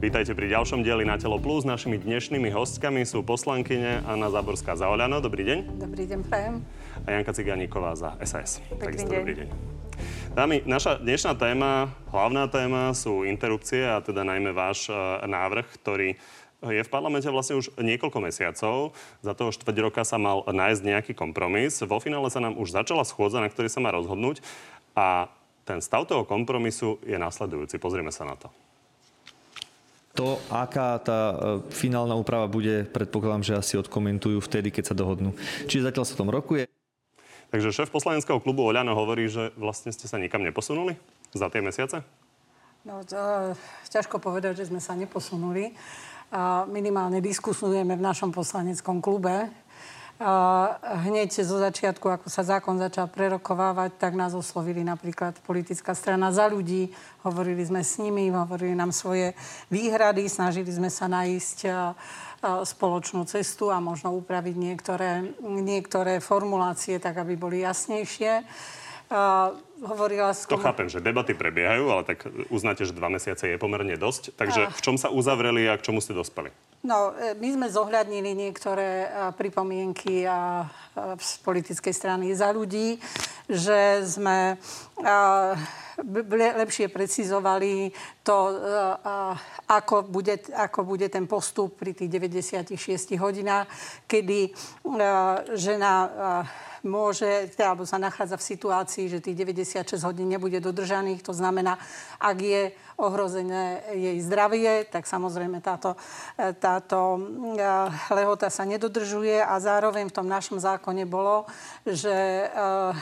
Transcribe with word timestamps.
Vítajte 0.00 0.32
pri 0.32 0.48
ďalšom 0.48 0.80
dieli 0.80 1.04
Na 1.04 1.20
telo 1.20 1.36
plus. 1.36 1.68
Našimi 1.68 2.00
dnešnými 2.00 2.48
hostkami 2.48 3.04
sú 3.04 3.20
poslankyne 3.20 4.00
Anna 4.08 4.32
Zaborská 4.32 4.72
za 4.72 4.88
Oľano. 4.88 5.20
Dobrý 5.20 5.44
deň. 5.44 5.76
Dobrý 5.76 6.08
deň, 6.08 6.20
prajem. 6.24 6.64
A 7.04 7.20
Janka 7.20 7.36
Ciganíková 7.36 7.92
za 8.00 8.16
SAS. 8.24 8.64
Dobrý 8.72 8.96
deň. 8.96 9.12
dobrý 9.12 9.34
deň. 9.44 9.48
Dámy, 10.32 10.64
naša 10.64 10.96
dnešná 11.04 11.36
téma, 11.36 11.92
hlavná 12.16 12.48
téma 12.48 12.96
sú 12.96 13.28
interrupcie 13.28 13.84
a 13.84 14.00
teda 14.00 14.24
najmä 14.24 14.56
váš 14.56 14.88
e, 14.88 14.96
návrh, 15.28 15.68
ktorý 15.68 16.16
je 16.64 16.80
v 16.80 16.88
parlamente 16.88 17.28
vlastne 17.28 17.60
už 17.60 17.68
niekoľko 17.76 18.24
mesiacov. 18.24 18.96
Za 19.20 19.36
toho 19.36 19.52
štvrť 19.52 19.76
roka 19.84 20.00
sa 20.00 20.16
mal 20.16 20.48
nájsť 20.48 20.80
nejaký 20.80 21.12
kompromis. 21.12 21.76
Vo 21.84 22.00
finále 22.00 22.32
sa 22.32 22.40
nám 22.40 22.56
už 22.56 22.72
začala 22.72 23.04
schôdza, 23.04 23.36
na 23.36 23.52
ktorej 23.52 23.68
sa 23.68 23.84
má 23.84 23.92
rozhodnúť. 23.92 24.40
A 24.96 25.28
ten 25.68 25.84
stav 25.84 26.08
toho 26.08 26.24
kompromisu 26.24 26.96
je 27.04 27.20
nasledujúci. 27.20 27.76
Pozrieme 27.76 28.08
sa 28.08 28.24
na 28.24 28.40
to. 28.40 28.48
To, 30.18 30.42
aká 30.50 30.98
tá 30.98 31.20
e, 31.30 31.36
finálna 31.70 32.18
úprava 32.18 32.50
bude, 32.50 32.82
predpokladám, 32.90 33.46
že 33.46 33.54
asi 33.54 33.74
odkomentujú 33.78 34.42
vtedy, 34.42 34.74
keď 34.74 34.90
sa 34.90 34.98
dohodnú. 34.98 35.38
Čiže 35.70 35.86
zatiaľ 35.86 36.04
sa 36.04 36.18
tom 36.18 36.30
rokuje. 36.34 36.66
Takže 37.50 37.74
šéf 37.74 37.90
poslaneckého 37.90 38.42
klubu 38.42 38.66
Oľano 38.66 38.94
hovorí, 38.94 39.30
že 39.30 39.54
vlastne 39.58 39.90
ste 39.90 40.10
sa 40.10 40.18
nikam 40.18 40.42
neposunuli 40.42 40.98
za 41.34 41.46
tie 41.50 41.62
mesiace? 41.62 42.02
No, 42.86 43.02
to, 43.06 43.54
ťažko 43.90 44.22
povedať, 44.22 44.62
že 44.62 44.72
sme 44.72 44.80
sa 44.82 44.96
neposunuli 44.96 45.74
a 46.30 46.64
minimálne 46.70 47.18
diskusujeme 47.18 47.98
v 47.98 48.02
našom 48.06 48.30
poslaneckom 48.30 49.02
klube. 49.02 49.50
Hneď 50.20 51.32
zo 51.32 51.56
začiatku, 51.56 52.04
ako 52.04 52.28
sa 52.28 52.44
zákon 52.44 52.76
začal 52.76 53.08
prerokovávať, 53.08 53.96
tak 53.96 54.12
nás 54.12 54.36
oslovili 54.36 54.84
napríklad 54.84 55.40
politická 55.40 55.96
strana 55.96 56.28
za 56.28 56.44
ľudí. 56.44 56.92
Hovorili 57.24 57.64
sme 57.64 57.80
s 57.80 57.96
nimi, 57.96 58.28
hovorili 58.28 58.76
nám 58.76 58.92
svoje 58.92 59.32
výhrady, 59.72 60.28
snažili 60.28 60.68
sme 60.68 60.92
sa 60.92 61.08
nájsť 61.08 61.58
spoločnú 62.44 63.24
cestu 63.24 63.72
a 63.72 63.80
možno 63.80 64.12
upraviť 64.20 64.56
niektoré, 64.60 65.24
niektoré 65.40 66.20
formulácie 66.20 67.00
tak, 67.00 67.16
aby 67.16 67.40
boli 67.40 67.64
jasnejšie. 67.64 68.44
Uh, 69.10 69.58
hovorila 69.82 70.30
skôr... 70.30 70.54
To 70.54 70.62
chápem, 70.62 70.86
že 70.86 71.02
debaty 71.02 71.34
prebiehajú, 71.34 71.90
ale 71.90 72.06
tak 72.06 72.30
uznáte, 72.46 72.86
že 72.86 72.94
dva 72.94 73.10
mesiace 73.10 73.50
je 73.50 73.58
pomerne 73.58 73.98
dosť. 73.98 74.38
Takže 74.38 74.70
v 74.70 74.80
čom 74.86 74.94
sa 74.94 75.10
uzavreli 75.10 75.66
a 75.66 75.74
k 75.74 75.82
čomu 75.82 75.98
ste 75.98 76.14
dospeli? 76.14 76.54
No, 76.86 77.10
e, 77.18 77.34
my 77.34 77.48
sme 77.58 77.66
zohľadnili 77.74 78.38
niektoré 78.38 79.10
pripomienky 79.34 80.22
a, 80.30 80.62
z 81.18 81.42
politickej 81.42 81.90
strany 81.90 82.30
za 82.38 82.54
ľudí, 82.54 83.02
že 83.50 84.06
sme 84.06 84.54
lepšie 86.54 86.88
precizovali 86.88 87.90
to, 88.22 88.56
ako 89.68 90.06
bude, 90.06 90.38
ako 90.54 90.86
bude 90.86 91.10
ten 91.10 91.26
postup 91.26 91.76
pri 91.76 91.92
tých 91.92 92.08
96 92.08 93.18
hodinách, 93.18 93.66
kedy 94.06 94.54
žena 95.58 95.92
môže, 96.84 97.50
alebo 97.60 97.84
sa 97.84 98.00
nachádza 98.00 98.36
v 98.36 98.48
situácii, 98.54 99.04
že 99.08 99.24
tých 99.24 99.36
96 99.36 100.00
hodín 100.06 100.28
nebude 100.28 100.60
dodržaných. 100.60 101.22
To 101.24 101.32
znamená, 101.32 101.78
ak 102.20 102.38
je 102.40 102.62
ohrozené 103.00 103.80
jej 103.96 104.20
zdravie, 104.20 104.84
tak 104.86 105.08
samozrejme 105.08 105.64
táto, 105.64 105.96
táto 106.60 107.16
eh, 107.56 107.88
lehota 108.12 108.52
sa 108.52 108.68
nedodržuje 108.68 109.40
a 109.40 109.56
zároveň 109.56 110.12
v 110.12 110.16
tom 110.16 110.28
našom 110.28 110.60
zákone 110.60 111.08
bolo, 111.08 111.48
že 111.88 112.12
eh, 112.12 112.92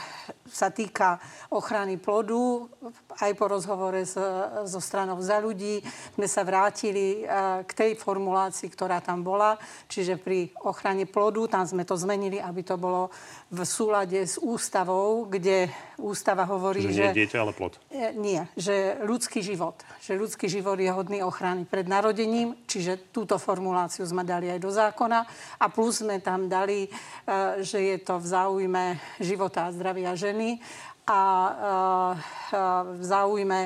sa 0.49 0.71
týka 0.71 1.19
ochrany 1.53 1.99
plodu. 1.99 2.65
Aj 3.19 3.31
po 3.35 3.45
rozhovore 3.51 4.01
s, 4.07 4.15
so 4.65 4.79
stranou 4.79 5.19
za 5.19 5.37
ľudí 5.43 5.83
sme 6.15 6.25
sa 6.25 6.41
vrátili 6.41 7.21
k 7.67 7.71
tej 7.75 7.91
formulácii, 7.99 8.71
ktorá 8.71 9.03
tam 9.03 9.21
bola. 9.21 9.59
Čiže 9.85 10.17
pri 10.17 10.49
ochrane 10.65 11.05
plodu, 11.05 11.45
tam 11.45 11.67
sme 11.67 11.85
to 11.85 11.93
zmenili, 11.99 12.41
aby 12.41 12.65
to 12.65 12.79
bolo 12.79 13.13
v 13.51 13.61
súlade 13.61 14.17
s 14.17 14.41
ústavou, 14.41 15.29
kde 15.29 15.69
ústava 15.99 16.47
hovorí, 16.47 16.81
že... 16.87 16.95
že 16.95 17.03
nie 17.11 17.23
dieťa, 17.25 17.37
ale 17.43 17.51
plod. 17.51 17.75
Nie, 18.15 18.47
že 18.55 18.99
ľudský 19.03 19.43
život. 19.43 19.75
Že 19.99 20.13
ľudský 20.15 20.47
život 20.47 20.79
je 20.79 20.89
hodný 20.89 21.19
ochrany 21.21 21.67
pred 21.67 21.85
narodením, 21.85 22.55
čiže 22.65 23.11
túto 23.11 23.35
formuláciu 23.35 24.07
sme 24.07 24.23
dali 24.23 24.47
aj 24.47 24.59
do 24.59 24.71
zákona. 24.71 25.19
A 25.59 25.65
plus 25.67 26.01
sme 26.01 26.23
tam 26.23 26.47
dali, 26.47 26.87
e, 26.87 26.89
že 27.61 27.79
je 27.83 27.97
to 27.99 28.17
v 28.17 28.25
záujme 28.25 28.85
života 29.19 29.67
a 29.67 29.73
zdravia 29.75 30.15
ženy 30.15 30.57
a 31.09 31.21
e, 31.21 31.51
e, 31.51 32.61
v 32.95 33.03
záujme 33.03 33.59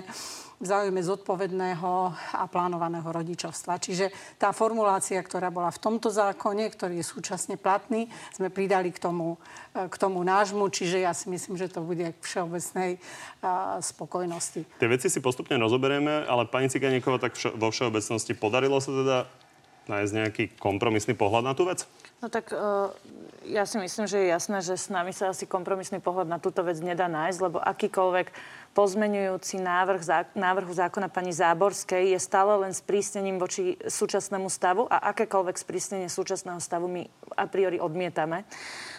v 0.63 0.72
záujme 0.72 1.03
zodpovedného 1.03 1.91
a 2.40 2.47
plánovaného 2.47 3.03
rodičovstva. 3.03 3.84
Čiže 3.84 4.16
tá 4.40 4.56
formulácia, 4.56 5.19
ktorá 5.19 5.51
bola 5.51 5.68
v 5.68 5.84
tomto 5.84 6.07
zákone, 6.07 6.72
ktorý 6.72 7.03
je 7.03 7.06
súčasne 7.06 7.59
platný, 7.59 8.07
sme 8.31 8.47
pridali 8.47 8.96
k 8.96 9.03
tomu, 9.03 9.35
e, 9.75 9.91
k 9.91 9.96
tomu 10.00 10.23
nášmu, 10.23 10.72
čiže 10.72 11.03
ja 11.03 11.12
si 11.12 11.28
myslím, 11.28 11.59
že 11.59 11.68
to 11.68 11.84
bude 11.84 12.16
k 12.16 12.22
všeobecnej 12.23 12.96
a, 13.44 13.84
spokojnosti. 13.84 14.63
Tie 14.79 14.88
veci 14.88 15.12
si 15.12 15.19
postupne 15.19 15.59
rozoberieme, 15.59 16.23
ale 16.23 16.47
pani 16.47 16.72
Ciganíková, 16.72 17.19
tak 17.19 17.35
vš- 17.35 17.59
vo 17.59 17.68
všeobecnosti 17.68 18.31
podarilo 18.31 18.79
sa 18.79 18.96
teda 18.96 19.18
nájsť 19.91 20.12
nejaký 20.16 20.44
kompromisný 20.63 21.12
pohľad 21.12 21.44
na 21.44 21.53
tú 21.56 21.68
vec? 21.68 21.84
No 22.23 22.31
tak 22.31 22.56
uh, 22.56 22.88
ja 23.44 23.68
si 23.68 23.75
myslím, 23.75 24.07
že 24.07 24.23
je 24.23 24.31
jasné, 24.31 24.63
že 24.63 24.79
s 24.79 24.88
nami 24.88 25.12
sa 25.12 25.35
asi 25.35 25.44
kompromisný 25.44 26.00
pohľad 26.00 26.31
na 26.31 26.40
túto 26.40 26.63
vec 26.63 26.79
nedá 26.79 27.12
nájsť, 27.12 27.40
lebo 27.44 27.59
akýkoľvek 27.59 28.28
pozmenujúci 28.73 29.61
návrh 29.61 30.34
návrhu 30.34 30.73
zákona 30.73 31.07
pani 31.07 31.31
Záborskej 31.31 32.11
je 32.11 32.19
stále 32.19 32.57
len 32.57 32.73
sprísnením 32.73 33.38
voči 33.38 33.78
súčasnému 33.78 34.50
stavu 34.50 34.89
a 34.89 35.13
akékoľvek 35.13 35.56
sprísnenie 35.56 36.09
súčasného 36.09 36.57
stavu 36.57 36.89
my 36.89 37.06
a 37.38 37.45
priori 37.45 37.78
odmietame. 37.78 38.44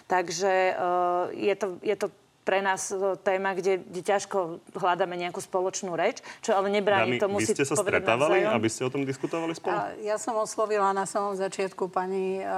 Takže 0.07 0.79
uh, 0.79 1.29
je, 1.35 1.55
to, 1.59 1.83
je 1.83 1.97
to 1.99 2.07
pre 2.45 2.61
nás 2.61 2.93
téma, 3.25 3.57
kde, 3.57 3.81
kde 3.81 4.01
ťažko 4.05 4.61
hľadáme 4.77 5.17
nejakú 5.17 5.41
spoločnú 5.41 5.97
reč, 5.97 6.21
čo 6.45 6.53
ale 6.53 6.69
nebráni 6.69 7.17
tomu 7.17 7.41
si 7.41 7.57
ste 7.57 7.65
sa 7.65 7.73
stretávali, 7.75 8.45
navzájom. 8.45 8.59
aby 8.61 8.69
ste 8.69 8.83
o 8.85 8.91
tom 8.93 9.03
diskutovali 9.09 9.53
spolu? 9.57 9.73
A 9.73 9.97
ja 10.05 10.21
som 10.21 10.37
oslovila 10.37 10.93
na 10.93 11.09
samom 11.09 11.33
začiatku 11.35 11.89
pani 11.89 12.45
a, 12.45 12.45
a, 12.45 12.57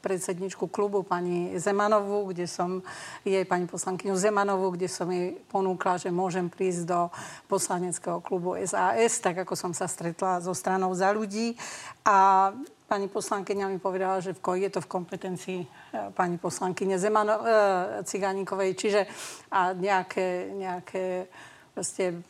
predsedničku 0.00 0.72
klubu, 0.72 1.04
pani 1.04 1.52
Zemanovú, 1.60 2.32
kde 2.32 2.48
som 2.48 2.80
jej 3.20 3.44
pani 3.44 3.68
poslankyňu 3.68 4.16
Zemanovú, 4.16 4.72
kde 4.72 4.88
som 4.88 5.06
jej 5.12 5.36
ponúkla, 5.52 6.00
že 6.00 6.08
môžem 6.08 6.48
prísť 6.48 6.88
do 6.88 7.00
poslaneckého 7.52 8.24
klubu 8.24 8.56
SAS, 8.64 9.20
tak 9.20 9.44
ako 9.44 9.52
som 9.52 9.76
sa 9.76 9.84
stretla 9.84 10.40
so 10.40 10.56
stranou 10.56 10.96
za 10.96 11.12
ľudí. 11.12 11.52
A 12.00 12.50
Pani 12.86 13.10
poslankyňa 13.10 13.66
mi 13.66 13.78
povedala, 13.82 14.22
že 14.22 14.30
je 14.38 14.70
to 14.70 14.78
v 14.78 14.90
kompetencii 14.90 15.60
e, 15.62 15.68
pani 16.14 16.38
poslankyne 16.38 16.94
Zemano, 17.02 17.42
e, 17.42 17.46
Cigánikovej, 18.06 18.78
čiže 18.78 19.00
a 19.50 19.74
nejaké, 19.74 20.54
nejaké 20.54 21.26
proste, 21.74 22.22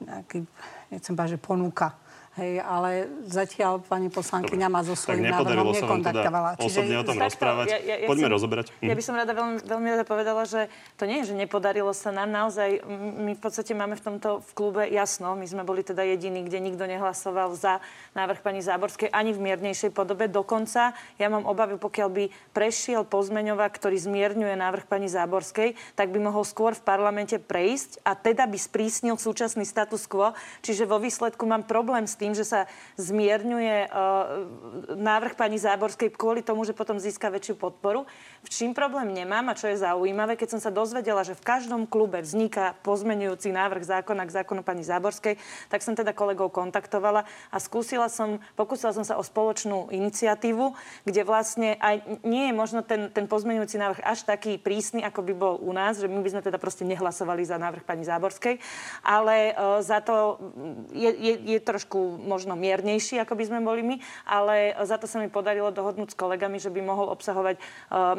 nejaký, 0.00 0.48
nechcem 0.88 1.14
že 1.28 1.36
ponúka 1.36 1.92
Hej, 2.32 2.64
ale 2.64 3.12
zatiaľ 3.28 3.84
pani 3.84 4.08
poslankyňa 4.08 4.72
ma 4.72 4.80
so 4.80 4.96
svojím 4.96 5.28
návrhom 5.28 5.68
nekontaktovala. 5.68 6.56
Teda 6.56 6.64
osobne 6.64 6.96
o 6.96 7.04
tom 7.04 7.20
rozprávať. 7.20 7.66
Ja, 7.68 7.76
ja, 7.76 7.96
ja 8.00 8.08
Poďme 8.08 8.24
chcem, 8.24 8.36
rozoberať. 8.40 8.66
Ja 8.80 8.96
by 8.96 9.04
som 9.04 9.14
rada 9.20 9.32
veľmi, 9.36 9.60
veľmi 9.60 9.88
rada 9.92 10.04
povedala, 10.08 10.48
že 10.48 10.72
to 10.96 11.04
nie 11.04 11.20
je, 11.20 11.28
že 11.28 11.34
nepodarilo 11.36 11.92
sa 11.92 12.08
nám. 12.08 12.32
Naozaj, 12.32 12.88
my 13.20 13.36
v 13.36 13.40
podstate 13.40 13.76
máme 13.76 14.00
v 14.00 14.04
tomto 14.08 14.40
v 14.48 14.50
klube 14.56 14.88
jasno. 14.88 15.36
My 15.36 15.44
sme 15.44 15.60
boli 15.60 15.84
teda 15.84 16.00
jediní, 16.08 16.40
kde 16.48 16.64
nikto 16.64 16.88
nehlasoval 16.88 17.52
za 17.52 17.84
návrh 18.16 18.40
pani 18.40 18.64
Záborskej 18.64 19.12
ani 19.12 19.36
v 19.36 19.52
miernejšej 19.52 19.92
podobe. 19.92 20.24
Dokonca 20.24 20.96
ja 21.20 21.28
mám 21.28 21.44
obavy, 21.44 21.76
pokiaľ 21.76 22.08
by 22.16 22.24
prešiel 22.56 23.04
pozmeňovák, 23.04 23.76
ktorý 23.76 24.00
zmierňuje 24.00 24.56
návrh 24.56 24.88
pani 24.88 25.12
Záborskej, 25.12 25.76
tak 26.00 26.08
by 26.08 26.32
mohol 26.32 26.48
skôr 26.48 26.72
v 26.72 26.80
parlamente 26.80 27.36
prejsť 27.36 28.00
a 28.08 28.16
teda 28.16 28.48
by 28.48 28.56
sprísnil 28.56 29.20
súčasný 29.20 29.68
status 29.68 30.08
quo. 30.08 30.32
Čiže 30.64 30.88
vo 30.88 30.96
výsledku 30.96 31.44
mám 31.44 31.68
problém 31.68 32.08
s 32.08 32.21
tým, 32.22 32.38
že 32.38 32.46
sa 32.46 32.70
zmierňuje 33.02 33.90
uh, 33.90 34.46
návrh 34.94 35.34
pani 35.34 35.58
Záborskej 35.58 36.14
kvôli 36.14 36.46
tomu, 36.46 36.62
že 36.62 36.70
potom 36.70 37.02
získa 37.02 37.34
väčšiu 37.34 37.58
podporu. 37.58 38.06
V 38.46 38.48
čím 38.50 38.70
problém 38.78 39.10
nemám 39.10 39.50
a 39.50 39.58
čo 39.58 39.66
je 39.66 39.82
zaujímavé, 39.82 40.38
keď 40.38 40.54
som 40.54 40.60
sa 40.62 40.70
dozvedela, 40.70 41.26
že 41.26 41.34
v 41.34 41.42
každom 41.42 41.90
klube 41.90 42.22
vzniká 42.22 42.78
pozmenujúci 42.86 43.50
návrh 43.50 43.82
zákona 43.82 44.22
k 44.30 44.34
zákonu 44.38 44.62
pani 44.62 44.86
Záborskej, 44.86 45.34
tak 45.66 45.82
som 45.82 45.98
teda 45.98 46.14
kolegov 46.14 46.54
kontaktovala 46.54 47.26
a 47.50 47.56
skúsila 47.58 48.06
som, 48.06 48.38
pokúsila 48.54 48.94
som 48.94 49.02
sa 49.02 49.18
o 49.18 49.24
spoločnú 49.26 49.90
iniciatívu, 49.90 50.78
kde 51.02 51.22
vlastne 51.26 51.74
aj 51.82 52.22
nie 52.22 52.50
je 52.50 52.54
možno 52.54 52.86
ten, 52.86 53.10
ten 53.10 53.26
pozmenujúci 53.26 53.80
návrh 53.80 54.04
až 54.04 54.22
taký 54.22 54.62
prísny, 54.62 55.02
ako 55.02 55.26
by 55.26 55.34
bol 55.34 55.54
u 55.58 55.72
nás, 55.74 55.98
že 55.98 56.06
my 56.06 56.22
by 56.22 56.38
sme 56.38 56.42
teda 56.44 56.60
proste 56.60 56.86
nehlasovali 56.86 57.42
za 57.42 57.56
návrh 57.58 57.82
pani 57.82 58.04
Záborskej, 58.04 58.60
ale 59.02 59.56
uh, 59.56 59.80
za 59.80 60.04
to 60.04 60.38
je, 60.92 61.08
je, 61.08 61.34
je 61.56 61.58
trošku 61.62 62.11
sú 62.12 62.20
možno 62.20 62.52
miernejší, 62.52 63.16
ako 63.24 63.32
by 63.32 63.44
sme 63.48 63.58
boli 63.64 63.80
my, 63.80 63.96
ale 64.28 64.76
za 64.84 65.00
to 65.00 65.08
sa 65.08 65.16
mi 65.16 65.32
podarilo 65.32 65.72
dohodnúť 65.72 66.12
s 66.12 66.16
kolegami, 66.18 66.60
že 66.60 66.68
by 66.68 66.84
mohol 66.84 67.08
obsahovať 67.08 67.56
uh, 67.88 68.12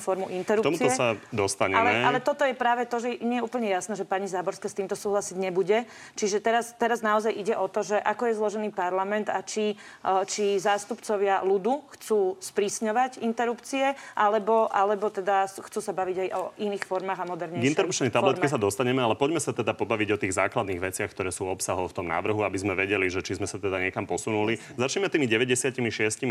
formu 0.00 0.32
interrupcie. 0.32 0.88
K 0.88 0.96
tomuto 0.96 0.96
sa 0.96 1.20
dostaneme. 1.28 1.76
Ale, 1.76 1.90
ale 2.08 2.18
toto 2.24 2.48
je 2.48 2.56
práve 2.56 2.88
to, 2.88 2.96
že 3.04 3.20
nie 3.20 3.42
je 3.42 3.44
úplne 3.44 3.68
jasné, 3.68 4.00
že 4.00 4.08
pani 4.08 4.24
Záborská 4.24 4.72
s 4.72 4.76
týmto 4.80 4.96
súhlasiť 4.96 5.36
nebude. 5.36 5.84
Čiže 6.16 6.40
teraz, 6.40 6.72
teraz 6.80 7.04
naozaj 7.04 7.36
ide 7.36 7.52
o 7.52 7.68
to, 7.68 7.84
že 7.84 8.00
ako 8.00 8.32
je 8.32 8.34
zložený 8.40 8.68
parlament 8.72 9.28
a 9.28 9.44
či, 9.44 9.76
uh, 10.06 10.24
či 10.24 10.56
zástupcovia 10.56 11.44
ľudu 11.44 11.84
chcú 11.98 12.40
sprísňovať 12.40 13.20
interrupcie, 13.20 13.92
alebo, 14.16 14.72
alebo 14.72 15.12
teda 15.12 15.44
chcú 15.50 15.84
sa 15.84 15.92
baviť 15.92 16.16
aj 16.16 16.28
o 16.32 16.42
iných 16.56 16.84
formách 16.88 17.20
a 17.20 17.26
modernejších. 17.28 17.66
K 17.66 17.72
interrupčnej 17.76 18.10
tabletke 18.14 18.46
sa 18.48 18.56
dostaneme, 18.56 19.04
ale 19.04 19.18
poďme 19.18 19.42
sa 19.42 19.52
teda 19.52 19.76
pobaviť 19.76 20.08
o 20.16 20.20
tých 20.20 20.32
základných 20.38 20.80
veciach, 20.80 21.10
ktoré 21.10 21.34
sú 21.34 21.50
obsahov 21.50 21.90
v 21.90 21.96
tom 22.00 22.06
návrhu, 22.06 22.46
aby 22.46 22.58
sme 22.60 22.69
vedeli, 22.74 23.10
že 23.10 23.24
či 23.24 23.36
sme 23.36 23.48
sa 23.48 23.58
teda 23.58 23.80
niekam 23.80 24.04
posunuli. 24.04 24.58
Začneme 24.76 25.10
tými 25.10 25.26
96 25.26 25.80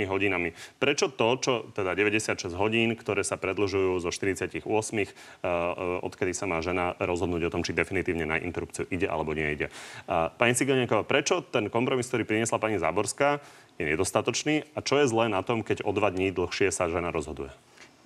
hodinami. 0.07 0.56
Prečo 0.77 1.12
to, 1.12 1.30
čo 1.39 1.53
teda 1.75 1.94
96 1.94 2.56
hodín, 2.56 2.95
ktoré 2.95 3.25
sa 3.25 3.36
predlžujú 3.36 4.00
zo 4.00 4.09
48, 4.12 4.63
uh, 4.63 4.69
uh, 4.69 6.07
odkedy 6.07 6.31
sa 6.31 6.45
má 6.45 6.59
žena 6.63 6.95
rozhodnúť 7.00 7.50
o 7.50 7.53
tom, 7.53 7.62
či 7.63 7.75
definitívne 7.75 8.25
na 8.27 8.38
interrupciu 8.39 8.88
ide 8.89 9.06
alebo 9.09 9.31
nejde. 9.36 9.71
Pani 10.09 10.53
Cigalienková, 10.57 11.06
prečo 11.06 11.45
ten 11.45 11.71
kompromis, 11.71 12.09
ktorý 12.09 12.25
priniesla 12.25 12.62
pani 12.62 12.81
Záborská, 12.81 13.39
je 13.80 13.88
nedostatočný 13.88 14.68
a 14.75 14.83
čo 14.83 15.00
je 15.00 15.07
zlé 15.07 15.31
na 15.31 15.39
tom, 15.39 15.63
keď 15.63 15.88
o 15.88 15.91
dva 15.95 16.12
dní 16.12 16.36
dlhšie 16.36 16.69
sa 16.69 16.91
žena 16.91 17.15
rozhoduje? 17.15 17.50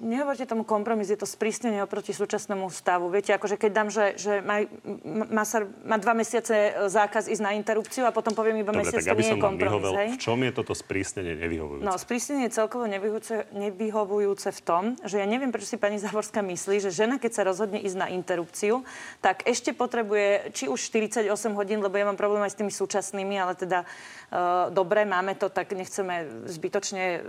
Nehovorte 0.01 0.49
tomu 0.49 0.65
kompromis, 0.65 1.13
je 1.13 1.21
to 1.21 1.29
sprísnenie 1.29 1.77
oproti 1.85 2.17
súčasnému 2.17 2.65
stavu. 2.73 3.13
Viete, 3.13 3.29
akože 3.37 3.61
keď 3.61 3.71
dám, 3.71 3.89
že, 3.93 4.17
že 4.17 4.41
má, 4.41 5.45
sa, 5.45 5.69
má 5.85 6.01
dva 6.01 6.17
mesiace 6.17 6.53
e, 6.53 6.71
zákaz 6.89 7.29
ísť 7.29 7.43
na 7.45 7.53
interrupciu 7.53 8.01
a 8.01 8.09
potom 8.09 8.33
poviem 8.33 8.65
iba 8.65 8.73
Dobre, 8.73 8.89
mesiac, 8.89 9.05
tak, 9.05 9.13
to 9.13 9.21
nie 9.21 9.37
je 9.37 9.43
kompromis. 9.43 9.69
Vyhovel, 9.69 9.93
hej? 10.01 10.09
V 10.17 10.21
čom 10.25 10.41
je 10.41 10.51
toto 10.51 10.73
sprísnenie 10.73 11.37
nevyhovujúce? 11.37 11.85
No, 11.85 11.93
sprísnenie 11.93 12.49
je 12.49 12.53
celkovo 12.57 12.89
nevyhovujúce, 12.89 13.53
nevyhovujúce 13.53 14.49
v 14.49 14.61
tom, 14.65 14.83
že 15.05 15.21
ja 15.21 15.29
neviem, 15.29 15.53
prečo 15.53 15.69
si 15.69 15.77
pani 15.77 16.01
Záborská 16.01 16.41
myslí, 16.41 16.81
že 16.81 16.89
žena, 16.89 17.21
keď 17.21 17.31
sa 17.37 17.43
rozhodne 17.45 17.77
ísť 17.77 17.97
na 18.01 18.07
interrupciu, 18.09 18.81
tak 19.21 19.45
ešte 19.45 19.77
potrebuje 19.77 20.57
či 20.57 20.65
už 20.73 20.81
48 20.89 21.29
hodín, 21.53 21.85
lebo 21.85 21.93
ja 22.01 22.09
mám 22.09 22.17
problém 22.17 22.41
aj 22.41 22.57
s 22.57 22.59
tými 22.59 22.73
súčasnými, 22.73 23.37
ale 23.37 23.53
teda 23.53 23.85
uh, 23.85 24.73
dobre, 24.73 25.05
máme 25.05 25.37
to, 25.37 25.53
tak 25.53 25.69
nechceme 25.77 26.49
zbytočne 26.49 27.21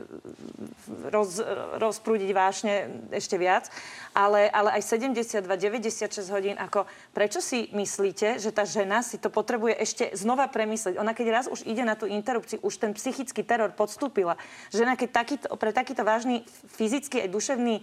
roz, 1.12 1.44
rozprúdiť 1.76 2.31
vášne 2.54 3.02
ešte 3.10 3.34
viac, 3.34 3.66
ale, 4.14 4.46
ale 4.46 4.78
aj 4.78 4.94
72, 4.94 5.42
96 5.42 6.22
hodín, 6.30 6.54
ako 6.54 6.86
prečo 7.10 7.42
si 7.42 7.66
myslíte, 7.74 8.38
že 8.38 8.54
tá 8.54 8.62
žena 8.62 9.02
si 9.02 9.18
to 9.18 9.26
potrebuje 9.26 9.74
ešte 9.82 10.14
znova 10.14 10.46
premyslieť? 10.46 10.94
Ona 11.02 11.10
keď 11.18 11.26
raz 11.34 11.46
už 11.50 11.66
ide 11.66 11.82
na 11.82 11.98
tú 11.98 12.06
interrupciu, 12.06 12.62
už 12.62 12.78
ten 12.78 12.94
psychický 12.94 13.42
teror 13.42 13.74
podstúpila. 13.74 14.38
Žena 14.70 14.94
keď 14.94 15.08
takýto, 15.10 15.46
pre 15.58 15.74
takýto 15.74 16.06
vážny 16.06 16.46
fyzický 16.78 17.26
aj 17.26 17.34
duševný 17.34 17.82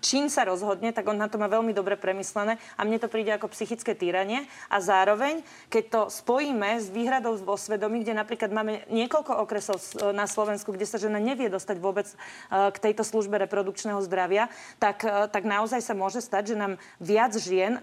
čím 0.00 0.32
sa 0.32 0.44
rozhodne, 0.48 0.90
tak 0.90 1.06
on 1.06 1.18
na 1.18 1.28
to 1.30 1.38
má 1.38 1.46
veľmi 1.46 1.70
dobre 1.76 1.94
premyslené 1.94 2.56
a 2.76 2.80
mne 2.82 2.98
to 2.98 3.12
príde 3.12 3.30
ako 3.34 3.52
psychické 3.52 3.92
týranie. 3.92 4.46
A 4.72 4.80
zároveň, 4.80 5.44
keď 5.70 5.84
to 5.90 6.00
spojíme 6.10 6.80
s 6.80 6.90
výhradou 6.90 7.36
vo 7.40 7.54
svedomí, 7.54 8.02
kde 8.02 8.16
napríklad 8.16 8.50
máme 8.50 8.86
niekoľko 8.90 9.32
okresov 9.44 9.78
na 10.14 10.24
Slovensku, 10.24 10.72
kde 10.72 10.88
sa 10.88 10.98
žena 10.98 11.20
nevie 11.20 11.52
dostať 11.52 11.76
vôbec 11.78 12.08
e, 12.08 12.16
k 12.72 12.76
tejto 12.78 13.04
službe 13.04 13.36
reprodukčného 13.46 14.00
zdravia, 14.04 14.48
tak, 14.80 15.04
e, 15.04 15.28
tak 15.28 15.44
naozaj 15.44 15.80
sa 15.84 15.94
môže 15.94 16.24
stať, 16.24 16.54
že 16.54 16.56
nám 16.58 16.72
viac 16.98 17.36
žien 17.36 17.80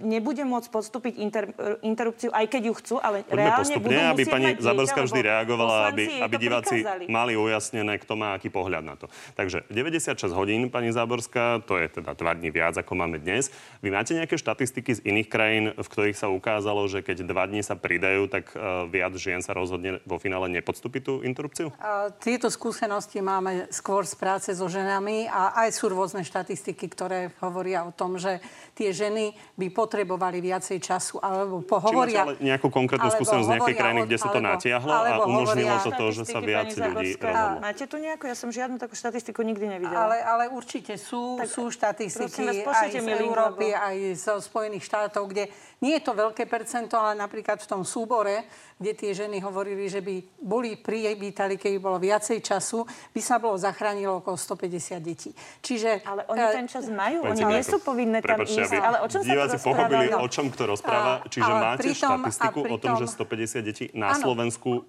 nebude 0.00 0.42
môcť 0.42 0.68
podstúpiť 0.72 1.14
inter, 1.20 1.44
interrupciu, 1.82 2.30
aj 2.32 2.46
keď 2.50 2.62
ju 2.72 2.74
chcú, 2.80 2.94
ale 2.98 3.22
Poďme 3.22 3.40
reálne 3.40 3.62
postupne, 3.62 3.84
budú 3.84 4.00
aby 4.12 4.22
pani 4.26 4.48
Zaborská 4.56 5.00
vždy 5.04 5.20
reagovala, 5.22 5.74
aby, 5.92 6.04
aby 6.22 6.34
diváci 6.36 6.76
prikázali. 6.82 7.04
mali 7.10 7.32
ujasnené, 7.38 7.94
kto 8.02 8.14
má 8.18 8.34
aký 8.36 8.48
pohľad 8.48 8.84
na 8.84 8.94
to. 8.98 9.06
Takže 9.38 9.68
96 9.68 10.32
hodín, 10.32 10.68
pani 10.72 10.90
Záborská, 10.96 11.60
to 11.68 11.76
je 11.76 11.92
teda 11.92 12.16
dva 12.16 12.32
dní 12.32 12.48
viac, 12.48 12.72
ako 12.80 12.96
máme 12.96 13.20
dnes. 13.20 13.52
Vy 13.84 13.92
máte 13.92 14.16
nejaké 14.16 14.40
štatistiky 14.40 14.96
z 14.96 15.04
iných 15.04 15.28
krajín, 15.28 15.64
v 15.76 15.84
ktorých 15.84 16.16
sa 16.16 16.32
ukázalo, 16.32 16.88
že 16.88 17.04
keď 17.04 17.28
dva 17.28 17.44
dní 17.44 17.60
sa 17.60 17.76
pridajú, 17.76 18.32
tak 18.32 18.56
uh, 18.56 18.88
viac 18.88 19.12
žien 19.20 19.44
sa 19.44 19.52
rozhodne 19.52 20.00
vo 20.08 20.16
finále 20.16 20.48
nepodstúpiť 20.56 21.02
tú 21.04 21.14
interrupciu? 21.20 21.68
A 21.76 22.08
tieto 22.16 22.48
skúsenosti 22.48 23.20
máme 23.20 23.68
skôr 23.68 24.08
z 24.08 24.16
práce 24.16 24.48
so 24.56 24.64
ženami 24.70 25.28
a 25.28 25.66
aj 25.66 25.76
sú 25.76 25.92
rôzne 25.92 26.24
štatistiky, 26.24 26.88
ktoré 26.88 27.34
hovoria 27.42 27.84
o 27.84 27.92
tom, 27.92 28.16
že 28.16 28.38
tie 28.78 28.94
ženy 28.94 29.34
by 29.58 29.66
potrebovali 29.74 30.38
viacej 30.40 30.78
času, 30.78 31.18
alebo 31.18 31.60
pohovoria... 31.66 32.08
Či 32.08 32.20
máte 32.22 32.26
ale 32.30 32.34
nejakú 32.40 32.68
konkrétnu 32.70 33.10
skúsenosť 33.10 33.44
z 33.44 33.52
nejakej 33.58 33.76
krajiny, 33.76 34.00
kde 34.06 34.18
sa 34.22 34.28
to 34.30 34.38
alebo, 34.38 34.52
natiahlo 34.54 34.92
a 34.94 35.14
umožnilo 35.26 35.76
to 35.82 35.90
to, 35.90 36.06
že 36.14 36.24
sa 36.30 36.38
viac 36.38 36.70
ľudí 36.70 37.18
rozhodlo? 37.18 37.58
Máte 37.58 37.84
tu 37.90 37.96
nejakú? 37.98 38.24
Ja 38.30 38.36
som 38.38 38.48
žiadnu 38.54 38.78
takú 38.78 38.94
štatistiku 38.94 39.42
nikdy 39.42 39.66
nevidela. 39.66 40.06
Ale, 40.06 40.16
ale 40.22 40.44
určite 40.54 40.85
sú, 40.94 41.42
tak, 41.42 41.50
sú 41.50 41.66
štatistiky 41.74 42.62
vás, 42.62 42.86
aj 42.86 43.02
z 43.02 43.10
Európy, 43.18 43.74
lebo... 43.74 43.82
aj 43.82 43.96
zo 44.14 44.34
Spojených 44.38 44.86
štátov, 44.86 45.26
kde 45.26 45.50
nie 45.82 45.98
je 45.98 46.02
to 46.06 46.14
veľké 46.14 46.46
percento, 46.46 46.94
ale 46.94 47.18
napríklad 47.18 47.58
v 47.58 47.66
tom 47.66 47.82
súbore, 47.82 48.46
kde 48.78 48.92
tie 48.94 49.10
ženy 49.10 49.42
hovorili, 49.42 49.90
že 49.90 49.98
by 49.98 50.38
boli 50.38 50.78
privítali, 50.78 51.58
keby 51.58 51.82
bolo 51.82 51.98
viacej 51.98 52.38
času, 52.38 52.86
by 53.10 53.20
sa 53.20 53.42
bolo 53.42 53.58
zachránilo 53.58 54.22
okolo 54.22 54.38
150 54.38 55.02
detí. 55.02 55.34
Čiže, 55.58 56.06
ale 56.06 56.22
oni 56.30 56.44
uh, 56.46 56.54
ten 56.54 56.66
čas 56.70 56.86
majú, 56.86 57.26
oni 57.26 57.42
nie 57.42 57.62
sú 57.66 57.82
povinné 57.82 58.22
tam 58.22 58.46
ísť. 58.46 58.78
Ale 58.78 59.02
o 59.02 59.08
čom 59.10 59.20
sa 59.26 59.34
to 59.50 59.58
pochopili, 59.58 60.06
no. 60.14 60.22
o 60.22 60.28
čom 60.30 60.46
kto 60.54 60.62
rozpráva. 60.70 61.26
Čiže 61.26 61.50
máte 61.50 61.90
pritom, 61.90 62.22
štatistiku 62.30 62.58
pritom, 62.62 62.74
o 62.78 62.78
tom, 62.78 62.92
že 63.02 63.06
150 63.10 63.66
detí 63.66 63.84
na 63.90 64.14
áno, 64.14 64.22
Slovensku 64.22 64.86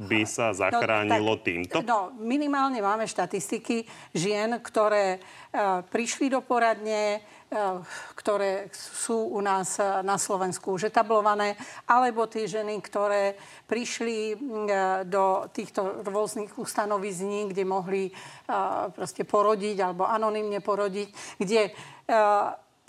by 0.00 0.24
sa 0.24 0.56
zachránilo 0.56 1.36
no, 1.36 1.38
tak, 1.38 1.44
týmto? 1.44 1.76
No, 1.84 2.08
minimálne 2.16 2.80
máme 2.80 3.04
štatistiky 3.04 3.84
žien, 4.16 4.56
ktoré 4.64 5.20
uh, 5.20 5.84
prišli 5.84 6.32
do 6.32 6.40
poradne, 6.40 7.20
uh, 7.52 7.84
ktoré 8.16 8.72
sú 8.72 9.36
u 9.36 9.44
nás 9.44 9.76
uh, 9.76 10.00
na 10.00 10.16
Slovensku 10.16 10.72
už 10.80 10.88
etablované, 10.88 11.60
alebo 11.84 12.24
tie 12.24 12.48
ženy, 12.48 12.80
ktoré 12.80 13.36
prišli 13.68 14.32
uh, 14.32 14.40
do 15.04 15.44
týchto 15.52 16.00
rôznych 16.08 16.56
ustanovizní, 16.56 17.52
kde 17.52 17.64
mohli 17.68 18.02
proste 18.96 19.22
porodiť 19.22 19.76
alebo 19.84 20.08
anonymne 20.08 20.58
porodiť, 20.58 21.38
kde 21.38 21.70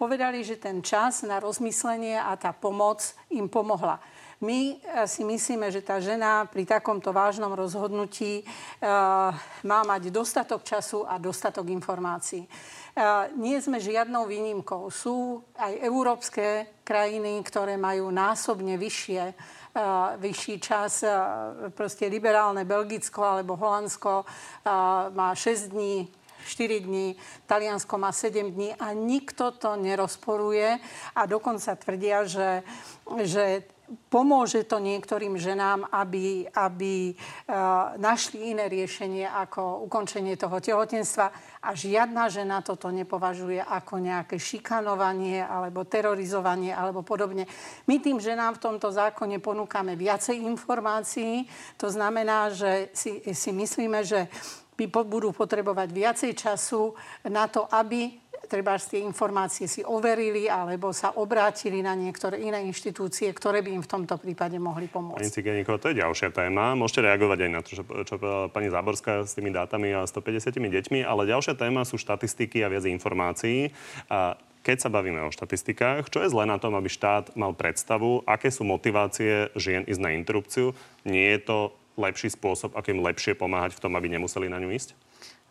povedali, 0.01 0.41
že 0.41 0.57
ten 0.57 0.81
čas 0.81 1.21
na 1.21 1.37
rozmyslenie 1.37 2.17
a 2.17 2.33
tá 2.33 2.49
pomoc 2.57 3.13
im 3.29 3.45
pomohla. 3.45 4.01
My 4.41 4.73
eh, 4.73 5.05
si 5.05 5.21
myslíme, 5.21 5.69
že 5.69 5.85
tá 5.85 6.01
žena 6.01 6.49
pri 6.49 6.65
takomto 6.65 7.13
vážnom 7.13 7.53
rozhodnutí 7.53 8.41
uh, 8.41 9.29
má 9.61 9.79
mať 9.85 10.09
dostatok 10.09 10.65
času 10.65 11.05
a 11.05 11.21
dostatok 11.21 11.69
informácií. 11.69 12.49
Uh, 12.49 13.29
nie 13.37 13.61
sme 13.61 13.77
žiadnou 13.77 14.25
výnimkou. 14.25 14.89
Sú 14.89 15.45
aj 15.53 15.77
európske 15.85 16.73
krajiny, 16.81 17.37
ktoré 17.45 17.77
majú 17.77 18.09
násobne 18.09 18.81
vyššie 18.81 19.37
vyšší 20.19 20.59
čas. 20.59 20.99
Proste 21.79 22.11
liberálne 22.11 22.67
Belgicko 22.67 23.23
alebo 23.23 23.55
Holandsko 23.55 24.27
má 25.15 25.31
6 25.31 25.71
dní 25.71 26.11
4 26.45 26.79
dní, 26.79 27.15
Taliansko 27.45 27.97
má 27.97 28.11
7 28.11 28.51
dní 28.51 28.73
a 28.75 28.93
nikto 28.93 29.51
to 29.51 29.75
nerozporuje 29.75 30.79
a 31.15 31.21
dokonca 31.25 31.75
tvrdia, 31.75 32.25
že, 32.25 32.65
že 33.23 33.63
pomôže 34.09 34.63
to 34.63 34.79
niektorým 34.79 35.35
ženám, 35.35 35.87
aby, 35.91 36.47
aby 36.47 37.11
uh, 37.11 37.95
našli 37.99 38.55
iné 38.55 38.71
riešenie 38.71 39.27
ako 39.27 39.83
ukončenie 39.87 40.39
toho 40.39 40.59
tehotenstva 40.63 41.27
a 41.61 41.69
žiadna 41.75 42.31
žena 42.31 42.63
toto 42.63 42.87
nepovažuje 42.89 43.59
ako 43.59 43.99
nejaké 43.99 44.39
šikanovanie 44.39 45.43
alebo 45.43 45.83
terorizovanie 45.83 46.71
alebo 46.71 47.03
podobne. 47.03 47.45
My 47.87 47.99
tým 47.99 48.17
ženám 48.17 48.57
v 48.57 48.63
tomto 48.71 48.89
zákone 48.89 49.43
ponúkame 49.43 49.99
viacej 49.99 50.39
informácií. 50.41 51.45
To 51.77 51.91
znamená, 51.91 52.49
že 52.51 52.89
si, 52.95 53.21
si 53.31 53.51
myslíme, 53.51 54.01
že 54.07 54.31
budú 54.89 55.29
potrebovať 55.29 55.93
viacej 55.93 56.31
času 56.33 56.97
na 57.29 57.45
to, 57.45 57.69
aby 57.69 58.17
treba 58.51 58.75
tie 58.75 58.99
informácie 58.99 59.71
si 59.71 59.79
overili 59.79 60.51
alebo 60.51 60.91
sa 60.91 61.15
obrátili 61.15 61.79
na 61.79 61.95
niektoré 61.95 62.43
iné 62.43 62.59
inštitúcie, 62.67 63.31
ktoré 63.31 63.63
by 63.63 63.79
im 63.79 63.83
v 63.83 63.87
tomto 63.87 64.19
prípade 64.19 64.59
mohli 64.59 64.91
pomôcť. 64.91 65.23
Pani 65.23 65.31
Cigeníková, 65.31 65.79
to 65.79 65.95
je 65.95 66.03
ďalšia 66.03 66.35
téma. 66.35 66.75
Môžete 66.75 67.07
reagovať 67.07 67.39
aj 67.47 67.51
na 67.55 67.59
to, 67.63 67.69
čo, 67.79 67.83
čo 67.87 68.15
pani 68.51 68.67
Záborská 68.67 69.23
s 69.23 69.39
tými 69.39 69.55
dátami 69.55 69.95
a 69.95 70.03
150 70.03 70.51
deťmi, 70.51 70.99
ale 71.07 71.31
ďalšia 71.31 71.55
téma 71.55 71.87
sú 71.87 71.95
štatistiky 71.95 72.59
a 72.59 72.67
viac 72.67 72.83
informácií. 72.83 73.71
A 74.11 74.35
keď 74.61 74.77
sa 74.77 74.93
bavíme 74.93 75.23
o 75.25 75.33
štatistikách, 75.33 76.11
čo 76.11 76.21
je 76.21 76.29
zle 76.29 76.45
na 76.45 76.61
tom, 76.61 76.77
aby 76.77 76.91
štát 76.91 77.33
mal 77.33 77.55
predstavu, 77.55 78.21
aké 78.29 78.53
sú 78.53 78.61
motivácie 78.67 79.49
žien 79.57 79.87
ísť 79.87 80.01
na 80.03 80.13
interrupciu? 80.13 80.77
Nie 81.01 81.39
je 81.39 81.41
to 81.47 81.57
lepší 81.97 82.29
spôsob, 82.29 82.77
akým 82.77 83.01
lepšie 83.01 83.33
pomáhať 83.33 83.73
v 83.73 83.81
tom, 83.81 83.97
aby 83.97 84.11
nemuseli 84.11 84.51
na 84.51 84.61
ňu 84.61 84.69
ísť? 84.75 84.93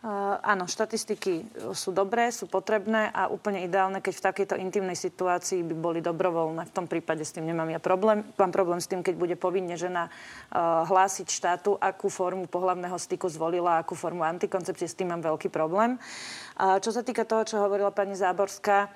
Uh, 0.01 0.41
áno, 0.41 0.65
štatistiky 0.65 1.45
sú 1.77 1.93
dobré, 1.93 2.33
sú 2.33 2.49
potrebné 2.49 3.13
a 3.13 3.29
úplne 3.29 3.61
ideálne, 3.61 4.01
keď 4.01 4.13
v 4.17 4.25
takejto 4.33 4.55
intimnej 4.57 4.97
situácii 4.97 5.61
by 5.61 5.75
boli 5.77 5.99
dobrovoľné. 6.01 6.65
V 6.65 6.73
tom 6.73 6.89
prípade 6.89 7.21
s 7.21 7.37
tým 7.37 7.45
nemám 7.45 7.69
ja 7.69 7.77
problém. 7.77 8.25
Mám 8.33 8.49
problém 8.49 8.81
s 8.81 8.89
tým, 8.89 9.05
keď 9.05 9.13
bude 9.13 9.37
povinne 9.37 9.77
žena 9.77 10.09
uh, 10.09 10.89
hlásiť 10.89 11.29
štátu, 11.29 11.77
akú 11.77 12.09
formu 12.09 12.49
pohľavného 12.49 12.97
styku 12.97 13.29
zvolila, 13.29 13.77
akú 13.77 13.93
formu 13.93 14.25
antikoncepcie. 14.25 14.89
S 14.89 14.97
tým 14.97 15.13
mám 15.13 15.21
veľký 15.21 15.53
problém. 15.53 16.01
Uh, 16.57 16.81
čo 16.81 16.89
sa 16.89 17.05
týka 17.05 17.21
toho, 17.21 17.45
čo 17.45 17.61
hovorila 17.61 17.93
pani 17.93 18.17
Záborská, 18.17 18.89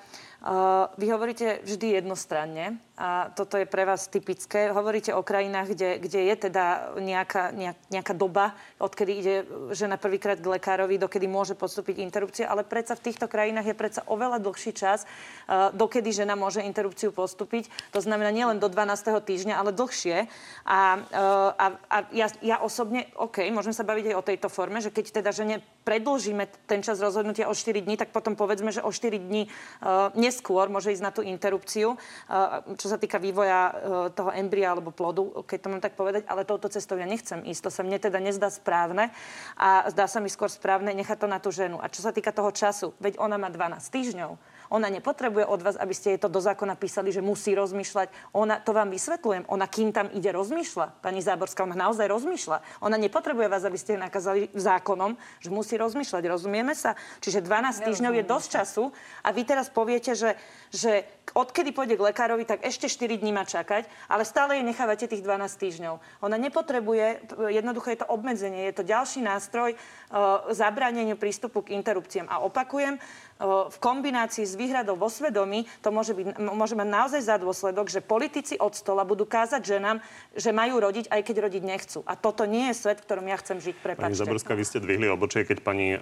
vy 1.00 1.06
hovoríte 1.10 1.64
vždy 1.64 1.98
jednostranne 1.98 2.78
a 2.96 3.28
toto 3.28 3.60
je 3.60 3.68
pre 3.68 3.84
vás 3.84 4.08
typické. 4.08 4.72
Hovoríte 4.72 5.12
o 5.12 5.20
krajinách, 5.20 5.76
kde, 5.76 6.00
kde 6.00 6.32
je 6.32 6.34
teda 6.48 6.96
nejaká, 6.96 7.52
nejak, 7.52 7.76
nejaká 7.92 8.14
doba, 8.16 8.56
odkedy 8.80 9.12
ide 9.12 9.34
žena 9.76 10.00
prvýkrát 10.00 10.40
k 10.40 10.48
lekárovi, 10.48 10.96
dokedy 10.96 11.28
môže 11.28 11.52
podstúpiť 11.52 12.00
interrupciu, 12.00 12.48
ale 12.48 12.64
predsa 12.64 12.96
v 12.96 13.04
týchto 13.12 13.28
krajinách 13.28 13.68
je 13.68 13.76
predsa 13.76 14.00
oveľa 14.08 14.40
dlhší 14.40 14.72
čas, 14.72 15.04
uh, 15.04 15.68
dokedy 15.76 16.08
žena 16.08 16.40
môže 16.40 16.64
interrupciu 16.64 17.12
postúpiť. 17.12 17.68
To 17.92 18.00
znamená 18.00 18.32
nielen 18.32 18.56
do 18.56 18.72
12. 18.72 19.12
týždňa, 19.12 19.60
ale 19.60 19.76
dlhšie. 19.76 20.24
A, 20.64 20.96
uh, 20.96 21.52
a, 21.52 21.66
a 21.92 21.96
ja, 22.16 22.32
ja 22.40 22.64
osobne, 22.64 23.12
OK, 23.20 23.44
môžem 23.52 23.76
sa 23.76 23.84
baviť 23.84 24.08
aj 24.08 24.16
o 24.16 24.24
tejto 24.24 24.48
forme, 24.48 24.80
že 24.80 24.88
keď 24.88 25.20
teda 25.20 25.36
žene 25.36 25.60
predlžíme 25.84 26.48
ten 26.64 26.80
čas 26.80 26.96
rozhodnutia 26.96 27.46
o 27.46 27.54
4 27.54 27.76
dní, 27.84 28.00
tak 28.00 28.08
potom 28.08 28.40
povedzme, 28.40 28.72
že 28.72 28.80
o 28.80 28.88
4 28.88 29.20
dní 29.20 29.52
uh, 29.52 30.08
neskôr 30.16 30.72
môže 30.72 30.96
ísť 30.96 31.04
na 31.04 31.12
tú 31.12 31.20
interrupciu, 31.20 32.00
uh, 32.00 32.64
čo 32.86 32.94
sa 32.94 33.02
týka 33.02 33.18
vývoja 33.18 33.74
uh, 33.74 33.74
toho 34.14 34.30
embria 34.30 34.70
alebo 34.70 34.94
plodu, 34.94 35.42
keď 35.42 35.58
to 35.58 35.68
mám 35.74 35.82
tak 35.82 35.98
povedať, 35.98 36.22
ale 36.30 36.46
touto 36.46 36.70
cestou 36.70 36.94
ja 36.94 37.02
nechcem 37.02 37.42
ísť. 37.42 37.66
To 37.66 37.70
sa 37.74 37.82
mne 37.82 37.98
teda 37.98 38.22
nezdá 38.22 38.46
správne 38.46 39.10
a 39.58 39.90
zdá 39.90 40.06
sa 40.06 40.22
mi 40.22 40.30
skôr 40.30 40.46
správne 40.46 40.94
nechať 40.94 41.18
to 41.18 41.26
na 41.26 41.42
tú 41.42 41.50
ženu. 41.50 41.82
A 41.82 41.90
čo 41.90 42.06
sa 42.06 42.14
týka 42.14 42.30
toho 42.30 42.54
času, 42.54 42.94
veď 43.02 43.18
ona 43.18 43.34
má 43.42 43.50
12 43.50 43.82
týždňov 43.90 44.38
ona 44.70 44.90
nepotrebuje 44.90 45.46
od 45.46 45.60
vás, 45.62 45.76
aby 45.78 45.94
ste 45.94 46.16
jej 46.16 46.20
to 46.20 46.32
do 46.32 46.42
zákona 46.42 46.74
písali, 46.74 47.14
že 47.14 47.22
musí 47.22 47.54
rozmýšľať. 47.54 48.34
Ona, 48.34 48.58
to 48.62 48.74
vám 48.74 48.90
vysvetľujem, 48.90 49.46
ona 49.46 49.66
kým 49.70 49.94
tam 49.94 50.10
ide 50.10 50.30
rozmýšľa. 50.34 51.02
Pani 51.02 51.22
Záborská, 51.22 51.62
ona 51.62 51.78
naozaj 51.78 52.06
rozmýšľa. 52.10 52.82
Ona 52.82 52.96
nepotrebuje 52.98 53.46
vás, 53.46 53.62
aby 53.62 53.78
ste 53.78 53.94
jej 53.94 54.02
nakázali 54.02 54.50
zákonom, 54.54 55.14
že 55.38 55.50
musí 55.54 55.78
rozmýšľať. 55.78 56.22
Rozumieme 56.26 56.74
sa? 56.74 56.98
Čiže 57.22 57.44
12 57.46 57.86
týždňov 57.86 58.12
je 58.18 58.24
dosť 58.26 58.48
času 58.60 58.84
a 59.22 59.28
vy 59.30 59.42
teraz 59.46 59.70
poviete, 59.70 60.18
že, 60.18 60.34
že 60.74 61.06
odkedy 61.34 61.70
pôjde 61.70 61.98
k 61.98 62.06
lekárovi, 62.10 62.46
tak 62.46 62.62
ešte 62.66 62.90
4 62.90 63.22
dní 63.22 63.30
má 63.34 63.46
čakať, 63.46 63.86
ale 64.10 64.22
stále 64.26 64.58
jej 64.58 64.64
nechávate 64.66 65.06
tých 65.06 65.22
12 65.22 65.62
týždňov. 65.62 65.94
Ona 66.22 66.36
nepotrebuje, 66.38 67.34
jednoducho 67.50 67.90
je 67.94 67.98
to 68.02 68.10
obmedzenie, 68.10 68.70
je 68.70 68.76
to 68.82 68.84
ďalší 68.86 69.22
nástroj 69.22 69.74
uh, 69.74 70.46
zabráneniu 70.54 71.18
prístupu 71.18 71.62
k 71.66 71.74
interrupciám. 71.74 72.30
A 72.30 72.42
opakujem, 72.42 72.98
v 73.44 73.76
kombinácii 73.84 74.48
s 74.48 74.55
výhradou 74.56 74.96
vo 74.96 75.12
svedomí 75.12 75.68
to 75.84 75.92
môže, 75.92 76.16
byť, 76.16 76.40
môže 76.40 76.74
mať 76.74 76.88
naozaj 76.88 77.20
za 77.22 77.36
dôsledok, 77.36 77.92
že 77.92 78.00
politici 78.00 78.56
od 78.56 78.72
stola 78.72 79.04
budú 79.04 79.28
kázať 79.28 79.62
ženám, 79.62 80.00
že 80.32 80.50
majú 80.50 80.80
rodiť, 80.80 81.12
aj 81.12 81.20
keď 81.20 81.36
rodiť 81.44 81.62
nechcú. 81.62 82.00
A 82.08 82.16
toto 82.16 82.48
nie 82.48 82.72
je 82.72 82.74
svet, 82.74 82.98
v 83.00 83.06
ktorom 83.06 83.26
ja 83.28 83.36
chcem 83.38 83.60
žiť. 83.60 83.76
Prepačte. 83.84 84.08
Pani 84.08 84.18
Zaborská, 84.18 84.56
vy 84.56 84.64
ste 84.64 84.80
dvihli 84.80 85.06
obočie, 85.12 85.44
keď 85.44 85.58
pani 85.60 85.94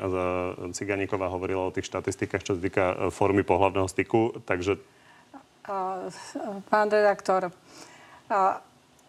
Ciganíková 0.72 1.28
hovorila 1.28 1.68
o 1.68 1.74
tých 1.74 1.90
štatistikách, 1.90 2.46
čo 2.46 2.54
sa 2.56 2.60
týka 2.60 2.84
e, 2.84 2.94
formy 3.10 3.42
pohľavného 3.42 3.88
styku. 3.90 4.38
Takže... 4.46 4.78
Pán 6.68 6.88
redaktor, 6.92 7.48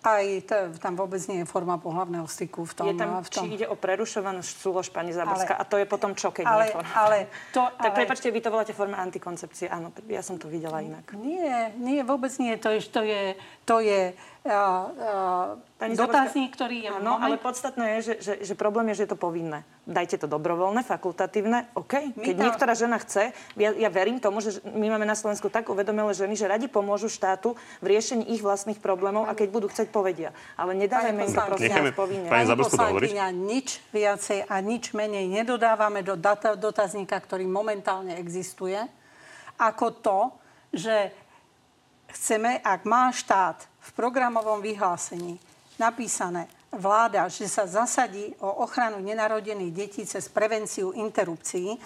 aj 0.06 0.26
to, 0.46 0.56
tam 0.78 0.94
vôbec 0.94 1.18
nie 1.26 1.42
je 1.42 1.48
forma 1.50 1.82
pohľavného 1.82 2.30
styku 2.30 2.62
v 2.64 2.74
tom. 2.78 2.86
Je 2.88 2.96
tam, 2.96 3.20
v 3.26 3.30
tom... 3.30 3.44
či 3.50 3.58
ide 3.58 3.66
o 3.66 3.74
prerušovanú 3.74 4.46
súlož 4.46 4.94
pani 4.94 5.10
Zaborská. 5.10 5.58
Ale, 5.58 5.62
a 5.62 5.64
to 5.66 5.76
je 5.82 5.86
potom 5.90 6.14
čo, 6.14 6.30
keď 6.30 6.46
ale, 6.46 6.70
nie 6.70 6.76
forma. 6.78 6.94
Ale 6.94 7.18
to, 7.50 7.62
tak 7.84 7.92
ale... 7.92 7.98
prepačte, 8.06 8.30
vy 8.30 8.40
to 8.40 8.54
voláte 8.54 8.74
forma 8.78 9.02
antikoncepcie. 9.02 9.66
Áno, 9.68 9.90
ja 10.06 10.22
som 10.22 10.38
to 10.38 10.46
videla 10.46 10.80
inak. 10.86 11.10
Nie, 11.18 11.74
nie, 11.82 12.06
vôbec 12.06 12.32
nie. 12.38 12.54
To 12.62 12.70
je, 12.70 12.80
to 12.86 13.02
je, 13.02 13.22
to 13.66 13.76
je 13.82 14.14
uh, 14.14 15.54
uh, 15.82 15.96
dotazník, 15.98 16.54
ktorý 16.54 16.86
je... 16.86 16.90
Áno, 16.94 17.18
ale 17.18 17.42
podstatné 17.42 17.98
je, 17.98 18.00
že, 18.02 18.14
že, 18.22 18.34
že 18.46 18.54
problém 18.54 18.94
je, 18.94 19.02
že 19.02 19.04
je 19.10 19.12
to 19.12 19.20
povinné. 19.20 19.66
Dajte 19.86 20.18
to 20.18 20.26
dobrovoľné, 20.26 20.82
fakultatívne, 20.82 21.70
OK. 21.78 22.18
Keď 22.18 22.34
to... 22.34 22.42
niektorá 22.42 22.74
žena 22.74 22.98
chce, 22.98 23.38
ja, 23.54 23.70
ja 23.70 23.90
verím 23.94 24.18
tomu, 24.18 24.42
že 24.42 24.58
my 24.66 24.90
máme 24.98 25.06
na 25.06 25.14
Slovensku 25.14 25.46
tak 25.54 25.70
uvedomelé 25.70 26.10
ženy, 26.18 26.34
že 26.34 26.50
radi 26.50 26.66
pomôžu 26.66 27.06
štátu 27.06 27.54
v 27.86 27.94
riešení 27.94 28.34
ich 28.34 28.42
vlastných 28.42 28.82
problémov 28.82 29.30
a 29.30 29.38
keď 29.38 29.48
budú 29.54 29.70
chcieť, 29.70 29.94
povedia. 29.94 30.34
Ale 30.58 30.74
nedávajme 30.74 31.22
im 31.30 31.34
to 31.38 31.42
prosím 31.46 31.94
povinne. 31.94 32.28
Pani 32.34 32.50
poslankyňa, 32.58 33.26
nič 33.30 33.78
viacej 33.94 34.50
a 34.50 34.58
nič 34.58 34.98
menej 34.98 35.30
nedodávame 35.30 36.02
do 36.02 36.18
data, 36.18 36.58
dotazníka, 36.58 37.22
ktorý 37.22 37.46
momentálne 37.46 38.18
existuje, 38.18 38.82
ako 39.62 39.86
to, 40.02 40.20
že 40.74 41.14
chceme, 42.10 42.58
ak 42.58 42.90
má 42.90 43.14
štát 43.14 43.62
v 43.62 43.90
programovom 43.94 44.66
vyhlásení 44.66 45.38
napísané 45.78 46.50
vláda, 46.76 47.28
že 47.32 47.48
sa 47.50 47.66
zasadí 47.66 48.36
o 48.40 48.64
ochranu 48.64 49.00
nenarodených 49.00 49.74
detí 49.74 50.04
cez 50.06 50.28
prevenciu 50.30 50.92
interrupcií, 50.92 51.80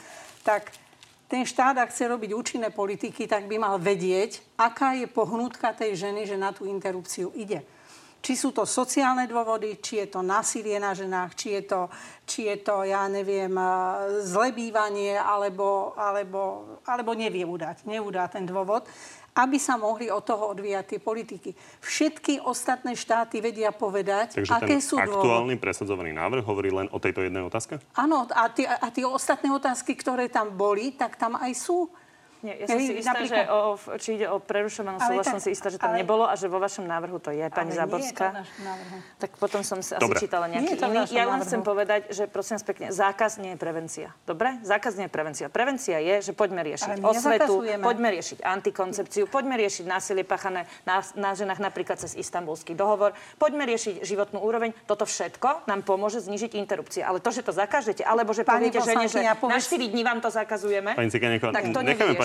tak 0.43 0.73
ten 1.29 1.45
štát, 1.45 1.77
ak 1.77 1.93
chce 1.93 2.09
robiť 2.09 2.33
účinné 2.33 2.69
politiky, 2.73 3.29
tak 3.29 3.45
by 3.45 3.61
mal 3.61 3.77
vedieť, 3.77 4.41
aká 4.57 4.97
je 4.97 5.05
pohnutka 5.05 5.69
tej 5.77 5.93
ženy, 5.93 6.25
že 6.25 6.41
na 6.41 6.49
tú 6.49 6.65
interrupciu 6.65 7.29
ide. 7.37 7.61
Či 8.19 8.33
sú 8.35 8.51
to 8.51 8.67
sociálne 8.67 9.23
dôvody, 9.25 9.79
či 9.79 10.03
je 10.03 10.07
to 10.11 10.19
násilie 10.19 10.75
na 10.75 10.91
ženách, 10.91 11.31
či 11.39 11.55
je 11.55 11.63
to, 11.71 11.81
či 12.27 12.51
je 12.51 12.57
to 12.59 12.83
ja 12.83 13.07
neviem, 13.07 13.55
zlé 14.27 14.51
bývanie, 14.51 15.15
alebo, 15.15 15.95
alebo, 15.95 16.75
alebo 16.83 17.15
nevie 17.15 17.47
udať, 17.47 17.87
neudá 17.87 18.27
ten 18.27 18.43
dôvod 18.43 18.83
aby 19.39 19.55
sa 19.55 19.79
mohli 19.79 20.11
od 20.11 20.25
toho 20.25 20.51
odvíjať 20.51 20.85
tie 20.95 20.99
politiky. 20.99 21.49
Všetky 21.79 22.43
ostatné 22.43 22.97
štáty 22.97 23.39
vedia 23.39 23.71
povedať, 23.71 24.43
Takže 24.43 24.51
aké 24.51 24.75
ten 24.79 24.81
sú 24.83 24.99
aktuálny 24.99 25.55
dôvod. 25.55 25.63
presadzovaný 25.63 26.11
návrh 26.11 26.43
hovorí 26.43 26.69
len 26.73 26.91
o 26.91 26.99
tejto 26.99 27.23
jednej 27.23 27.45
otázke? 27.45 27.79
Áno, 27.95 28.27
a 28.27 28.51
tie, 28.51 28.67
a 28.67 28.87
tie 28.91 29.07
ostatné 29.07 29.47
otázky, 29.53 29.95
ktoré 29.95 30.27
tam 30.27 30.51
boli, 30.59 30.91
tak 30.97 31.15
tam 31.15 31.39
aj 31.39 31.55
sú. 31.55 31.87
Nie, 32.39 32.55
ja 32.63 32.65
som 32.71 32.79
si 32.79 32.93
istá, 33.03 33.11
napríklad... 33.19 33.35
že 33.35 33.51
o, 33.51 33.59
či 33.99 34.09
ide 34.15 34.27
o 34.31 34.39
prerušovanú 34.39 34.97
súhlas, 35.03 35.27
som 35.27 35.43
si 35.43 35.51
istá, 35.51 35.67
že 35.67 35.75
tam 35.75 35.91
ale... 35.91 36.07
nebolo 36.07 36.23
a 36.23 36.39
že 36.39 36.47
vo 36.47 36.55
vašom 36.55 36.87
návrhu 36.87 37.19
to 37.19 37.35
je, 37.35 37.43
pani 37.51 37.75
ale 37.75 37.83
Záborská. 37.83 38.27
Nie 38.31 38.39
je 38.39 38.87
to 38.87 39.27
Tak 39.27 39.31
potom 39.43 39.59
som 39.59 39.83
si 39.83 39.91
Dobre. 39.99 40.15
asi 40.15 40.23
čítala 40.23 40.47
nejaký 40.47 40.79
iný. 40.79 41.03
Ja 41.11 41.27
len 41.27 41.43
chcem 41.43 41.59
povedať, 41.59 42.15
že 42.15 42.31
prosím 42.31 42.55
vás 42.55 42.63
pekne, 42.63 42.95
zákaz 42.95 43.43
nie 43.43 43.55
je 43.55 43.59
prevencia. 43.59 44.07
Dobre? 44.23 44.55
Zákaz 44.63 44.95
nie 44.95 45.11
je 45.11 45.11
prevencia. 45.11 45.45
Prevencia 45.51 45.99
je, 45.99 46.15
že 46.23 46.31
poďme 46.31 46.63
riešiť 46.63 47.03
osvetu, 47.03 47.59
poďme 47.83 48.09
riešiť 48.15 48.39
antikoncepciu, 48.39 49.27
poďme 49.27 49.59
riešiť 49.59 49.83
násilie 49.83 50.23
páchané 50.23 50.63
na, 50.87 51.03
na 51.19 51.35
ženách 51.35 51.59
napríklad 51.59 51.99
cez 51.99 52.15
istambulský 52.15 52.71
dohovor, 52.71 53.11
poďme 53.35 53.67
riešiť 53.67 54.07
životnú 54.07 54.39
úroveň. 54.39 54.71
Toto 54.87 55.03
všetko 55.03 55.67
nám 55.67 55.83
pomôže 55.83 56.23
znižiť 56.23 56.55
interrupcie. 56.55 57.03
Ale 57.03 57.19
to, 57.19 57.35
že 57.35 57.43
to 57.43 57.51
zakážete, 57.51 57.99
alebo 58.07 58.31
že 58.31 58.47
poviete 58.47 58.79
žene, 58.79 59.11
že 59.11 59.19
na 59.27 59.59
4 59.59 59.91
dní 59.91 60.07
vám 60.07 60.23
to 60.23 60.31
zakazujeme, 60.31 60.95
tak 60.95 61.65
to 61.75 61.79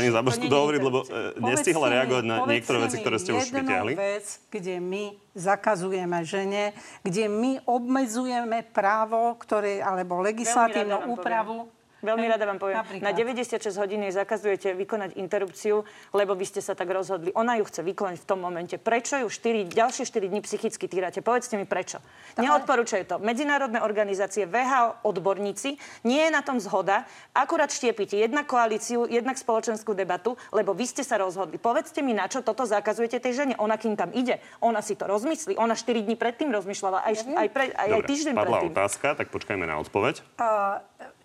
pani 0.05 0.13
Záborsku 0.13 0.45
dohovoriť, 0.45 0.81
lebo 0.85 0.99
e, 1.01 1.07
nestihla 1.41 1.87
reagovať 1.89 2.25
na 2.29 2.37
niektoré 2.45 2.79
veci, 2.85 2.97
ktoré 3.01 3.17
ste 3.17 3.33
už 3.33 3.49
vyťahli. 3.49 3.93
vec, 3.97 4.27
kde 4.53 4.77
my 4.85 5.05
zakazujeme 5.33 6.21
žene, 6.29 6.77
kde 7.01 7.25
my 7.33 7.65
obmedzujeme 7.65 8.69
právo, 8.77 9.33
ktoré, 9.41 9.81
alebo 9.81 10.21
legislatívnu 10.21 11.09
úpravu, 11.17 11.73
Veľmi 12.05 12.27
rada 12.29 12.45
vám 12.45 12.61
poviem. 12.61 12.77
Napríklad. 12.85 13.05
Na 13.05 13.17
96 13.17 13.65
hodín 13.81 14.05
jej 14.05 14.13
zakazujete 14.13 14.77
vykonať 14.77 15.17
interrupciu, 15.17 15.89
lebo 16.13 16.37
vy 16.37 16.45
ste 16.45 16.61
sa 16.61 16.77
tak 16.77 16.93
rozhodli. 16.93 17.33
Ona 17.33 17.57
ju 17.59 17.65
chce 17.65 17.81
vykonať 17.81 18.21
v 18.21 18.27
tom 18.29 18.45
momente. 18.45 18.77
Prečo 18.77 19.17
ju 19.25 19.29
4, 19.33 19.73
ďalšie 19.73 20.05
4 20.05 20.29
dní 20.29 20.41
psychicky 20.45 20.85
týrate? 20.85 21.25
Povedzte 21.25 21.57
mi 21.57 21.65
prečo. 21.65 22.05
Tak 22.37 22.45
Neodporúčajú 22.45 23.05
to. 23.09 23.17
Medzinárodné 23.25 23.81
organizácie, 23.81 24.45
VHO, 24.45 25.09
odborníci, 25.09 25.81
nie 26.05 26.21
je 26.29 26.31
na 26.31 26.45
tom 26.45 26.61
zhoda. 26.61 27.09
Akurát 27.33 27.73
štiepite 27.73 28.21
jednak 28.21 28.45
koalíciu, 28.45 29.09
jednak 29.09 29.41
spoločenskú 29.41 29.97
debatu, 29.97 30.37
lebo 30.53 30.77
vy 30.77 30.85
ste 30.85 31.01
sa 31.01 31.17
rozhodli. 31.17 31.57
Povedzte 31.57 32.05
mi, 32.05 32.13
na 32.13 32.29
čo 32.29 32.45
toto 32.45 32.69
zakazujete 32.69 33.17
tej 33.17 33.45
žene. 33.45 33.55
Ona 33.57 33.81
kým 33.81 33.97
tam 33.97 34.13
ide, 34.13 34.45
ona 34.61 34.85
si 34.85 34.93
to 34.93 35.09
rozmyslí. 35.09 35.57
Ona 35.57 35.73
4 35.73 36.05
dní 36.05 36.21
predtým 36.21 36.53
rozmýšľala, 36.53 37.01
aj, 37.09 37.15
aj, 37.33 37.49
pre, 37.49 37.65
aj, 37.73 37.89
Dobre, 37.89 38.05
aj 38.05 38.11
týždeň 38.11 38.35
padla 38.37 38.59
predtým. 38.61 38.73
otázka, 38.77 39.07
tak 39.17 39.27
počkajme 39.33 39.65
na 39.65 39.81
odpoveď. 39.81 40.21
Uh, 40.37 40.83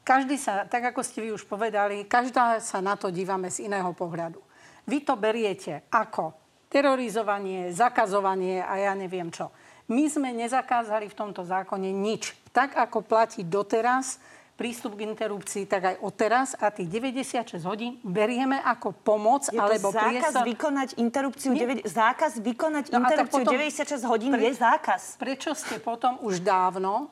každý 0.09 0.41
sa, 0.41 0.65
tak 0.65 0.89
ako 0.89 1.05
ste 1.05 1.21
vy 1.21 1.37
už 1.37 1.45
povedali, 1.45 2.09
každá 2.09 2.57
sa 2.57 2.81
na 2.81 2.97
to 2.97 3.13
dívame 3.13 3.53
z 3.53 3.69
iného 3.69 3.93
pohľadu. 3.93 4.41
Vy 4.89 5.05
to 5.05 5.13
beriete 5.13 5.85
ako 5.93 6.33
terorizovanie, 6.65 7.69
zakazovanie 7.69 8.65
a 8.65 8.81
ja 8.81 8.97
neviem 8.97 9.29
čo. 9.29 9.53
My 9.93 10.09
sme 10.09 10.33
nezakázali 10.33 11.13
v 11.13 11.17
tomto 11.17 11.45
zákone 11.45 11.93
nič. 11.93 12.33
Tak 12.49 12.73
ako 12.73 13.05
platí 13.05 13.45
doteraz 13.45 14.17
prístup 14.57 14.99
k 14.99 15.07
interrupcii, 15.07 15.69
tak 15.69 15.81
aj 15.93 15.95
odteraz 16.03 16.51
a 16.59 16.67
tých 16.67 16.91
96 16.91 17.63
hodín 17.63 17.95
berieme 18.03 18.59
ako 18.59 18.91
pomoc 18.91 19.47
je 19.47 19.55
alebo 19.55 19.87
zákaz 19.87 20.35
priestor... 20.35 20.43
vykonať 20.43 20.89
interrupciu, 20.99 21.49
Nie. 21.55 21.79
zákaz 21.87 22.43
vykonať 22.43 22.91
no 22.91 22.99
interrupciu 22.99 23.45
potom, 23.47 23.55
96 23.55 24.03
hodín 24.03 24.35
pre, 24.35 24.51
je 24.51 24.53
zákaz. 24.59 25.15
Prečo 25.15 25.55
ste 25.55 25.79
potom 25.79 26.19
už 26.19 26.43
dávno 26.43 27.07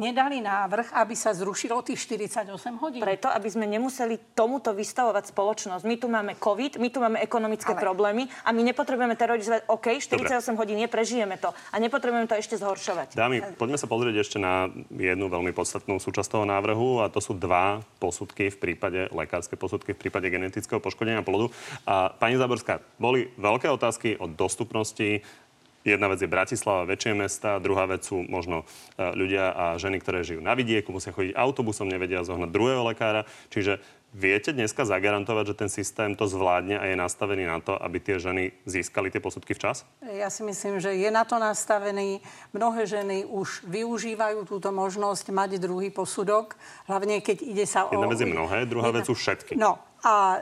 nedali 0.00 0.40
návrh, 0.40 0.96
aby 0.96 1.12
sa 1.12 1.36
zrušilo 1.36 1.84
tých 1.84 2.00
48 2.08 2.48
hodín? 2.80 3.02
Preto, 3.04 3.28
aby 3.28 3.48
sme 3.48 3.68
nemuseli 3.68 4.32
tomuto 4.32 4.72
vystavovať 4.72 5.32
spoločnosť. 5.32 5.84
My 5.84 5.96
tu 6.00 6.06
máme 6.08 6.32
COVID, 6.40 6.80
my 6.80 6.88
tu 6.88 6.98
máme 7.00 7.18
ekonomické 7.20 7.76
Ale... 7.76 7.82
problémy 7.82 8.24
a 8.44 8.50
my 8.50 8.62
nepotrebujeme 8.72 9.16
terorizovať, 9.18 9.68
OK, 9.68 10.00
48 10.00 10.22
Dobre. 10.24 10.60
hodín 10.60 10.78
je, 10.80 10.88
prežijeme 10.88 11.36
to. 11.36 11.52
A 11.72 11.76
nepotrebujeme 11.76 12.24
to 12.24 12.36
ešte 12.38 12.56
zhoršovať. 12.56 13.12
Dámy, 13.12 13.56
poďme 13.60 13.76
sa 13.76 13.86
pozrieť 13.86 14.24
ešte 14.24 14.38
na 14.40 14.72
jednu 14.92 15.28
veľmi 15.28 15.52
podstatnú 15.52 16.00
súčasť 16.00 16.40
toho 16.40 16.44
návrhu 16.48 17.04
a 17.04 17.12
to 17.12 17.20
sú 17.20 17.36
dva 17.36 17.84
posudky 18.00 18.48
v 18.48 18.58
prípade, 18.58 19.12
lekárske 19.12 19.54
posudky 19.60 19.92
v 19.92 20.00
prípade 20.08 20.32
genetického 20.32 20.80
poškodenia 20.80 21.20
plodu. 21.20 21.52
A 21.84 22.10
pani 22.10 22.40
Záborská, 22.40 22.80
boli 22.96 23.28
veľké 23.36 23.68
otázky 23.68 24.16
o 24.16 24.26
dostupnosti 24.26 25.20
Jedna 25.82 26.06
vec 26.06 26.22
je 26.22 26.30
Bratislava, 26.30 26.86
väčšie 26.86 27.12
mesta, 27.18 27.58
druhá 27.58 27.90
vec 27.90 28.06
sú 28.06 28.22
možno 28.22 28.62
e, 28.94 29.10
ľudia 29.18 29.50
a 29.50 29.64
ženy, 29.82 29.98
ktoré 29.98 30.22
žijú 30.22 30.38
na 30.38 30.54
vidieku, 30.54 30.94
musia 30.94 31.10
chodiť 31.10 31.34
autobusom, 31.34 31.90
nevedia 31.90 32.22
zohnať 32.22 32.54
druhého 32.54 32.86
lekára. 32.86 33.26
Čiže 33.50 33.82
viete 34.14 34.54
dneska 34.54 34.86
zagarantovať, 34.86 35.44
že 35.52 35.58
ten 35.58 35.70
systém 35.72 36.14
to 36.14 36.30
zvládne 36.30 36.78
a 36.78 36.84
je 36.86 36.94
nastavený 36.94 37.50
na 37.50 37.58
to, 37.58 37.74
aby 37.74 37.98
tie 37.98 38.22
ženy 38.22 38.54
získali 38.68 39.10
tie 39.10 39.18
posudky 39.18 39.58
včas? 39.58 39.82
Ja 40.06 40.30
si 40.30 40.46
myslím, 40.46 40.78
že 40.78 40.94
je 40.94 41.10
na 41.10 41.26
to 41.26 41.40
nastavený. 41.42 42.22
Mnohé 42.54 42.86
ženy 42.86 43.26
už 43.26 43.66
využívajú 43.66 44.46
túto 44.46 44.70
možnosť 44.70 45.34
mať 45.34 45.50
druhý 45.58 45.90
posudok, 45.90 46.54
hlavne 46.86 47.18
keď 47.24 47.42
ide 47.42 47.66
sa 47.66 47.90
Jedna 47.90 48.06
o... 48.06 48.06
Jedna 48.06 48.08
vec 48.12 48.20
je 48.20 48.30
mnohé, 48.30 48.58
druhá 48.70 48.88
Jedna... 48.92 48.98
vec 49.02 49.08
sú 49.08 49.14
všetky. 49.18 49.58
No, 49.58 49.80
a 50.02 50.14
e, 50.34 50.38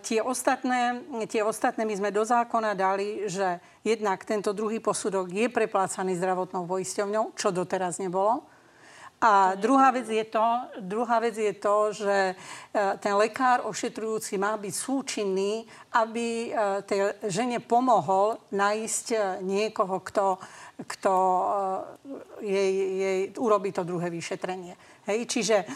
tie, 0.00 0.24
ostatné, 0.24 1.04
tie 1.28 1.44
ostatné 1.44 1.84
my 1.84 1.94
sme 2.00 2.10
do 2.10 2.24
zákona 2.24 2.72
dali, 2.72 3.28
že 3.28 3.60
jednak 3.84 4.24
tento 4.24 4.56
druhý 4.56 4.80
posudok 4.80 5.28
je 5.28 5.52
preplácaný 5.52 6.16
zdravotnou 6.16 6.64
poisťovňou, 6.64 7.36
čo 7.36 7.52
doteraz 7.52 8.00
nebolo. 8.00 8.48
A 9.22 9.54
druhá 9.54 9.94
vec 9.94 10.10
je 10.10 10.24
to, 10.24 10.42
druhá 10.82 11.22
vec 11.22 11.38
je 11.38 11.54
to 11.54 11.94
že 11.94 12.34
e, 12.34 12.34
ten 12.98 13.14
lekár 13.14 13.62
ošetrujúci 13.70 14.34
má 14.34 14.58
byť 14.58 14.74
súčinný, 14.74 15.62
aby 15.94 16.50
e, 16.50 16.82
tej 16.82 17.14
žene 17.30 17.62
pomohol 17.62 18.42
nájsť 18.50 19.06
e, 19.14 19.16
niekoho, 19.46 20.02
kto, 20.02 20.42
kto 20.82 21.14
jej, 22.42 22.72
jej 22.98 23.20
urobí 23.38 23.70
to 23.70 23.86
druhé 23.86 24.10
vyšetrenie. 24.10 24.74
Hej, 25.06 25.30
čiže 25.30 25.56
e, 25.62 25.66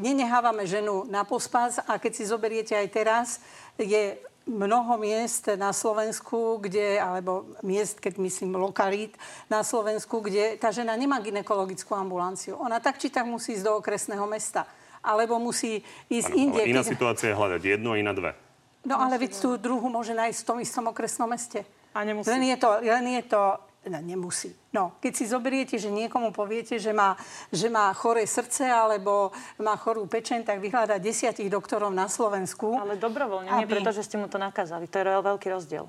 nenehávame 0.00 0.64
ženu 0.64 1.04
na 1.12 1.28
pospas 1.28 1.76
a 1.84 2.00
keď 2.00 2.12
si 2.16 2.24
zoberiete 2.24 2.72
aj 2.72 2.88
teraz, 2.88 3.28
je 3.76 4.16
mnoho 4.48 4.96
miest 4.98 5.52
na 5.54 5.70
Slovensku, 5.70 6.58
kde, 6.58 6.98
alebo 6.98 7.46
miest, 7.62 8.00
keď 8.00 8.18
myslím 8.18 8.56
lokalít 8.56 9.14
na 9.52 9.62
Slovensku, 9.62 10.24
kde 10.24 10.56
tá 10.56 10.72
žena 10.72 10.96
nemá 10.96 11.20
ginekologickú 11.20 11.94
ambulanciu. 11.94 12.56
Ona 12.58 12.80
tak 12.80 12.98
či 12.98 13.12
tak 13.12 13.28
musí 13.28 13.54
ísť 13.54 13.64
do 13.64 13.72
okresného 13.78 14.24
mesta. 14.26 14.64
Alebo 15.00 15.40
musí 15.40 15.80
ísť 16.12 16.30
inde. 16.36 16.60
iná 16.66 16.84
keď... 16.84 16.92
situácia 16.92 17.32
je 17.32 17.36
hľadať 17.36 17.62
jednu 17.64 17.88
a 17.92 17.96
iná 17.96 18.12
dve. 18.12 18.36
No 18.84 18.96
ale 18.96 19.20
veď 19.20 19.32
tú 19.36 19.56
druhú 19.60 19.92
môže 19.92 20.16
nájsť 20.16 20.40
v 20.40 20.48
tom 20.48 20.58
istom 20.60 20.84
okresnom 20.88 21.28
meste. 21.28 21.64
A 21.92 22.04
nemusí. 22.04 22.28
Len 22.28 22.52
je 22.52 22.56
to, 22.56 22.70
len 22.80 23.06
je 23.20 23.22
to 23.28 23.42
No, 23.80 23.96
nemusí. 24.04 24.52
No, 24.76 24.92
keď 25.00 25.12
si 25.16 25.24
zoberiete, 25.24 25.80
že 25.80 25.88
niekomu 25.88 26.36
poviete, 26.36 26.76
že 26.76 26.92
má, 26.92 27.16
že 27.48 27.72
má 27.72 27.88
choré 27.96 28.28
srdce 28.28 28.68
alebo 28.68 29.32
má 29.56 29.72
chorú 29.80 30.04
pečeň, 30.04 30.44
tak 30.44 30.60
vyhľadá 30.60 31.00
desiatich 31.00 31.48
doktorov 31.48 31.88
na 31.88 32.04
Slovensku. 32.04 32.76
Ale 32.76 33.00
dobrovoľne, 33.00 33.48
aby... 33.48 33.64
nie 33.64 33.72
preto, 33.72 33.88
že 33.96 34.04
ste 34.04 34.20
mu 34.20 34.28
to 34.28 34.36
nakázali. 34.36 34.84
To 34.84 35.00
je 35.00 35.04
veľký 35.24 35.48
rozdiel. 35.48 35.88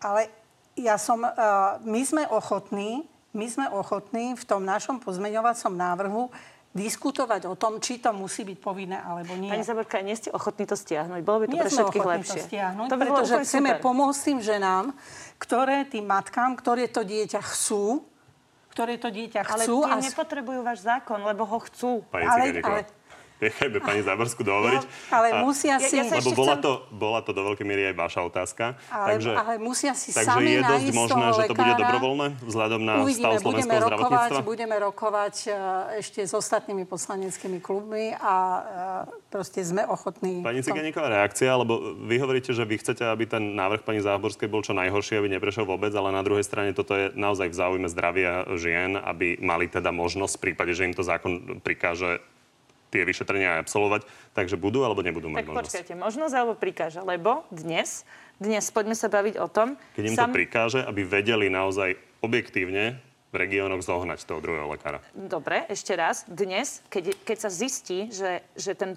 Ale 0.00 0.32
ja 0.80 0.96
som, 0.96 1.20
uh, 1.28 1.76
my 1.84 2.00
sme 2.08 2.24
ochotní, 2.32 3.04
my 3.36 3.46
sme 3.52 3.68
ochotní 3.68 4.32
v 4.32 4.44
tom 4.48 4.64
našom 4.64 4.96
pozmeňovacom 5.04 5.76
návrhu 5.76 6.32
diskutovať 6.76 7.48
o 7.48 7.56
tom, 7.56 7.80
či 7.80 7.98
to 7.98 8.12
musí 8.12 8.44
byť 8.44 8.58
povinné 8.60 9.00
alebo 9.00 9.32
nie. 9.34 9.48
Pani 9.48 9.64
Zaborka, 9.64 10.04
nie 10.04 10.12
ste 10.12 10.28
ochotní 10.28 10.68
to 10.68 10.76
stiahnuť? 10.76 11.20
Bolo 11.24 11.42
by 11.42 11.46
to 11.48 11.56
nie 11.56 11.62
pre 11.64 11.70
všetkých 11.72 12.06
lepšie. 12.06 12.40
To 12.44 12.48
stiahnuť, 12.52 12.88
to 12.92 12.96
by 13.00 13.04
pretože 13.08 13.34
chceme 13.48 13.70
super. 13.72 13.82
pomôcť 13.82 14.20
tým 14.20 14.38
ženám, 14.44 14.84
ktoré 15.40 15.88
tým 15.88 16.04
matkám, 16.04 16.52
ktoré 16.60 16.92
to 16.92 17.02
dieťa 17.02 17.40
chcú, 17.40 18.04
ktoré 18.76 19.00
to 19.00 19.08
dieťa 19.08 19.40
chcú. 19.56 19.88
Ale 19.88 19.96
tie 19.96 20.04
a... 20.04 20.06
nepotrebujú 20.12 20.60
váš 20.60 20.84
zákon, 20.84 21.24
lebo 21.24 21.48
ho 21.48 21.58
chcú. 21.64 22.04
Pani 22.12 22.28
ale, 22.28 22.44
ale, 22.60 22.80
nechajme 23.40 23.78
pani 23.84 24.00
Záborskú 24.00 24.40
dohovoriť. 24.40 24.82
No, 24.82 24.90
ale 25.12 25.28
a, 25.32 25.44
musia 25.44 25.76
si... 25.82 26.00
Ja, 26.00 26.08
ja 26.08 26.18
lebo 26.18 26.32
bola, 26.32 26.56
chcem... 26.56 26.64
to, 26.64 26.72
bola 26.92 27.20
to 27.20 27.30
do 27.36 27.42
veľkej 27.52 27.66
miery 27.68 27.82
aj 27.92 27.94
vaša 27.96 28.20
otázka. 28.24 28.64
Ale, 28.88 29.08
takže, 29.16 29.32
ale 29.36 29.52
musia 29.60 29.92
si 29.92 30.10
takže 30.12 30.28
sami 30.28 30.50
je 30.56 30.62
dosť 30.64 30.88
možné, 30.96 31.26
že 31.36 31.42
to 31.50 31.54
bude 31.54 31.74
dobrovoľné 31.76 32.26
vzhľadom 32.44 32.80
na 32.80 32.92
Uvidíme, 33.04 33.28
stav 33.28 33.32
slovenského 33.44 33.52
budeme 33.52 33.76
rokovať, 33.84 34.30
Budeme 34.46 34.76
rokovať 34.80 35.34
ešte 36.00 36.20
s 36.24 36.32
ostatnými 36.32 36.84
poslaneckými 36.88 37.58
klubmi 37.60 38.16
a 38.16 38.34
uh, 38.34 38.62
proste 39.28 39.60
sme 39.60 39.84
ochotní... 39.84 40.40
Pani 40.40 40.64
Ciganíková, 40.64 41.12
reakcia, 41.12 41.52
lebo 41.52 41.96
vy 41.96 42.16
hovoríte, 42.22 42.56
že 42.56 42.64
vy 42.64 42.80
chcete, 42.80 43.04
aby 43.04 43.28
ten 43.28 43.52
návrh 43.52 43.84
pani 43.84 44.00
Záborskej 44.00 44.48
bol 44.48 44.64
čo 44.64 44.72
najhorší, 44.72 45.20
aby 45.20 45.28
neprešiel 45.36 45.68
vôbec, 45.68 45.92
ale 45.92 46.14
na 46.14 46.24
druhej 46.24 46.46
strane 46.46 46.72
toto 46.72 46.96
je 46.96 47.12
naozaj 47.12 47.52
v 47.52 47.56
záujme 47.56 47.88
zdravia 47.92 48.48
žien, 48.56 48.96
aby 48.96 49.36
mali 49.42 49.68
teda 49.68 49.92
možnosť 49.92 50.34
v 50.38 50.42
prípade, 50.50 50.72
že 50.72 50.88
im 50.88 50.94
to 50.96 51.04
zákon 51.04 51.60
prikáže 51.60 52.22
tie 52.96 53.04
vyšetrenia 53.04 53.60
aj 53.60 53.68
absolvovať, 53.68 54.02
takže 54.32 54.56
budú 54.56 54.80
alebo 54.88 55.04
nebudú 55.04 55.28
mať 55.28 55.44
tak 55.44 55.48
možnosť? 55.52 55.64
počkajte, 55.68 55.94
možnosť 56.00 56.34
alebo 56.34 56.54
prikáže, 56.56 57.00
lebo 57.04 57.44
dnes, 57.52 58.08
dnes 58.40 58.64
poďme 58.72 58.96
sa 58.96 59.12
baviť 59.12 59.36
o 59.36 59.46
tom... 59.52 59.76
Keď 59.92 60.04
im 60.08 60.16
sam... 60.16 60.32
to 60.32 60.40
prikáže, 60.40 60.80
aby 60.80 61.04
vedeli 61.04 61.52
naozaj 61.52 62.00
objektívne 62.24 62.96
v 63.30 63.34
regiónoch 63.36 63.84
zohnať 63.84 64.24
toho 64.24 64.40
druhého 64.40 64.72
lekára. 64.72 65.04
Dobre, 65.12 65.68
ešte 65.68 65.92
raz. 65.92 66.24
Dnes, 66.24 66.80
keď, 66.88 67.12
keď 67.20 67.36
sa 67.36 67.50
zistí, 67.52 68.08
že, 68.08 68.40
že 68.56 68.72
ten 68.72 68.96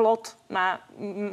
plod 0.00 0.32
má, 0.48 0.80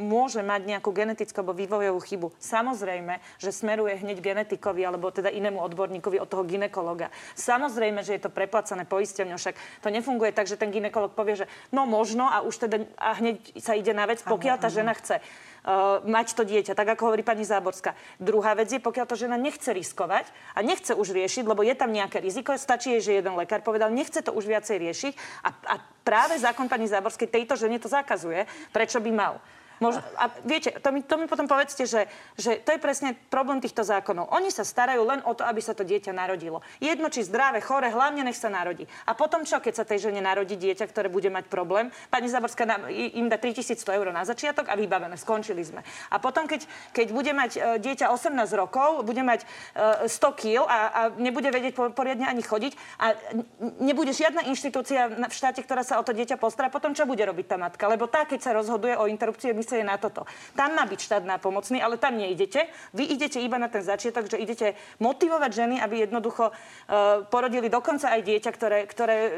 môže 0.00 0.44
mať 0.44 0.68
nejakú 0.68 0.92
genetickú 0.92 1.40
alebo 1.40 1.56
vývojovú 1.56 2.00
chybu. 2.04 2.28
Samozrejme, 2.36 3.20
že 3.40 3.48
smeruje 3.48 3.96
hneď 4.00 4.20
genetikovi 4.20 4.84
alebo 4.84 5.08
teda 5.08 5.32
inému 5.32 5.56
odborníkovi 5.56 6.20
od 6.20 6.28
toho 6.28 6.44
ginekologa. 6.44 7.08
Samozrejme, 7.32 8.04
že 8.04 8.20
je 8.20 8.28
to 8.28 8.34
preplacané 8.34 8.84
poisťovňou, 8.84 9.40
však 9.40 9.56
to 9.80 9.88
nefunguje 9.88 10.36
tak, 10.36 10.48
že 10.48 10.60
ten 10.60 10.68
ginekolog 10.68 11.16
povie, 11.16 11.44
že 11.44 11.46
no 11.72 11.88
možno 11.88 12.28
a 12.28 12.44
už 12.44 12.68
teda 12.68 12.84
a 13.00 13.16
hneď 13.16 13.40
sa 13.56 13.72
ide 13.72 13.96
na 13.96 14.04
vec, 14.04 14.20
pokiaľ 14.20 14.56
tá 14.60 14.68
žena 14.68 14.92
chce 14.92 15.20
uh, 15.68 16.00
mať 16.08 16.32
to 16.32 16.48
dieťa, 16.48 16.72
tak 16.72 16.88
ako 16.96 17.12
hovorí 17.12 17.20
pani 17.20 17.44
Záborská. 17.44 17.92
Druhá 18.16 18.56
vec 18.56 18.72
je, 18.72 18.80
pokiaľ 18.80 19.04
to 19.04 19.20
žena 19.20 19.36
nechce 19.36 19.68
riskovať 19.68 20.24
a 20.56 20.64
nechce 20.64 20.96
už 20.96 21.12
riešiť, 21.12 21.44
lebo 21.44 21.60
je 21.60 21.76
tam 21.76 21.92
nejaké 21.92 22.24
riziko, 22.24 22.56
stačí 22.56 22.96
jej, 22.96 23.02
že 23.04 23.12
jeden 23.20 23.36
lekár 23.36 23.60
povedal, 23.60 23.92
nechce 23.92 24.24
to 24.24 24.32
už 24.32 24.48
viacej 24.48 24.80
riešiť 24.80 25.12
a, 25.44 25.48
a 25.52 25.74
práve 26.00 26.40
zákon 26.40 26.72
pani 26.72 26.88
Záborskej 26.88 27.28
tejto 27.28 27.60
žene 27.60 27.76
to 27.76 27.92
zakazuje, 27.92 28.48
prečo 28.72 28.96
by 29.04 29.12
mal. 29.12 29.36
Mož, 29.78 30.02
a 30.18 30.30
viete, 30.42 30.74
to 30.74 30.90
mi, 30.90 31.00
to 31.06 31.14
mi 31.14 31.30
potom 31.30 31.46
povedzte, 31.46 31.86
že, 31.86 32.10
že 32.34 32.58
to 32.58 32.74
je 32.74 32.82
presne 32.82 33.14
problém 33.30 33.62
týchto 33.62 33.86
zákonov. 33.86 34.30
Oni 34.34 34.50
sa 34.50 34.66
starajú 34.66 35.06
len 35.06 35.20
o 35.22 35.32
to, 35.38 35.46
aby 35.46 35.62
sa 35.62 35.74
to 35.74 35.86
dieťa 35.86 36.10
narodilo. 36.10 36.66
Jedno, 36.82 37.06
či 37.10 37.22
zdravé, 37.22 37.62
chore, 37.62 37.86
hlavne 37.86 38.26
nech 38.26 38.34
sa 38.34 38.50
narodí. 38.50 38.90
A 39.06 39.14
potom 39.14 39.46
čo, 39.46 39.62
keď 39.62 39.74
sa 39.78 39.84
tej 39.86 40.10
žene 40.10 40.18
narodí 40.18 40.58
dieťa, 40.58 40.90
ktoré 40.90 41.06
bude 41.06 41.30
mať 41.30 41.46
problém? 41.46 41.94
Pani 42.10 42.26
Zaborská 42.26 42.66
im 42.90 43.30
dá 43.30 43.38
3100 43.38 43.86
eur 43.94 44.10
na 44.10 44.26
začiatok 44.26 44.66
a 44.66 44.74
vybavené, 44.74 45.14
skončili 45.14 45.62
sme. 45.62 45.86
A 46.10 46.18
potom, 46.18 46.50
keď, 46.50 46.66
keď 46.90 47.06
bude 47.14 47.30
mať 47.30 47.50
e, 47.54 47.60
dieťa 47.78 48.10
18 48.10 48.34
rokov, 48.58 49.06
bude 49.06 49.22
mať 49.22 49.46
e, 49.46 50.10
100 50.10 50.40
kg 50.42 50.66
a, 50.66 50.78
a 50.90 51.00
nebude 51.14 51.48
vedieť 51.54 51.78
poriadne 51.94 52.26
ani 52.26 52.42
chodiť 52.42 52.72
a 52.98 53.14
nebude 53.78 54.10
žiadna 54.10 54.42
inštitúcia 54.50 55.06
v 55.06 55.34
štáte, 55.34 55.62
ktorá 55.62 55.86
sa 55.86 56.00
o 56.00 56.04
to 56.04 56.10
dieťa 56.10 56.40
postará, 56.40 56.66
potom 56.72 56.92
čo 56.96 57.06
bude 57.06 57.22
robiť 57.22 57.46
tá 57.46 57.56
matka? 57.56 57.84
Lebo 57.86 58.10
tá, 58.10 58.26
keď 58.26 58.40
sa 58.42 58.50
rozhoduje 58.56 58.98
o 58.98 59.06
interrupcii 59.06 59.54
je 59.74 59.84
na 59.84 60.00
toto. 60.00 60.24
Tam 60.54 60.72
má 60.72 60.86
byť 60.86 61.00
štát 61.00 61.24
nápomocný, 61.26 61.82
ale 61.82 62.00
tam 62.00 62.16
neidete. 62.16 62.70
Vy 62.94 63.04
idete 63.18 63.42
iba 63.42 63.58
na 63.58 63.68
ten 63.68 63.84
začiatok, 63.84 64.30
že 64.30 64.40
idete 64.40 64.78
motivovať 65.02 65.50
ženy, 65.50 65.76
aby 65.82 66.08
jednoducho 66.08 66.54
uh, 66.54 67.26
porodili 67.26 67.66
dokonca 67.68 68.14
aj 68.14 68.20
dieťa, 68.24 68.50
ktoré, 68.54 68.78
ktoré 68.86 69.16
e, 69.18 69.30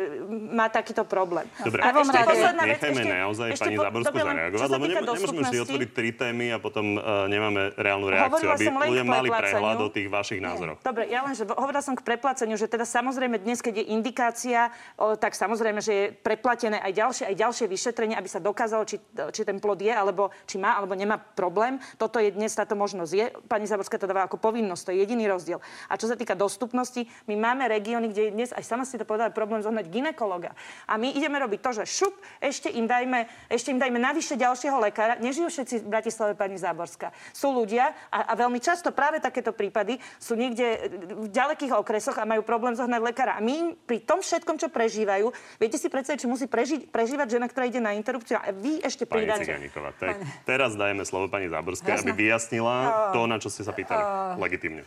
má 0.52 0.68
takýto 0.68 1.08
problém. 1.08 1.48
Dobre, 1.64 1.80
a 1.80 1.88
ešte 1.90 2.18
posledná 2.20 2.62
vec. 2.68 2.78
Nechajme 2.78 3.02
ešte, 3.02 3.14
naozaj 3.16 3.48
ešte 3.56 3.64
pani 3.64 3.76
Záborskú 3.80 4.16
zareagovať, 4.20 4.68
lebo 4.68 4.86
nemôžeme 4.86 5.40
vždy 5.46 5.58
otvoriť 5.64 5.90
tri 5.94 6.10
témy 6.12 6.46
a 6.52 6.58
potom 6.60 7.00
uh, 7.00 7.24
nemáme 7.30 7.72
reálnu 7.80 8.06
reakciu, 8.12 8.48
aby 8.52 8.64
ľudia 8.68 9.04
mali 9.06 9.28
prehľad 9.32 9.78
o 9.80 9.88
tých 9.88 10.08
vašich 10.12 10.40
názoroch. 10.42 10.78
Dobre, 10.84 11.08
ja 11.08 11.24
len, 11.24 11.32
že 11.32 11.48
hovorila 11.48 11.80
som 11.80 11.96
k 11.96 12.02
prepláceniu, 12.04 12.60
že 12.60 12.68
teda 12.68 12.84
samozrejme 12.84 13.40
dnes, 13.40 13.64
keď 13.64 13.80
je 13.80 13.84
indikácia, 13.96 14.68
o, 15.00 15.16
tak 15.16 15.32
samozrejme, 15.32 15.80
že 15.80 15.92
je 15.92 16.04
preplatené 16.12 16.76
aj 16.82 16.92
ďalšie, 16.92 17.24
aj 17.32 17.36
ďalšie 17.40 17.66
vyšetrenie, 17.70 18.16
aby 18.18 18.28
sa 18.28 18.42
dokázalo, 18.42 18.84
či, 18.84 19.00
či 19.32 19.42
ten 19.46 19.56
plod 19.56 19.80
je 19.80 19.92
alebo 19.92 20.19
alebo 20.20 20.36
či 20.44 20.60
má 20.60 20.76
alebo 20.76 20.92
nemá 20.92 21.16
problém. 21.16 21.80
Toto 21.96 22.20
je 22.20 22.28
dnes 22.28 22.52
táto 22.52 22.76
možnosť. 22.76 23.12
Je, 23.16 23.32
pani 23.48 23.64
Zaborská 23.64 23.96
to 23.96 24.04
dáva 24.04 24.28
ako 24.28 24.36
povinnosť, 24.36 24.82
to 24.84 24.92
je 24.92 25.00
jediný 25.00 25.24
rozdiel. 25.32 25.64
A 25.88 25.96
čo 25.96 26.04
sa 26.04 26.20
týka 26.20 26.36
dostupnosti, 26.36 27.08
my 27.24 27.34
máme 27.40 27.64
regióny, 27.72 28.12
kde 28.12 28.22
je 28.28 28.32
dnes, 28.36 28.50
aj 28.52 28.64
sama 28.68 28.84
si 28.84 29.00
to 29.00 29.08
povedala, 29.08 29.32
problém 29.32 29.64
zohnať 29.64 29.88
ginekologa. 29.88 30.52
A 30.84 31.00
my 31.00 31.16
ideme 31.16 31.40
robiť 31.40 31.60
to, 31.64 31.70
že 31.80 31.84
šup, 31.88 32.12
ešte 32.44 32.68
im 32.68 32.84
dajme, 32.84 33.24
ešte 33.48 33.72
im 33.72 33.80
dajme 33.80 33.96
navyše 33.96 34.36
ďalšieho 34.36 34.76
lekára. 34.76 35.16
Nežijú 35.16 35.48
všetci 35.48 35.86
v 35.86 35.88
Bratislave 35.88 36.36
pani 36.36 36.60
Záborská. 36.60 37.14
Sú 37.32 37.54
ľudia 37.54 37.96
a, 38.12 38.28
a 38.28 38.32
veľmi 38.36 38.60
často 38.60 38.92
práve 38.92 39.22
takéto 39.22 39.56
prípady 39.56 39.96
sú 40.20 40.36
niekde 40.36 40.92
v 41.16 41.28
ďalekých 41.30 41.72
okresoch 41.72 42.18
a 42.20 42.28
majú 42.28 42.44
problém 42.44 42.76
zohnať 42.76 43.00
lekára. 43.00 43.32
A 43.38 43.40
my 43.40 43.78
pri 43.86 44.02
tom 44.04 44.20
všetkom, 44.20 44.60
čo 44.60 44.68
prežívajú, 44.68 45.30
viete 45.62 45.78
si 45.78 45.88
predstaviť, 45.88 46.26
či 46.26 46.28
musí 46.28 46.44
preži- 46.50 46.84
prežívať 46.84 47.38
žena, 47.38 47.46
ktorá 47.46 47.64
ide 47.70 47.78
na 47.78 47.94
interrupciu 47.94 48.36
a 48.36 48.50
vy 48.50 48.82
ešte 48.82 49.06
pridáte. 49.06 49.46
Tak 50.10 50.18
teraz 50.42 50.74
dajeme 50.74 51.02
slovo 51.02 51.26
pani 51.26 51.46
Záborskej, 51.46 52.00
aby 52.00 52.12
vyjasnila 52.12 52.76
to, 53.10 53.24
na 53.24 53.36
čo 53.36 53.46
ste 53.46 53.62
sa 53.62 53.70
pýtali. 53.70 54.02
Legitimne. 54.36 54.82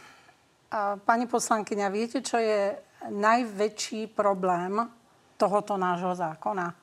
A, 0.67 0.97
Pani 0.97 1.25
poslankyňa, 1.25 1.87
viete, 1.87 2.19
čo 2.19 2.35
je 2.35 2.75
najväčší 3.05 4.09
problém 4.09 4.81
tohoto 5.35 5.75
nášho 5.75 6.13
zákona? 6.13 6.73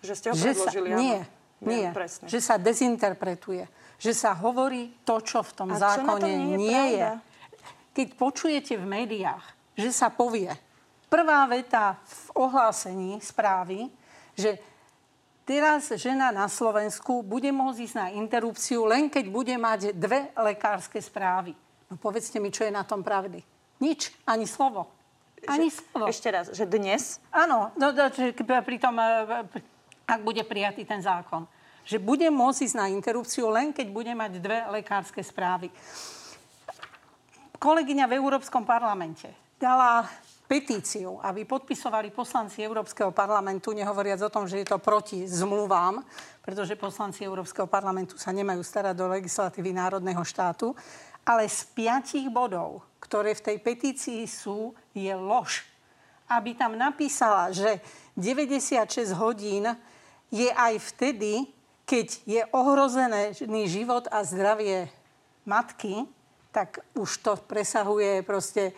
Že 0.00 0.12
ste 0.12 0.26
ho 0.28 0.34
Že 0.34 0.40
sa, 0.40 0.48
predložili, 0.70 0.88
áno. 0.90 0.98
nie, 0.98 1.18
Viem, 1.62 1.70
nie, 1.70 1.86
presne. 1.90 2.26
že 2.26 2.38
sa 2.38 2.54
dezinterpretuje. 2.56 3.64
Že 3.98 4.12
sa 4.12 4.34
hovorí 4.34 4.90
to, 5.06 5.22
čo 5.22 5.46
v 5.46 5.52
tom 5.54 5.68
A 5.70 5.76
čo 5.76 5.78
na 5.78 5.86
tom 5.94 6.06
zákone 6.18 6.26
nie 6.26 6.42
je 6.42 6.56
nie 6.58 6.84
je. 6.98 7.06
pravda? 7.06 7.30
Keď 7.92 8.08
počujete 8.16 8.72
v 8.74 8.86
médiách, 8.88 9.44
že 9.76 9.90
sa 9.92 10.08
povie, 10.08 10.50
prvá 11.06 11.44
veta 11.44 12.00
v 12.02 12.48
ohlásení 12.48 13.20
správy, 13.20 13.92
že 14.32 14.56
teraz 15.42 15.90
žena 15.98 16.30
na 16.30 16.46
Slovensku 16.46 17.22
bude 17.22 17.50
môcť 17.50 17.78
ísť 17.82 17.96
na 17.98 18.08
interrupciu 18.14 18.86
len 18.86 19.10
keď 19.10 19.24
bude 19.28 19.54
mať 19.58 19.94
dve 19.94 20.30
lekárske 20.34 20.98
správy. 21.02 21.54
No 21.90 22.00
povedzte 22.00 22.40
mi, 22.40 22.48
čo 22.48 22.64
je 22.64 22.72
na 22.72 22.86
tom 22.86 23.04
pravdy. 23.04 23.44
Nič, 23.82 24.14
ani 24.24 24.46
slovo. 24.46 24.88
Ani 25.44 25.74
slovo. 25.74 26.06
Ešte 26.06 26.30
raz, 26.30 26.46
že 26.54 26.64
dnes 26.64 27.18
Áno, 27.34 27.74
no, 27.74 27.90
no, 27.90 28.06
že 28.14 28.30
pri 28.38 28.78
tom, 28.78 28.94
e, 28.96 29.06
ak 30.06 30.20
bude 30.22 30.46
prijatý 30.46 30.86
ten 30.86 31.02
zákon, 31.02 31.44
že 31.82 31.98
bude 31.98 32.30
môcť 32.30 32.62
ísť 32.62 32.78
na 32.78 32.86
interrupciu 32.86 33.50
len 33.50 33.74
keď 33.74 33.86
bude 33.90 34.12
mať 34.14 34.38
dve 34.38 34.58
lekárske 34.70 35.18
správy. 35.18 35.66
Kolegyňa 37.58 38.06
v 38.06 38.16
Európskom 38.18 38.62
parlamente 38.62 39.30
dala 39.58 40.06
petíciu, 40.52 41.16
aby 41.24 41.48
podpisovali 41.48 42.12
poslanci 42.12 42.60
Európskeho 42.60 43.08
parlamentu, 43.08 43.72
nehovoriac 43.72 44.20
o 44.20 44.28
tom, 44.28 44.44
že 44.44 44.60
je 44.60 44.68
to 44.68 44.76
proti 44.76 45.24
zmluvám, 45.24 46.04
pretože 46.44 46.76
poslanci 46.76 47.24
Európskeho 47.24 47.64
parlamentu 47.64 48.20
sa 48.20 48.36
nemajú 48.36 48.60
starať 48.60 48.92
do 48.92 49.08
legislatívy 49.08 49.72
národného 49.72 50.20
štátu, 50.20 50.76
ale 51.24 51.48
z 51.48 51.64
piatich 51.72 52.28
bodov, 52.28 52.84
ktoré 53.00 53.32
v 53.32 53.44
tej 53.48 53.56
petícii 53.64 54.28
sú, 54.28 54.76
je 54.92 55.08
lož. 55.16 55.64
Aby 56.28 56.52
tam 56.52 56.76
napísala, 56.76 57.48
že 57.48 57.80
96 58.20 59.08
hodín 59.16 59.72
je 60.28 60.52
aj 60.52 60.84
vtedy, 60.92 61.48
keď 61.88 62.08
je 62.28 62.42
ohrozený 62.52 63.64
život 63.72 64.04
a 64.12 64.20
zdravie 64.20 64.92
matky, 65.48 66.04
tak 66.52 66.84
už 66.92 67.24
to 67.24 67.40
presahuje 67.40 68.20
proste 68.20 68.76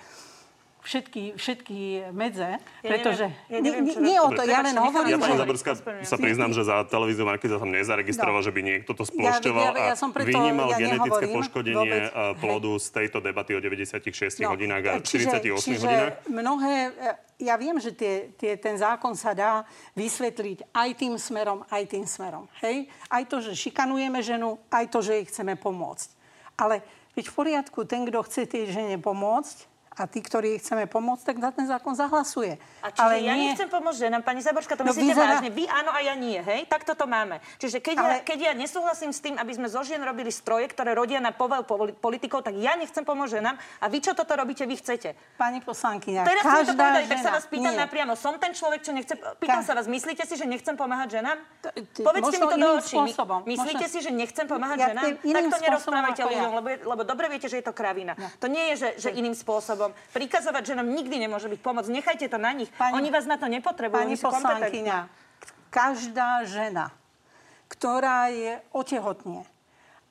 všetky, 0.85 1.35
všetky 1.35 1.79
medze. 2.13 2.61
Ja 2.81 2.89
pretože 2.89 3.33
ja 3.49 3.59
neviem, 3.59 3.89
čo- 3.89 3.99
nie, 3.99 4.13
nie 4.13 4.19
o 4.19 4.29
to, 4.29 4.45
ja 4.45 4.61
len 4.61 4.77
hovorím, 4.77 5.17
Ja, 5.17 5.27
že... 5.27 5.41
Zaborská, 5.41 5.71
sa 6.05 6.17
priznám, 6.17 6.53
že 6.53 6.63
za 6.63 6.85
televíziu 6.85 7.25
Markiza 7.25 7.57
som 7.57 7.67
nezaregistroval, 7.67 8.39
No. 8.39 8.45
že 8.45 8.53
by 8.53 8.61
niekto 8.61 8.93
to 8.93 9.03
Ja- 9.03 9.11
splošťoval 9.11 9.73
ja- 9.75 9.89
ja 9.91 9.97
som 9.97 10.09
a 10.09 10.15
preto- 10.15 10.29
vynímal 10.31 10.69
ja 10.71 10.79
genetické 10.79 11.27
poškodenie 11.27 11.81
vôbec. 11.81 12.05
eh, 12.07 12.33
plodu 12.37 12.71
z 12.77 12.87
tejto 12.93 13.19
debaty 13.19 13.53
o 13.53 13.61
96 13.61 14.45
hodinách 14.45 14.85
a 14.85 14.93
čiže- 15.01 15.27
48 15.27 15.73
čiže 15.73 15.89
hodinách. 15.89 16.13
mnohé, 16.29 16.75
e, 16.91 17.09
ja 17.41 17.57
viem, 17.57 17.77
že 17.77 17.91
tie, 17.91 18.13
tie, 18.35 18.55
ten 18.55 18.77
zákon 18.77 19.15
sa 19.15 19.33
dá 19.33 19.65
vysvetliť 19.95 20.69
aj 20.71 20.89
tým 20.95 21.17
smerom, 21.17 21.65
aj 21.67 21.83
tým 21.89 22.05
smerom. 22.05 22.45
Hej? 22.61 22.87
Aj 23.09 23.25
to, 23.25 23.41
že 23.41 23.57
šikanujeme 23.57 24.21
ženu, 24.21 24.61
aj 24.69 24.85
to, 24.87 25.01
že 25.01 25.13
jej 25.15 25.25
chceme 25.27 25.57
pomôcť. 25.57 26.09
Ale 26.55 26.85
veď 27.15 27.25
v 27.25 27.35
poriadku, 27.35 27.83
ten, 27.83 28.05
kto 28.05 28.21
chce 28.23 28.45
tej 28.45 28.69
žene 28.69 28.97
pomôcť, 28.97 29.73
a 29.95 30.05
tí, 30.05 30.19
ktorí 30.19 30.59
chceme 30.59 30.85
pomôcť, 30.85 31.23
tak 31.23 31.37
za 31.39 31.51
ten 31.51 31.65
zákon 31.65 31.95
zahlasuje. 31.95 32.59
A 32.83 32.91
čiže 32.91 32.99
Ale 32.99 33.15
ja 33.21 33.35
nie... 33.35 33.49
nechcem 33.49 33.71
pomôcť 33.71 33.99
ženám, 34.01 34.23
pani 34.23 34.43
Zaborská, 34.43 34.75
to 34.75 34.83
No 34.83 34.91
myslíte 34.91 35.15
vyzerá- 35.15 35.39
vážne? 35.39 35.51
Vy 35.51 35.65
áno 35.65 35.91
a 35.91 36.01
ja 36.01 36.15
nie, 36.15 36.35
hej? 36.37 36.67
Tak 36.67 36.83
toto 36.83 37.07
máme. 37.07 37.39
Čiže 37.57 37.79
keď, 37.79 37.97
Ale- 37.97 38.11
ja, 38.11 38.19
keď 38.23 38.39
ja 38.41 38.53
nesúhlasím 38.53 39.11
s 39.11 39.21
tým, 39.21 39.39
aby 39.39 39.53
sme 39.55 39.67
zo 39.67 39.81
žien 39.81 39.99
robili 39.99 40.29
stroje, 40.29 40.67
ktoré 40.67 40.93
rodia 40.93 41.19
na 41.19 41.31
povel 41.31 41.63
poli- 41.63 41.95
politikov, 41.95 42.43
tak 42.43 42.55
ja 42.57 42.75
nechcem 42.75 43.03
pomôcť 43.03 43.39
ženám. 43.39 43.55
A 43.55 43.87
vy 43.87 43.99
čo 44.01 44.13
toto 44.13 44.35
robíte, 44.35 44.63
vy 44.63 44.75
chcete? 44.75 45.15
Pani 45.35 45.61
poslankyňa, 45.61 46.23
Teraz 46.23 46.43
mi 46.43 46.49
to 46.49 46.57
každá 46.57 46.73
povedali, 46.75 47.05
žena... 47.05 47.13
tak 47.15 47.21
sa 47.21 47.31
vás 47.31 47.47
pýtam 47.47 47.71
nie. 47.71 47.81
napriamo. 47.81 48.13
Som 48.15 48.35
ten 48.37 48.51
človek, 48.51 48.81
čo 48.81 48.91
nechce... 48.91 49.15
Pýtam 49.39 49.63
Ka- 49.63 49.67
sa 49.67 49.73
vás, 49.75 49.87
myslíte 49.87 50.27
si, 50.27 50.35
že 50.35 50.43
nechcem 50.45 50.75
pomáhať 50.75 51.23
ženám? 51.23 51.39
Povedzte 51.97 52.35
mi 52.35 52.47
to 52.47 52.57
do 52.57 52.69
očí. 52.75 52.97
Myslíte 53.47 53.87
si, 53.87 53.99
že 54.01 54.11
nechcem 54.11 54.47
pomáhať 54.47 54.79
ženám? 54.91 55.05
Tak 55.23 55.45
to 55.45 55.59
nerozprávajte 55.61 56.23
ľuďom, 56.25 56.51
lebo, 56.83 57.03
dobre 57.05 57.31
viete, 57.31 57.47
že 57.47 57.61
je 57.61 57.65
to 57.65 57.71
kravina. 57.71 58.19
To 58.39 58.51
nie 58.51 58.75
je, 58.75 58.99
že 58.99 59.11
iným 59.13 59.35
spôsobom. 59.35 59.84
Prikazovať 60.15 60.73
ženám 60.73 60.89
nikdy 60.89 61.17
nemôže 61.19 61.51
byť 61.51 61.61
pomoc. 61.61 61.85
Nechajte 61.91 62.31
to 62.31 62.39
na 62.39 62.55
nich. 62.55 62.71
Pani- 62.79 62.97
Oni 62.97 63.11
vás 63.11 63.27
na 63.27 63.37
to 63.37 63.51
nepotrebujú. 63.51 64.01
Pani 64.01 64.17
poslankyňa, 64.17 64.99
každá 65.69 66.47
žena, 66.47 66.95
ktorá 67.67 68.31
je 68.31 68.63
otehotne 68.71 69.45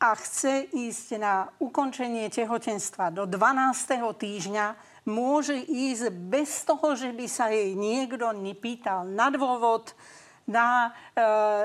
a 0.03 0.19
chce 0.19 0.67
ísť 0.67 1.07
na 1.15 1.47
ukončenie 1.63 2.27
tehotenstva 2.27 3.07
do 3.15 3.23
12. 3.23 4.11
týždňa, 4.19 4.75
môže 5.07 5.55
ísť 5.55 6.11
bez 6.11 6.67
toho, 6.67 6.91
že 6.99 7.15
by 7.15 7.25
sa 7.31 7.47
jej 7.47 7.71
niekto 7.71 8.35
nepýtal 8.35 9.07
na 9.07 9.31
dôvod, 9.31 9.95
na, 10.45 10.91
e, 11.11 11.21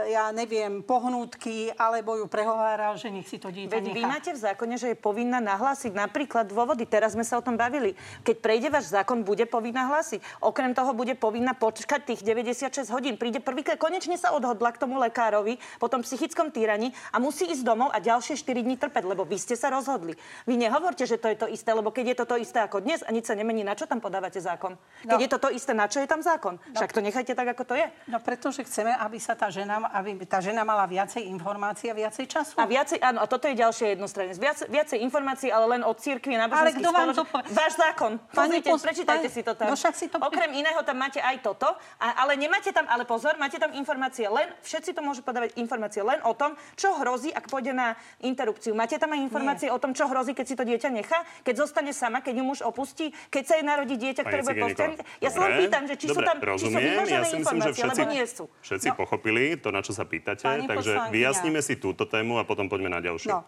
ja 0.09 0.31
neviem, 0.31 0.81
pohnútky, 0.81 1.73
alebo 1.73 2.15
ju 2.15 2.27
prehováral, 2.27 2.95
že 2.95 3.09
nech 3.09 3.25
si 3.25 3.37
to 3.37 3.49
dieťa 3.49 3.71
Veď 3.71 3.85
vy 3.89 4.01
nechá. 4.01 4.09
máte 4.09 4.31
v 4.31 4.41
zákone, 4.41 4.75
že 4.75 4.89
je 4.89 4.97
povinná 4.97 5.39
nahlásiť 5.39 5.91
napríklad 5.91 6.47
dôvody. 6.47 6.85
Teraz 6.85 7.13
sme 7.13 7.23
sa 7.23 7.37
o 7.37 7.43
tom 7.43 7.55
bavili. 7.55 7.95
Keď 8.23 8.37
prejde 8.39 8.69
váš 8.69 8.89
zákon, 8.89 9.21
bude 9.21 9.43
povinná 9.45 9.89
hlásiť. 9.89 10.23
Okrem 10.39 10.73
toho 10.73 10.93
bude 10.93 11.15
povinná 11.15 11.53
počkať 11.53 12.07
tých 12.07 12.21
96 12.23 12.71
hodín. 12.89 13.15
Príde 13.15 13.39
prvýkrát, 13.39 13.75
konečne 13.77 14.15
sa 14.15 14.31
odhodla 14.31 14.71
k 14.71 14.79
tomu 14.79 14.97
lekárovi 14.97 15.59
po 15.77 15.87
tom 15.87 16.01
psychickom 16.01 16.49
týraní 16.49 16.95
a 17.11 17.19
musí 17.19 17.45
ísť 17.45 17.63
domov 17.63 17.91
a 17.91 17.99
ďalšie 17.99 18.37
4 18.37 18.63
dní 18.63 18.77
trpeť, 18.77 19.05
lebo 19.05 19.23
vy 19.23 19.37
ste 19.37 19.55
sa 19.55 19.69
rozhodli. 19.69 20.15
Vy 20.45 20.55
nehovorte, 20.55 21.03
že 21.03 21.17
to 21.17 21.27
je 21.27 21.37
to 21.37 21.47
isté, 21.47 21.71
lebo 21.71 21.91
keď 21.91 22.05
je 22.07 22.17
to 22.17 22.27
to 22.27 22.37
isté 22.37 22.59
ako 22.61 22.79
dnes 22.79 23.01
a 23.01 23.11
nič 23.11 23.25
sa 23.25 23.35
nemení, 23.35 23.61
na 23.61 23.73
čo 23.73 23.85
tam 23.85 23.99
podávate 23.99 24.39
zákon? 24.39 24.77
Keď 25.03 25.11
No. 25.11 25.19
je 25.19 25.29
to 25.29 25.39
to 25.39 25.49
isté, 25.51 25.73
na 25.73 25.89
čo 25.89 25.99
je 25.99 26.07
tam 26.07 26.21
zákon? 26.21 26.61
Však 26.71 26.93
to 26.93 27.01
nechajte 27.01 27.33
tak, 27.33 27.49
ako 27.49 27.65
to 27.65 27.75
je. 27.75 27.87
No 28.07 28.21
pretože 28.21 28.68
chceme, 28.69 28.93
aby 28.93 29.17
sa 29.17 29.33
tá 29.33 29.49
žena, 29.49 29.81
aby 29.97 30.21
tá 30.29 30.45
žena 30.45 30.63
mala 30.63 30.85
viacej 30.85 31.25
informácií 31.33 31.89
a 31.89 31.97
viacej 31.97 32.29
času. 32.29 32.55
A 32.61 32.69
viacej, 32.69 33.01
áno, 33.01 33.25
a 33.25 33.27
toto 33.27 33.49
je 33.49 33.57
ďalšia 33.57 33.97
jednostrannosť. 33.97 34.39
Viac, 34.39 34.59
viacej 34.69 34.99
informácií, 35.01 35.49
ale 35.49 35.79
len 35.79 35.83
od 35.83 35.97
církvy 35.97 36.37
a 36.37 36.45
Ale 36.47 36.77
kto 36.77 36.91
vám 36.93 37.17
to 37.17 37.25
povie? 37.25 37.49
Váš 37.51 37.75
zákon. 37.81 38.21
Pozrite, 38.31 38.69
pos- 38.69 38.85
prečítajte 38.85 39.29
si 39.33 39.41
to 39.41 39.57
tam. 39.57 39.73
No 39.73 39.75
však 39.75 39.95
si 39.97 40.07
to- 40.13 40.21
Okrem 40.21 40.53
iného 40.53 40.79
tam 40.85 41.01
máte 41.01 41.19
aj 41.25 41.41
toto, 41.41 41.73
a, 41.99 42.07
ale 42.23 42.37
nemáte 42.37 42.69
tam, 42.71 42.85
ale 42.87 43.09
pozor, 43.09 43.41
máte 43.41 43.57
tam 43.57 43.73
informácie 43.73 44.29
len, 44.29 44.53
všetci 44.61 44.93
to 44.93 45.01
môžu 45.01 45.25
podávať 45.25 45.57
informácie 45.57 46.05
len 46.05 46.21
o 46.29 46.37
tom, 46.37 46.53
čo 46.77 46.93
hrozí, 47.01 47.33
ak 47.33 47.49
pôjde 47.49 47.73
na 47.73 47.97
interrupciu. 48.21 48.77
Máte 48.77 49.01
tam 49.01 49.17
aj 49.17 49.21
informácie 49.25 49.69
o 49.73 49.79
tom, 49.81 49.97
čo 49.97 50.05
hrozí, 50.11 50.37
keď 50.37 50.47
si 50.47 50.55
to 50.59 50.65
dieťa 50.69 50.91
nechá, 50.93 51.25
keď 51.47 51.65
zostane 51.65 51.97
sama, 51.97 52.21
keď 52.21 52.35
ju 52.39 52.45
muž 52.45 52.61
opustí, 52.61 53.15
keď 53.33 53.43
sa 53.47 53.55
jej 53.57 53.65
narodí 53.65 53.95
dieťa, 53.97 54.23
ktoré 54.27 54.43
bude 54.45 54.61
postiahnuté. 54.61 55.03
Ja 55.23 55.31
sa 55.33 55.39
len 55.47 55.53
pýtam, 55.65 55.83
že 55.89 55.95
či 55.97 56.07
sú 56.11 56.19
dobre, 56.19 56.27
tam 56.27 56.37
či 56.43 56.67
sú 56.67 56.69
vymožené 56.69 57.17
ja 57.19 57.25
si 57.25 57.37
myslím, 57.39 57.39
že 57.39 57.39
informácie, 57.39 57.73
všetci, 57.79 58.01
alebo 58.03 58.13
nie 58.13 58.27
sú. 58.27 58.45
Všetci 58.61 58.89
No. 58.89 58.97
pochopili 58.97 59.57
to, 59.57 59.71
na 59.71 59.81
čo 59.81 59.93
sa 59.93 60.03
pýtate, 60.03 60.43
Pani 60.43 60.67
takže 60.67 60.93
poslankyňa. 60.99 61.15
vyjasníme 61.15 61.61
si 61.61 61.77
túto 61.77 62.05
tému 62.05 62.37
a 62.37 62.45
potom 62.45 62.67
poďme 62.67 62.91
na 62.91 63.01
ďalšiu. 63.01 63.31
No, 63.31 63.45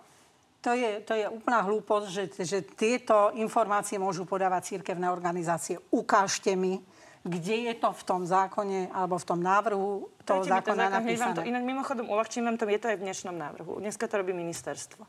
to 0.60 0.76
je, 0.76 1.00
to 1.02 1.12
je 1.16 1.26
úplná 1.26 1.64
hlúposť, 1.64 2.06
že, 2.08 2.24
že 2.44 2.58
tieto 2.62 3.32
informácie 3.34 3.96
môžu 3.96 4.24
podávať 4.24 4.76
církevné 4.76 5.08
organizácie. 5.08 5.80
Ukážte 5.88 6.52
mi, 6.52 6.78
kde 7.20 7.68
je 7.68 7.74
to 7.76 7.92
v 7.92 8.02
tom 8.04 8.24
zákone 8.24 8.88
alebo 8.92 9.20
v 9.20 9.24
tom 9.28 9.40
návrhu 9.40 10.08
toho 10.24 10.40
Dajte 10.40 10.72
zákona 10.72 10.84
zákon, 10.88 11.00
hneď 11.04 11.16
vám 11.16 11.28
to, 11.28 11.40
napísané. 11.40 11.50
inak 11.52 11.62
mimochodom 11.64 12.06
uľahčím 12.08 12.42
vám 12.48 12.56
to, 12.56 12.64
je 12.64 12.80
to 12.80 12.86
aj 12.88 12.96
v 12.96 13.04
dnešnom 13.04 13.36
návrhu. 13.36 13.72
Dneska 13.76 14.04
to 14.08 14.14
robí 14.16 14.32
ministerstvo. 14.32 15.04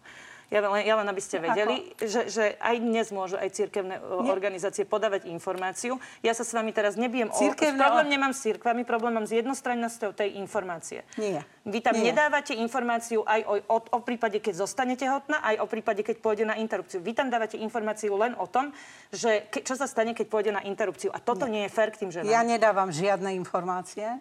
Ja 0.51 0.59
len, 0.67 0.83
ja 0.83 0.99
len 0.99 1.07
aby 1.07 1.23
ste 1.23 1.39
vedeli, 1.39 1.95
že, 1.95 2.27
že 2.27 2.59
aj 2.59 2.75
dnes 2.83 3.07
môžu 3.15 3.39
aj 3.39 3.55
cirkevné 3.55 4.03
Nie. 4.03 4.27
organizácie 4.27 4.83
podávať 4.83 5.31
informáciu. 5.31 5.95
Ja 6.19 6.35
sa 6.35 6.43
s 6.43 6.51
vami 6.51 6.75
teraz 6.75 6.99
nebijem 6.99 7.31
Cirkevné- 7.31 7.79
o... 7.79 7.87
Problém 7.87 8.11
nemám 8.11 8.35
s 8.35 8.43
cirkvami, 8.43 8.83
problém 8.83 9.15
mám 9.15 9.23
s 9.23 9.31
jednostrannosťou 9.31 10.11
tej 10.11 10.35
informácie. 10.43 11.07
Nie. 11.15 11.47
Vy 11.63 11.79
tam 11.79 11.95
Nie. 11.95 12.11
nedávate 12.11 12.51
informáciu 12.51 13.23
aj 13.23 13.47
o, 13.47 13.53
o, 13.63 13.77
o 13.79 13.99
prípade, 14.03 14.43
keď 14.43 14.67
zostane 14.67 14.99
tehotná, 14.99 15.39
aj 15.39 15.63
o 15.63 15.67
prípade, 15.71 16.03
keď 16.03 16.19
pôjde 16.19 16.43
na 16.43 16.59
interrupciu. 16.59 16.99
Vy 16.99 17.15
tam 17.15 17.31
dávate 17.31 17.55
informáciu 17.55 18.11
len 18.19 18.35
o 18.35 18.43
tom, 18.43 18.75
že 19.07 19.47
ke, 19.47 19.63
čo 19.63 19.79
sa 19.79 19.87
stane, 19.87 20.11
keď 20.11 20.27
pôjde 20.27 20.51
na 20.51 20.67
interrupciu. 20.67 21.15
A 21.15 21.23
toto 21.23 21.47
nie, 21.47 21.63
nie 21.63 21.71
je 21.71 21.71
fér 21.71 21.95
k 21.95 22.03
tým 22.03 22.11
ženám. 22.11 22.27
Ja 22.27 22.43
nedávam 22.43 22.91
žiadne 22.91 23.31
informácie. 23.39 24.19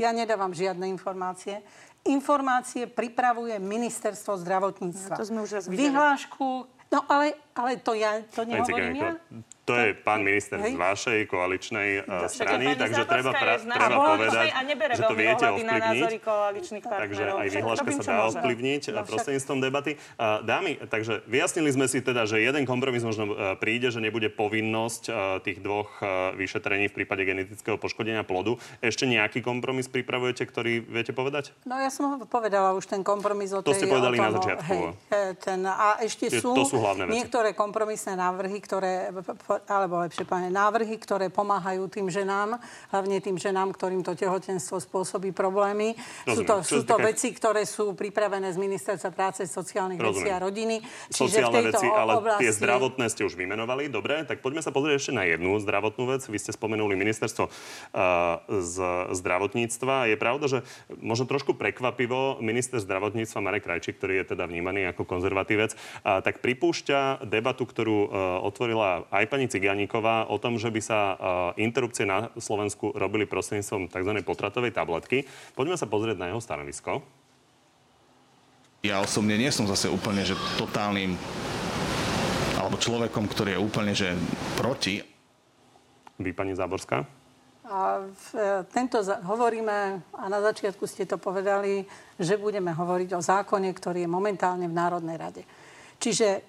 Ja 0.00 0.16
nedávam 0.16 0.56
žiadne 0.56 0.88
informácie. 0.88 1.60
Informácie 2.08 2.88
pripravuje 2.88 3.58
ministerstvo 3.60 4.40
zdravotníctva. 4.40 5.14
No, 5.14 5.20
to 5.20 5.24
sme 5.26 5.38
už 5.44 5.50
raz 5.60 5.64
videli. 5.68 5.92
Vyhlášku, 5.92 6.48
no 6.92 7.00
ale, 7.08 7.36
ale 7.60 7.76
to, 7.76 7.92
ja, 7.92 8.24
to 8.32 8.48
nehovorím 8.48 8.96
ja. 8.96 9.20
To 9.68 9.78
je 9.78 9.94
pán 9.94 10.26
minister 10.26 10.58
Hej. 10.58 10.74
z 10.74 10.82
vašej 10.82 11.20
koaličnej 11.30 12.02
uh, 12.02 12.26
strany, 12.26 12.74
takže 12.74 13.06
treba, 13.06 13.30
pra, 13.30 13.54
treba 13.54 13.96
povedať, 14.18 14.50
že 14.98 15.02
to 15.06 15.14
viete 15.14 15.46
ovplyvniť. 15.46 16.10
Takže 16.82 17.24
aj 17.38 17.48
vyhláška 17.54 17.90
sa 18.02 18.02
dá 18.02 18.22
ovplyvniť 18.34 18.90
no, 18.90 19.06
prostredníctvom 19.06 19.58
debaty. 19.62 19.94
Uh, 20.18 20.42
dámy, 20.42 20.74
takže 20.90 21.22
vyjasnili 21.30 21.70
sme 21.70 21.86
si 21.86 22.02
teda, 22.02 22.26
že 22.26 22.42
jeden 22.42 22.66
kompromis 22.66 23.06
možno 23.06 23.30
uh, 23.30 23.54
príde, 23.62 23.94
že 23.94 24.02
nebude 24.02 24.26
povinnosť 24.32 25.02
uh, 25.06 25.38
tých 25.38 25.62
dvoch 25.62 26.02
uh, 26.02 26.34
vyšetrení 26.34 26.90
v 26.90 26.94
prípade 27.04 27.22
genetického 27.22 27.78
poškodenia 27.78 28.26
plodu. 28.26 28.58
Ešte 28.82 29.06
nejaký 29.06 29.38
kompromis 29.38 29.86
pripravujete, 29.86 30.50
ktorý 30.50 30.82
viete 30.82 31.14
povedať? 31.14 31.54
No 31.62 31.78
ja 31.78 31.94
som 31.94 32.18
povedala 32.26 32.74
už 32.74 32.90
ten 32.90 33.06
kompromis 33.06 33.54
o 33.54 33.62
tej... 33.62 33.70
To 33.70 33.78
ste 33.78 33.86
povedali 33.86 34.18
na 34.18 34.34
začiatku. 34.34 34.74
Hej, 35.14 35.38
ten, 35.46 35.62
a 35.62 36.02
ešte 36.02 36.26
sú, 36.42 36.58
to 36.58 36.66
sú 36.66 36.82
hlavné 36.82 37.06
veci. 37.06 37.30
Niektoré 37.50 37.66
kompromisné 37.66 38.14
návrhy, 38.14 38.58
ktoré 38.62 39.10
alebo 39.66 40.06
lepšie 40.06 40.22
povedané, 40.22 40.54
návrhy, 40.54 40.94
ktoré 41.02 41.26
pomáhajú 41.34 41.90
tým 41.90 42.06
ženám, 42.06 42.62
hlavne 42.94 43.18
tým 43.18 43.36
ženám, 43.36 43.74
ktorým 43.74 44.06
to 44.06 44.14
tehotenstvo 44.14 44.78
spôsobí 44.78 45.34
problémy. 45.34 45.98
Rozumiem. 46.26 46.36
Sú 46.38 46.42
to, 46.46 46.54
sú 46.62 46.80
to 46.86 46.96
týka... 46.96 47.06
veci, 47.10 47.28
ktoré 47.34 47.62
sú 47.66 47.98
pripravené 47.98 48.54
z 48.54 48.58
Ministerstva 48.62 49.10
práce, 49.10 49.42
sociálnych 49.50 49.98
Rozumiem. 49.98 50.14
vecí 50.14 50.28
a 50.30 50.38
rodiny. 50.38 50.76
Čiže 51.10 51.42
Sociálne 51.42 51.60
veci, 51.66 51.86
ale 51.90 52.12
oblasti... 52.22 52.42
tie 52.46 52.50
zdravotné 52.54 53.06
ste 53.10 53.22
už 53.26 53.34
vymenovali. 53.34 53.90
Dobre, 53.90 54.22
tak 54.22 54.38
poďme 54.38 54.62
sa 54.62 54.70
pozrieť 54.70 54.94
ešte 55.02 55.12
na 55.16 55.26
jednu 55.26 55.58
zdravotnú 55.58 56.06
vec. 56.06 56.22
Vy 56.30 56.38
ste 56.38 56.54
spomenuli 56.54 56.94
ministerstvo 56.94 57.50
uh, 57.50 57.52
z 58.46 58.76
zdravotníctva. 59.10 60.06
Je 60.06 60.16
pravda, 60.20 60.46
že 60.46 60.58
možno 61.02 61.26
trošku 61.26 61.58
prekvapivo 61.58 62.38
minister 62.38 62.78
zdravotníctva 62.78 63.38
Marek 63.42 63.66
Krajčík, 63.66 63.98
ktorý 63.98 64.22
je 64.22 64.36
teda 64.36 64.46
vnímaný 64.46 64.86
ako 64.94 65.02
konzervatívec, 65.02 65.74
uh, 65.74 66.22
tak 66.22 66.38
pripúšťa 66.44 67.26
debatu, 67.40 67.64
ktorú 67.64 67.98
uh, 68.04 68.08
otvorila 68.44 69.08
aj 69.08 69.24
pani 69.32 69.48
Ciganíková 69.48 70.28
o 70.28 70.36
tom, 70.36 70.60
že 70.60 70.68
by 70.68 70.80
sa 70.84 71.00
uh, 71.00 71.16
interrupcie 71.56 72.04
na 72.04 72.28
Slovensku 72.36 72.92
robili 72.92 73.24
prostredníctvom 73.24 73.88
tzv. 73.88 74.12
potratovej 74.20 74.76
tabletky. 74.76 75.24
Poďme 75.56 75.80
sa 75.80 75.88
pozrieť 75.88 76.20
na 76.20 76.28
jeho 76.28 76.40
stanovisko. 76.44 77.00
Ja 78.84 79.00
osobne 79.04 79.36
nie 79.36 79.52
som 79.52 79.68
zase 79.68 79.88
úplne, 79.92 80.24
že 80.24 80.36
totálnym 80.56 81.16
alebo 82.60 82.76
človekom, 82.76 83.24
ktorý 83.24 83.56
je 83.56 83.60
úplne, 83.60 83.92
že 83.96 84.12
proti. 84.60 85.00
Vy, 86.20 86.36
pani 86.36 86.52
Záborská? 86.52 87.20
A 87.70 88.02
v, 88.04 88.26
e, 88.36 88.62
tento 88.68 89.00
hovoríme, 89.04 90.04
a 90.12 90.24
na 90.28 90.40
začiatku 90.44 90.84
ste 90.84 91.08
to 91.08 91.16
povedali, 91.16 91.88
že 92.20 92.36
budeme 92.36 92.74
hovoriť 92.76 93.10
o 93.16 93.24
zákone, 93.24 93.72
ktorý 93.72 94.04
je 94.04 94.10
momentálne 94.10 94.66
v 94.68 94.74
Národnej 94.76 95.16
rade. 95.16 95.42
Čiže 95.96 96.44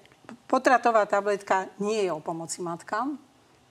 potratová 0.46 1.06
tabletka 1.06 1.68
nie 1.82 2.06
je 2.06 2.10
o 2.12 2.20
pomoci 2.20 2.62
matkám, 2.62 3.18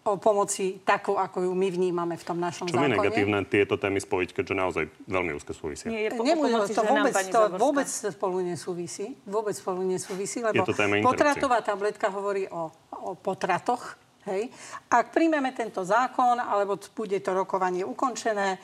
o 0.02 0.18
pomoci 0.18 0.82
takú, 0.82 1.14
ako 1.14 1.46
ju 1.46 1.54
my 1.54 1.68
vnímame 1.70 2.18
v 2.18 2.24
tom 2.26 2.42
našom 2.42 2.66
Čo 2.66 2.74
zákone. 2.74 2.90
Čo 2.90 2.98
je 2.98 2.98
negatívne 2.98 3.40
tieto 3.46 3.78
témy 3.78 4.02
spojiť, 4.02 4.30
keďže 4.34 4.54
naozaj 4.58 4.84
veľmi 5.06 5.32
úzke 5.38 5.54
súvisia? 5.54 5.94
Nie, 5.94 6.10
je 6.10 6.18
po, 6.18 6.26
Nemôže, 6.26 6.74
to, 6.74 6.82
vôbec, 6.82 7.14
to 7.30 7.42
vôbec 7.62 7.86
spolu 7.90 8.42
nesúvisí. 8.42 9.14
Vôbec 9.30 9.54
spolu 9.54 9.86
nesúvisí, 9.86 10.42
lebo 10.42 10.66
potratová 11.06 11.62
tabletka 11.62 12.10
hovorí 12.10 12.50
o, 12.50 12.74
o 12.90 13.14
potratoch. 13.14 13.94
Hej. 14.26 14.54
Ak 14.90 15.14
príjmeme 15.14 15.50
tento 15.54 15.82
zákon, 15.82 16.38
alebo 16.38 16.78
bude 16.94 17.18
to 17.22 17.34
rokovanie 17.34 17.82
ukončené, 17.86 18.58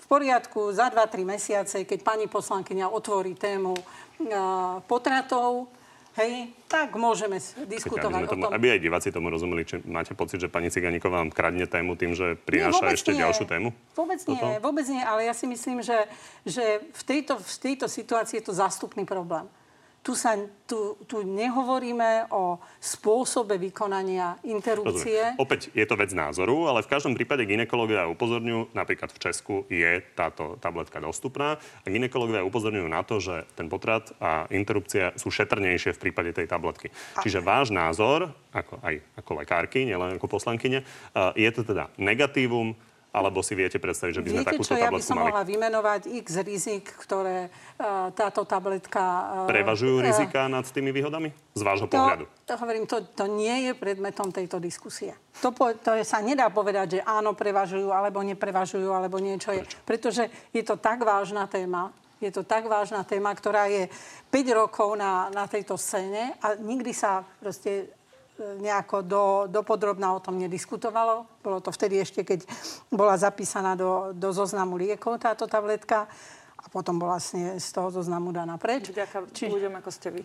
v 0.00 0.06
poriadku 0.08 0.72
za 0.72 0.88
2-3 0.88 1.28
mesiace, 1.28 1.76
keď 1.84 1.98
pani 2.00 2.24
poslankyňa 2.24 2.88
otvorí 2.88 3.36
tému 3.36 3.72
uh, 3.76 4.80
potratov, 4.88 5.68
Hej, 6.18 6.50
tak 6.66 6.98
môžeme 6.98 7.38
diskutovať 7.70 8.26
aby, 8.26 8.30
tomu, 8.30 8.42
o 8.42 8.50
tom. 8.50 8.56
Aby 8.58 8.74
aj 8.74 8.80
diváci 8.82 9.08
tomu 9.14 9.30
rozumeli, 9.30 9.62
či 9.62 9.78
máte 9.86 10.18
pocit, 10.18 10.42
že 10.42 10.50
pani 10.50 10.66
Ciganíková 10.66 11.22
vám 11.22 11.30
kradne 11.30 11.70
tému 11.70 11.94
tým, 11.94 12.18
že 12.18 12.34
prináša 12.34 12.90
nie, 12.90 12.94
ešte 12.98 13.10
nie. 13.14 13.22
ďalšiu 13.22 13.44
tému? 13.46 13.68
Vôbec 13.94 14.18
Toto? 14.18 14.34
nie, 14.34 14.58
vôbec 14.58 14.86
nie, 14.90 14.98
ale 15.06 15.30
ja 15.30 15.34
si 15.38 15.46
myslím, 15.46 15.86
že, 15.86 16.10
že 16.42 16.82
v, 16.82 17.02
tejto, 17.06 17.38
v 17.38 17.56
tejto 17.62 17.86
situácii 17.86 18.42
je 18.42 18.44
to 18.50 18.54
zástupný 18.54 19.06
problém. 19.06 19.46
Tu, 20.00 20.16
sa, 20.16 20.32
tu, 20.64 20.96
tu 21.04 21.20
nehovoríme 21.20 22.32
o 22.32 22.56
spôsobe 22.80 23.60
vykonania 23.60 24.40
interrupcie. 24.48 25.36
Rozumiem. 25.36 25.42
Opäť 25.44 25.68
je 25.76 25.84
to 25.84 25.92
vec 26.00 26.16
názoru, 26.16 26.72
ale 26.72 26.80
v 26.80 26.88
každom 26.88 27.12
prípade 27.12 27.44
ginekológia 27.44 28.08
upozorňujú, 28.08 28.72
napríklad 28.72 29.12
v 29.12 29.20
Česku 29.20 29.68
je 29.68 30.00
táto 30.16 30.56
tabletka 30.56 31.04
dostupná 31.04 31.60
a 31.60 31.86
ginekológia 31.92 32.40
upozorňujú 32.48 32.88
na 32.88 33.04
to, 33.04 33.20
že 33.20 33.44
ten 33.60 33.68
potrat 33.68 34.08
a 34.24 34.48
interrupcia 34.48 35.12
sú 35.20 35.28
šetrnejšie 35.28 35.92
v 35.92 36.02
prípade 36.08 36.32
tej 36.32 36.48
tabletky. 36.48 36.88
A... 36.88 37.20
Čiže 37.20 37.44
váš 37.44 37.68
názor, 37.68 38.32
ako, 38.56 38.80
aj 38.80 39.04
ako 39.20 39.30
lekárky, 39.36 39.84
nielen 39.84 40.16
ako 40.16 40.32
poslankyne, 40.32 40.80
je 41.36 41.50
to 41.52 41.60
teda 41.60 41.92
negatívum, 42.00 42.72
alebo 43.10 43.42
si 43.42 43.58
viete 43.58 43.82
predstaviť, 43.82 44.12
že 44.14 44.22
by 44.22 44.28
sme 44.30 44.42
Viete 44.42 44.50
takúto 44.54 44.70
čo, 44.70 44.74
tabletku 44.78 44.86
ja 44.86 44.90
by 44.94 45.02
som 45.02 45.16
mali? 45.18 45.26
mohla 45.26 45.42
vymenovať 45.42 46.00
x 46.22 46.26
rizik, 46.46 46.84
ktoré 46.94 47.50
uh, 47.50 48.14
táto 48.14 48.46
tabletka... 48.46 49.02
Uh, 49.02 49.50
Prevažujú 49.50 49.98
uh, 49.98 50.06
rizika 50.06 50.46
nad 50.46 50.62
tými 50.70 50.94
výhodami? 50.94 51.34
Z 51.58 51.62
vášho 51.66 51.90
to, 51.90 51.98
pohľadu? 51.98 52.24
To 52.46 52.54
hovorím, 52.54 52.84
to, 52.86 53.02
to 53.10 53.26
nie 53.26 53.66
je 53.66 53.72
predmetom 53.74 54.30
tejto 54.30 54.62
diskusie. 54.62 55.10
To, 55.42 55.50
po, 55.50 55.74
to 55.74 55.98
je, 55.98 56.06
sa 56.06 56.22
nedá 56.22 56.46
povedať, 56.54 56.98
že 56.98 57.00
áno, 57.02 57.34
prevažujú, 57.34 57.90
alebo 57.90 58.22
neprevažujú, 58.22 58.90
alebo 58.94 59.18
niečo 59.18 59.50
je. 59.50 59.66
Prečo? 59.66 59.78
Pretože 59.82 60.22
je 60.54 60.62
to 60.62 60.78
tak 60.78 61.02
vážna 61.02 61.50
téma, 61.50 61.90
je 62.20 62.30
to 62.30 62.44
tak 62.44 62.68
vážna 62.68 63.02
téma, 63.02 63.32
ktorá 63.32 63.66
je 63.66 63.88
5 64.28 64.60
rokov 64.60 64.92
na, 64.94 65.32
na 65.32 65.48
tejto 65.48 65.80
scéne 65.80 66.36
a 66.44 66.54
nikdy 66.54 66.92
sa 66.92 67.24
proste 67.40 67.90
nejako 68.60 69.02
do, 69.02 69.24
dopodrobná 69.46 70.14
o 70.16 70.20
tom 70.20 70.38
nediskutovalo. 70.40 71.26
Bolo 71.44 71.58
to 71.60 71.70
vtedy 71.72 72.00
ešte, 72.00 72.24
keď 72.24 72.44
bola 72.90 73.16
zapísaná 73.16 73.76
do, 73.76 74.12
do 74.16 74.32
zoznamu 74.32 74.76
liekov 74.76 75.20
táto 75.20 75.44
tabletka 75.46 76.08
a 76.60 76.64
potom 76.68 77.00
bola 77.00 77.16
vlastne 77.16 77.56
z 77.56 77.68
toho 77.72 77.88
zoznamu 77.88 78.32
daná 78.32 78.60
preč. 78.60 78.92
Ďakujem 78.92 79.24
Či... 79.32 79.44
ľuďom, 79.48 79.74
ako 79.80 79.90
ste 79.92 80.08
vy. 80.12 80.22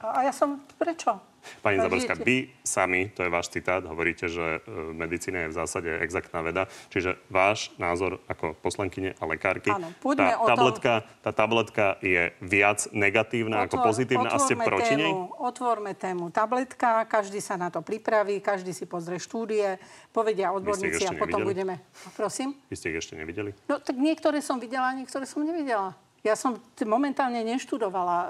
A 0.00 0.26
ja 0.26 0.32
som... 0.32 0.58
Prečo? 0.80 1.29
Pani 1.60 1.80
Zaborská, 1.80 2.14
vy 2.20 2.52
sami, 2.64 3.10
to 3.12 3.24
je 3.24 3.30
váš 3.32 3.48
citát, 3.52 3.84
hovoríte, 3.84 4.28
že 4.28 4.60
e, 4.60 4.94
medicína 4.94 5.46
je 5.46 5.52
v 5.52 5.56
zásade 5.56 5.90
exaktná 6.00 6.40
veda, 6.44 6.68
čiže 6.92 7.16
váš 7.32 7.72
názor 7.76 8.20
ako 8.28 8.56
poslankyne 8.60 9.16
a 9.18 9.24
lekárky, 9.28 9.72
Áno, 9.72 9.92
tá, 10.16 10.40
tabletka, 10.44 10.92
tom... 11.00 11.08
tá 11.24 11.30
tabletka 11.32 11.86
je 12.04 12.32
viac 12.44 12.88
negatívna 12.92 13.64
Otvor, 13.64 13.66
ako 13.66 13.76
pozitívna 13.92 14.28
a 14.32 14.38
ste 14.38 14.54
proti 14.56 14.94
tému, 14.96 15.02
nej? 15.02 15.12
Otvorme 15.40 15.92
tému 15.96 16.32
tabletka, 16.32 17.04
každý 17.08 17.40
sa 17.40 17.56
na 17.56 17.68
to 17.68 17.80
pripraví, 17.80 18.40
každý 18.40 18.72
si 18.76 18.84
pozrie 18.84 19.20
štúdie, 19.20 19.80
povedia 20.14 20.52
odborníci 20.52 21.08
a 21.08 21.12
potom 21.16 21.44
nevideli? 21.44 21.48
budeme... 21.48 21.74
Prosím? 22.16 22.56
Vy 22.68 22.76
ste 22.76 22.92
ich 22.92 22.98
ešte 23.00 23.14
nevideli? 23.16 23.56
No 23.66 23.80
tak 23.80 23.96
niektoré 23.96 24.44
som 24.44 24.60
videla, 24.60 24.92
niektoré 24.92 25.24
som 25.24 25.42
nevidela. 25.42 25.96
Ja 26.20 26.36
som 26.36 26.60
momentálne 26.84 27.40
neštudovala 27.40 28.18
uh, 28.20 28.28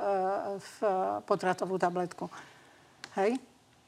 v, 0.62 0.74
potratovú 1.26 1.74
tabletku. 1.74 2.30
Hej? 3.20 3.36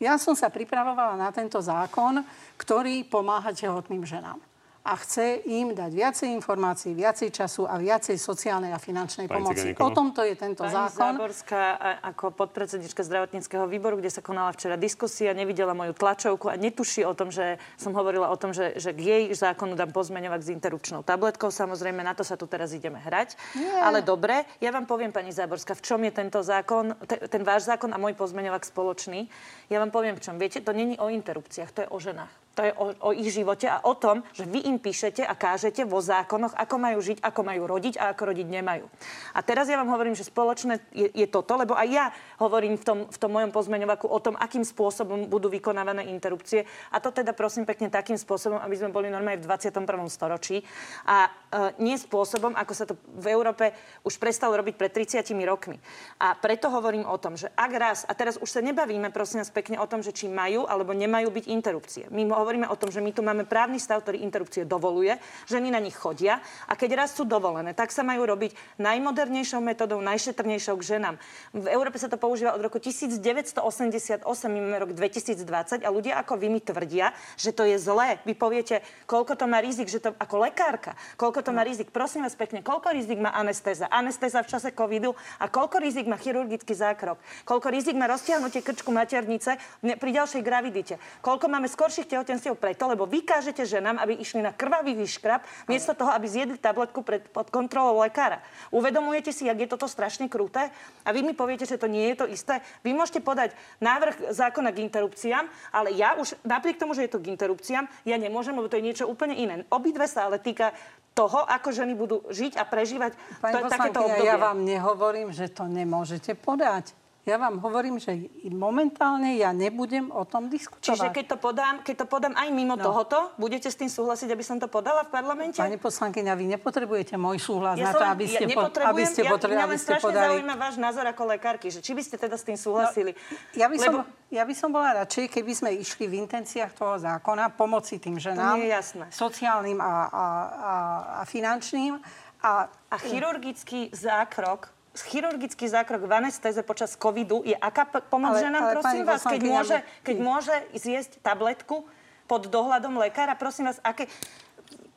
Ja 0.03 0.19
som 0.19 0.35
sa 0.35 0.51
pripravovala 0.51 1.15
na 1.15 1.31
tento 1.31 1.63
zákon, 1.63 2.21
ktorý 2.59 3.07
pomáha 3.07 3.55
tehotným 3.55 4.03
ženám 4.03 4.52
a 4.83 4.99
chce 4.99 5.47
im 5.47 5.79
dať 5.79 5.95
viacej 5.95 6.29
informácií, 6.43 6.91
viacej 6.91 7.31
času 7.31 7.71
a 7.71 7.79
viacej 7.79 8.19
sociálnej 8.19 8.75
a 8.75 8.83
finančnej 8.83 9.31
Pani 9.31 9.39
pomoci. 9.39 9.71
Ciganíková. 9.71 9.87
O 9.87 9.91
tomto 9.95 10.21
je 10.27 10.35
tento 10.35 10.67
Pani 10.67 10.75
zákon. 10.75 11.15
Záborská 11.15 11.63
ako 12.03 12.35
podpredsednička 12.35 13.07
zdravotníckého 13.07 13.71
výboru, 13.71 14.03
kde 14.03 14.11
sa 14.11 14.27
konala 14.27 14.51
včera 14.51 14.75
diskusia, 14.75 15.31
nevidela 15.39 15.71
moju 15.71 15.95
tlačovku 15.95 16.51
a 16.51 16.59
netuší 16.59 17.07
o 17.07 17.15
tom, 17.15 17.31
že 17.31 17.63
som 17.79 17.95
hovorila 17.95 18.27
o 18.27 18.37
tom, 18.37 18.51
že, 18.51 18.75
že 18.75 18.91
k 18.91 19.01
jej 19.07 19.23
zákonu 19.31 19.79
dám 19.79 19.95
pozmeňovať 19.95 20.41
s 20.43 20.49
interrupčnou 20.51 21.07
tabletkou. 21.07 21.55
Samozrejme, 21.55 22.03
na 22.03 22.19
to 22.19 22.27
sa 22.27 22.35
tu 22.35 22.51
teraz 22.51 22.75
ideme 22.75 22.99
hrať. 22.99 23.39
Nie. 23.55 23.87
Ale 23.87 24.03
dobre, 24.03 24.43
ja 24.59 24.75
vám 24.75 24.91
poviem, 24.91 25.15
pani 25.15 25.31
Záborská, 25.31 25.79
v 25.79 25.83
čom 25.87 26.03
je 26.03 26.11
tento 26.11 26.43
zákon, 26.43 26.99
te, 27.07 27.23
ten 27.31 27.47
váš 27.47 27.71
zákon 27.71 27.95
a 27.95 28.03
môj 28.03 28.19
pozmeňovak 28.19 28.67
spoločný. 28.67 29.31
Ja 29.71 29.79
vám 29.79 29.95
poviem, 29.95 30.19
v 30.19 30.27
čom. 30.27 30.43
Viete, 30.43 30.59
to 30.59 30.75
není 30.75 30.99
o 30.99 31.07
interrupciách, 31.07 31.71
to 31.71 31.81
je 31.87 31.89
o 31.89 31.99
ženách. 32.03 32.43
To 32.53 32.61
je 32.61 32.73
o, 32.77 32.87
o 32.93 33.11
ich 33.17 33.33
živote 33.33 33.65
a 33.65 33.81
o 33.89 33.97
tom, 33.97 34.21
že 34.37 34.45
vy 34.45 34.69
im 34.69 34.77
píšete 34.77 35.25
a 35.25 35.33
kážete 35.33 35.89
vo 35.89 36.05
zákonoch, 36.05 36.53
ako 36.53 36.77
majú 36.77 36.99
žiť, 37.01 37.25
ako 37.25 37.41
majú 37.41 37.63
rodiť 37.65 37.97
a 37.97 38.13
ako 38.13 38.23
rodiť 38.29 38.47
nemajú. 38.53 38.85
A 39.33 39.41
teraz 39.41 39.73
ja 39.73 39.81
vám 39.81 39.89
hovorím, 39.89 40.13
že 40.13 40.29
spoločné 40.29 40.85
je, 40.93 41.09
je 41.17 41.27
toto, 41.31 41.57
lebo 41.57 41.73
aj 41.73 41.89
ja 41.89 42.07
hovorím 42.37 42.77
v 42.77 42.85
tom, 42.85 42.99
v 43.09 43.17
tom 43.17 43.31
mojom 43.33 43.55
pozmeňovaku 43.55 44.05
o 44.05 44.19
tom, 44.21 44.37
akým 44.37 44.69
spôsobom 44.69 45.33
budú 45.33 45.49
vykonávané 45.49 46.13
interrupcie. 46.13 46.69
A 46.93 47.01
to 47.01 47.09
teda 47.09 47.33
prosím 47.33 47.65
pekne 47.65 47.89
takým 47.89 48.21
spôsobom, 48.21 48.61
aby 48.61 48.75
sme 48.77 48.93
boli 48.93 49.09
normálne 49.09 49.41
v 49.41 49.49
21. 49.49 49.89
storočí. 50.13 50.61
A 51.09 51.29
e, 51.29 51.81
nie 51.81 51.97
spôsobom, 51.97 52.53
ako 52.53 52.73
sa 52.77 52.85
to 52.85 53.01
v 53.17 53.33
Európe 53.33 53.73
už 54.05 54.21
prestalo 54.21 54.61
robiť 54.61 54.75
pred 54.77 54.93
30 54.93 55.25
rokmi. 55.49 55.81
A 56.21 56.37
preto 56.37 56.69
hovorím 56.69 57.09
o 57.09 57.17
tom, 57.17 57.39
že 57.41 57.49
ak 57.57 57.73
raz, 57.73 57.99
a 58.05 58.13
teraz 58.13 58.37
už 58.37 58.51
sa 58.51 58.61
nebavíme 58.61 59.09
prosím 59.13 59.45
nás 59.45 59.53
pekne 59.53 59.79
o 59.79 59.87
tom, 59.87 60.03
že 60.03 60.11
či 60.11 60.27
majú 60.27 60.65
alebo 60.67 60.91
nemajú 60.97 61.31
byť 61.31 61.45
interrupcie. 61.47 62.05
My 62.11 62.25
hovoríme 62.43 62.67
o 62.67 62.77
tom, 62.77 62.91
že 62.91 62.99
my 62.99 63.15
tu 63.15 63.23
máme 63.23 63.47
právny 63.47 63.79
stav, 63.79 64.03
ktorý 64.03 64.21
interrupcie 64.21 64.67
dovoluje, 64.67 65.17
ženy 65.47 65.71
na 65.71 65.79
nich 65.79 65.95
chodia 65.95 66.43
a 66.67 66.75
keď 66.75 67.07
raz 67.07 67.15
sú 67.15 67.23
dovolené, 67.23 67.73
tak 67.73 67.95
sa 67.95 68.03
majú 68.03 68.27
robiť 68.27 68.53
najmodernejšou 68.83 69.63
metodou, 69.63 70.03
najšetrnejšou 70.03 70.75
k 70.77 70.99
ženám. 70.99 71.15
V 71.55 71.71
Európe 71.71 71.97
sa 72.03 72.11
to 72.11 72.19
používa 72.19 72.53
od 72.53 72.61
roku 72.61 72.83
1988, 72.83 74.27
my 74.51 74.59
máme 74.59 74.79
rok 74.83 74.91
2020 74.93 75.87
a 75.87 75.89
ľudia 75.89 76.19
ako 76.19 76.35
vy 76.37 76.49
mi 76.51 76.61
tvrdia, 76.61 77.15
že 77.39 77.55
to 77.55 77.63
je 77.63 77.79
zlé. 77.79 78.19
Vy 78.27 78.35
poviete, 78.35 78.83
koľko 79.07 79.39
to 79.39 79.47
má 79.47 79.63
rizik, 79.63 79.87
že 79.87 80.03
to 80.03 80.11
ako 80.19 80.43
lekárka, 80.43 80.99
koľko 81.15 81.47
to 81.47 81.51
má 81.55 81.63
rizik. 81.63 81.95
Prosím 81.95 82.27
vás 82.27 82.35
pekne, 82.35 82.65
koľko 82.67 82.91
rizik 82.91 83.23
má 83.23 83.31
anestéza? 83.31 83.87
Anestéza 83.87 84.43
v 84.43 84.51
čase 84.51 84.75
covidu 84.75 85.15
a 85.39 85.47
koľko 85.47 85.79
rizik 85.79 86.11
má 86.11 86.19
chirurgický 86.19 86.75
zákrok? 86.75 87.21
Koľko 87.47 87.69
rizik 87.71 87.95
má 87.95 88.11
roztiahnutie 88.11 88.65
krčku 88.65 88.91
maternice 88.91 89.61
pri 89.83 90.11
ďalšej 90.11 90.43
gravidite? 90.43 90.95
Koľko 91.21 91.47
máme 91.47 91.69
skorších 91.69 92.09
tehotenstiev 92.33 92.57
preto, 92.57 92.89
lebo 92.89 93.05
vy 93.05 93.21
kážete 93.29 93.61
ženám, 93.69 94.01
aby 94.01 94.17
išli 94.17 94.41
na 94.41 94.57
krvavý 94.57 94.97
vyškrab, 94.97 95.45
miesto 95.69 95.93
toho, 95.93 96.09
aby 96.17 96.25
zjedli 96.25 96.57
tabletku 96.57 97.05
pred, 97.05 97.21
pod 97.29 97.53
kontrolou 97.53 98.01
lekára. 98.01 98.41
Uvedomujete 98.73 99.37
si, 99.37 99.45
jak 99.45 99.61
je 99.61 99.69
toto 99.69 99.85
strašne 99.85 100.33
kruté? 100.33 100.73
A 101.05 101.13
vy 101.13 101.21
mi 101.21 101.37
poviete, 101.37 101.69
že 101.69 101.77
to 101.77 101.93
nie 101.93 102.09
je 102.13 102.25
to 102.25 102.27
isté? 102.33 102.65
Vy 102.81 102.97
môžete 102.97 103.21
podať 103.21 103.53
návrh 103.85 104.33
zákona 104.33 104.73
k 104.73 104.81
interrupciám, 104.81 105.45
ale 105.77 105.93
ja 105.93 106.17
už 106.17 106.41
napriek 106.49 106.81
tomu, 106.81 106.97
že 106.97 107.05
je 107.05 107.13
to 107.13 107.21
k 107.21 107.37
interrupciám, 107.37 107.85
ja 108.09 108.17
nemôžem, 108.17 108.57
lebo 108.57 108.73
to 108.73 108.81
je 108.81 108.87
niečo 108.89 109.05
úplne 109.05 109.37
iné. 109.37 109.69
Obidve 109.69 110.09
sa 110.09 110.33
ale 110.33 110.41
týka 110.41 110.73
toho, 111.13 111.45
ako 111.45 111.69
ženy 111.77 111.93
budú 111.93 112.25
žiť 112.33 112.57
a 112.57 112.65
prežívať 112.65 113.13
Pani 113.45 113.61
to, 113.61 113.69
takéto 113.69 114.01
obdobie. 114.01 114.25
ja 114.25 114.41
vám 114.41 114.65
nehovorím, 114.65 115.29
že 115.29 115.53
to 115.53 115.69
nemôžete 115.69 116.33
podať. 116.41 116.97
Ja 117.23 117.39
vám 117.39 117.63
hovorím, 117.63 118.03
že 118.03 118.27
momentálne 118.51 119.39
ja 119.39 119.55
nebudem 119.55 120.11
o 120.11 120.27
tom 120.27 120.51
diskutovať. 120.51 120.83
Čiže 120.83 121.09
keď 121.15 121.25
to 121.31 121.37
podám, 121.39 121.75
keď 121.87 122.03
to 122.03 122.07
podám 122.11 122.35
aj 122.35 122.51
mimo 122.51 122.75
no. 122.75 122.83
tohoto, 122.83 123.31
budete 123.39 123.71
s 123.71 123.79
tým 123.79 123.87
súhlasiť, 123.87 124.27
aby 124.35 124.43
som 124.43 124.59
to 124.59 124.67
podala 124.67 125.07
v 125.07 125.15
parlamente? 125.15 125.55
Pani 125.55 125.79
poslankyňa, 125.79 126.35
vy 126.35 126.59
nepotrebujete 126.59 127.15
môj 127.15 127.39
súhlas 127.39 127.79
ja 127.79 127.91
na 127.91 127.93
to, 127.95 128.03
aby 128.03 128.27
ste, 128.27 128.51
ja 128.51 128.59
po, 128.59 128.67
aby 128.67 129.03
ste, 129.07 129.23
potre- 129.23 129.55
ja, 129.55 129.71
aby 129.71 129.79
ste 129.79 129.95
podali... 130.03 130.35
zaujíma 130.35 130.55
váš 130.59 130.83
názor 130.83 131.07
ako 131.07 131.23
lekárky, 131.31 131.71
že 131.71 131.79
či 131.79 131.95
by 131.95 132.03
ste 132.03 132.19
teda 132.19 132.35
s 132.35 132.43
tým 132.43 132.59
súhlasili. 132.59 133.15
No, 133.15 133.55
ja, 133.55 133.67
by 133.71 133.77
som, 133.79 133.93
Lebo... 133.95 134.01
ja 134.35 134.43
by 134.43 134.55
som 134.59 134.69
bola 134.75 134.91
radšej, 135.07 135.25
keby 135.31 135.53
sme 135.55 135.71
išli 135.79 136.11
v 136.11 136.27
intenciách 136.27 136.75
toho 136.75 136.99
zákona 136.99 137.55
pomoci 137.55 138.03
tým 138.03 138.19
ženám, 138.19 138.59
to 138.59 138.67
je 138.67 138.75
jasné. 138.75 139.05
sociálnym 139.15 139.79
a, 139.79 139.95
a, 140.11 140.27
a, 140.51 140.75
a 141.19 141.23
finančným. 141.23 142.03
A, 142.43 142.67
a 142.67 142.97
chirurgický 142.99 143.95
zákrok 143.95 144.82
chirurgický 145.01 145.65
zákrok 145.73 146.05
v 146.05 146.13
anestéze 146.13 146.61
počas 146.61 146.93
covidu 147.01 147.41
je 147.49 147.57
aká 147.57 147.89
pomoc 148.13 148.37
ale, 148.37 148.45
ženám, 148.45 148.63
ale, 148.63 148.73
prosím 148.77 149.05
vás, 149.09 149.23
keď 149.25 149.41
môže, 149.41 149.77
keď 150.05 150.17
môže 150.21 150.55
zjesť 150.77 151.17
tabletku 151.25 151.89
pod 152.29 152.49
dohľadom 152.53 153.01
lekára, 153.01 153.33
prosím 153.33 153.73
vás, 153.73 153.81
aké... 153.81 154.09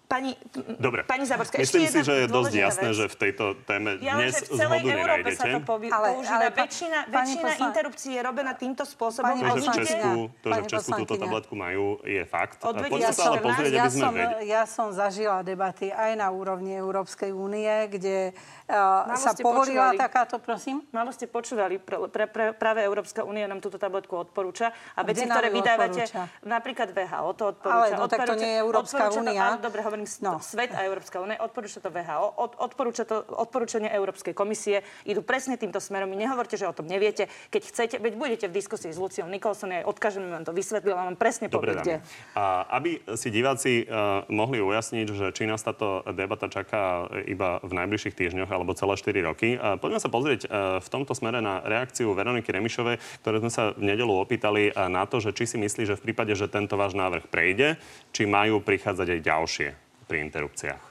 Pani, 0.06 0.38
Dobre. 0.78 1.02
pani 1.02 1.26
Záborská, 1.26 1.58
Myslím 1.58 1.90
si, 1.90 2.06
že 2.06 2.14
je 2.14 2.28
dosť 2.30 2.54
jasné, 2.54 2.90
vec. 2.94 2.98
že 3.02 3.06
v 3.10 3.16
tejto 3.18 3.46
téme 3.66 3.98
ja, 3.98 4.22
dnes 4.22 4.38
v 4.38 4.54
celej 4.54 4.82
Európe 4.86 5.30
sa 5.34 5.44
to 5.50 5.60
povi- 5.66 5.90
ale. 5.90 6.22
Ale, 6.22 6.54
väčšina 6.54 7.10
väčšina 7.10 7.50
poslan... 7.50 7.66
interrupcií 7.74 8.12
je 8.14 8.22
robená 8.22 8.54
týmto 8.54 8.86
spôsobom. 8.86 9.34
Pani 9.34 9.42
to, 9.42 9.58
že 9.58 9.66
v 9.66 9.78
Česku, 9.82 10.12
to, 10.46 10.48
že 10.54 10.62
v 10.62 10.68
Česku 10.70 10.92
túto 11.02 11.16
tabletku 11.18 11.54
majú, 11.58 11.98
je 12.06 12.22
fakt. 12.30 12.62
Poďme 12.62 13.02
ja 13.02 13.10
sa 13.10 13.34
ale 13.34 13.42
pozrieť, 13.42 13.72
ja 13.74 13.90
som, 13.90 14.14
Ja 14.46 14.64
som 14.70 14.88
zažila 14.94 15.42
debaty 15.42 15.90
aj 15.90 16.22
na 16.22 16.30
úrovni 16.30 16.78
Európskej 16.78 17.34
únie, 17.34 17.90
kde 17.90 18.38
Uh, 18.66 19.14
sa 19.14 19.38
povolila 19.38 19.94
počúvali. 19.94 19.98
takáto, 20.02 20.42
prosím? 20.42 20.82
Málo 20.90 21.14
ste 21.14 21.30
počúvali, 21.30 21.78
pre, 21.78 22.02
pre, 22.10 22.26
pre, 22.26 22.50
práve 22.50 22.82
Európska 22.82 23.22
únia 23.22 23.46
nám 23.46 23.62
túto 23.62 23.78
tabletku 23.78 24.18
odporúča 24.18 24.74
a 24.98 25.06
veci, 25.06 25.22
ktoré 25.30 25.54
vydávate, 25.54 26.10
napríklad 26.42 26.90
VHO 26.90 27.30
to 27.38 27.54
odporúča. 27.54 27.94
Ale 27.94 28.02
no, 28.02 28.10
tak 28.10 28.26
to 28.26 28.34
nie 28.34 28.58
je 28.58 28.60
Európska 28.66 29.14
únia. 29.14 29.62
Dobre, 29.62 29.86
hovorím, 29.96 30.12
no. 30.20 30.44
svet 30.44 30.76
a 30.76 30.84
Európska 30.84 31.24
únia, 31.24 31.40
odporúča 31.40 31.80
to 31.80 31.88
VHO, 31.88 32.36
od, 32.36 32.52
odporúča 32.60 33.08
to 33.08 33.24
odporúčania 33.32 33.96
Európskej 33.96 34.36
komisie, 34.36 34.84
idú 35.08 35.24
presne 35.24 35.56
týmto 35.56 35.80
smerom. 35.80 36.12
My 36.12 36.20
nehovorte, 36.20 36.60
že 36.60 36.68
o 36.68 36.76
tom 36.76 36.92
neviete. 36.92 37.32
Keď 37.48 37.62
chcete, 37.64 37.96
veď 38.04 38.14
budete 38.20 38.46
v 38.52 38.54
diskusii 38.60 38.92
s 38.92 39.00
Luciou 39.00 39.28
Nikolson, 39.32 39.72
ja 39.72 39.88
odkážem 39.88 40.28
vám 40.28 40.44
to 40.44 40.52
vysvetlila, 40.52 41.08
vám 41.08 41.16
presne 41.16 41.48
povie, 41.48 41.80
kde. 41.80 41.96
A 42.36 42.68
aby 42.76 43.00
si 43.16 43.32
diváci 43.32 43.88
uh, 43.88 44.28
mohli 44.28 44.60
ujasniť, 44.60 45.08
že 45.16 45.26
či 45.32 45.48
nás 45.48 45.64
táto 45.64 46.04
debata 46.12 46.52
čaká 46.52 47.08
iba 47.24 47.64
v 47.64 47.72
najbližších 47.72 48.18
týždňoch, 48.18 48.52
alebo 48.52 48.76
celé 48.76 49.00
4 49.00 49.30
roky. 49.32 49.56
Poďme 49.80 50.00
sa 50.02 50.10
pozrieť 50.12 50.42
e, 50.46 50.48
v 50.82 50.88
tomto 50.92 51.14
smere 51.16 51.40
na 51.40 51.62
reakciu 51.64 52.12
Veroniky 52.12 52.52
Remišovej, 52.52 52.98
ktoré 53.24 53.38
sme 53.40 53.52
sa 53.52 53.72
v 53.74 53.94
nedelu 53.94 54.12
opýtali 54.12 54.74
na 54.76 55.08
to, 55.08 55.22
že 55.22 55.36
či 55.36 55.56
si 55.56 55.58
myslí, 55.62 55.88
že 55.88 55.98
v 56.00 56.12
prípade, 56.12 56.34
že 56.34 56.52
tento 56.52 56.76
váš 56.76 56.98
návrh 56.98 57.30
prejde, 57.30 57.80
či 58.12 58.28
majú 58.28 58.60
prichádzať 58.62 59.08
aj 59.08 59.20
ďalšie 59.22 59.70
pri 60.06 60.26
interrupciách. 60.26 60.84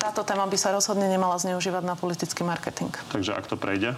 Táto 0.00 0.24
téma 0.24 0.48
by 0.48 0.56
sa 0.56 0.72
rozhodne 0.72 1.10
nemala 1.10 1.36
zneužívať 1.36 1.84
na 1.84 1.98
politický 1.98 2.46
marketing. 2.46 2.94
Takže 3.12 3.36
ak 3.36 3.44
to 3.50 3.56
prejde? 3.58 3.92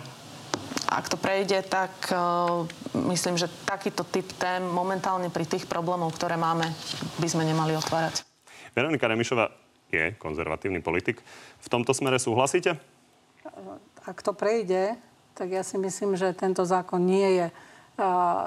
Ak 0.88 1.08
to 1.08 1.16
prejde, 1.16 1.62
tak 1.64 1.92
uh, 2.10 2.66
myslím, 3.08 3.38
že 3.38 3.48
takýto 3.64 4.04
typ 4.04 4.26
tém 4.36 4.60
momentálne 4.66 5.30
pri 5.30 5.46
tých 5.46 5.64
problémov, 5.64 6.12
ktoré 6.16 6.36
máme, 6.36 6.68
by 7.22 7.28
sme 7.28 7.46
nemali 7.46 7.76
otvárať. 7.78 8.24
Veronika 8.72 9.08
Remišova, 9.08 9.52
je 9.92 10.16
konzervatívny 10.16 10.80
politik. 10.80 11.20
V 11.60 11.68
tomto 11.68 11.92
smere 11.92 12.16
súhlasíte? 12.16 12.80
Ak 14.08 14.24
to 14.24 14.32
prejde, 14.32 14.96
tak 15.36 15.52
ja 15.52 15.60
si 15.60 15.76
myslím, 15.76 16.16
že 16.16 16.32
tento 16.32 16.64
zákon 16.64 17.04
nie 17.04 17.40
je 17.40 17.46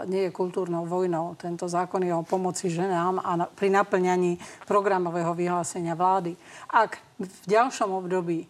nie 0.09 0.27
je 0.27 0.35
kultúrnou 0.35 0.89
vojnou. 0.89 1.37
Tento 1.37 1.69
zákon 1.69 2.01
je 2.01 2.13
o 2.13 2.25
pomoci 2.25 2.69
ženám 2.69 3.21
a 3.21 3.45
pri 3.45 3.69
naplňaní 3.69 4.37
programového 4.65 5.37
vyhlásenia 5.37 5.93
vlády. 5.93 6.33
Ak 6.73 6.97
v 7.21 7.45
ďalšom 7.45 7.93
období 7.93 8.49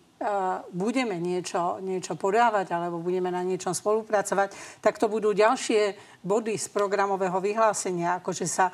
budeme 0.72 1.20
niečo, 1.20 1.84
niečo 1.84 2.16
podávať 2.16 2.72
alebo 2.72 3.04
budeme 3.04 3.28
na 3.30 3.44
niečom 3.44 3.76
spolupracovať, 3.76 4.80
tak 4.80 4.96
to 4.96 5.12
budú 5.12 5.36
ďalšie 5.36 5.94
body 6.26 6.58
z 6.58 6.68
programového 6.74 7.38
vyhlásenia, 7.38 8.18
ako 8.18 8.34
že 8.34 8.50
sa 8.50 8.74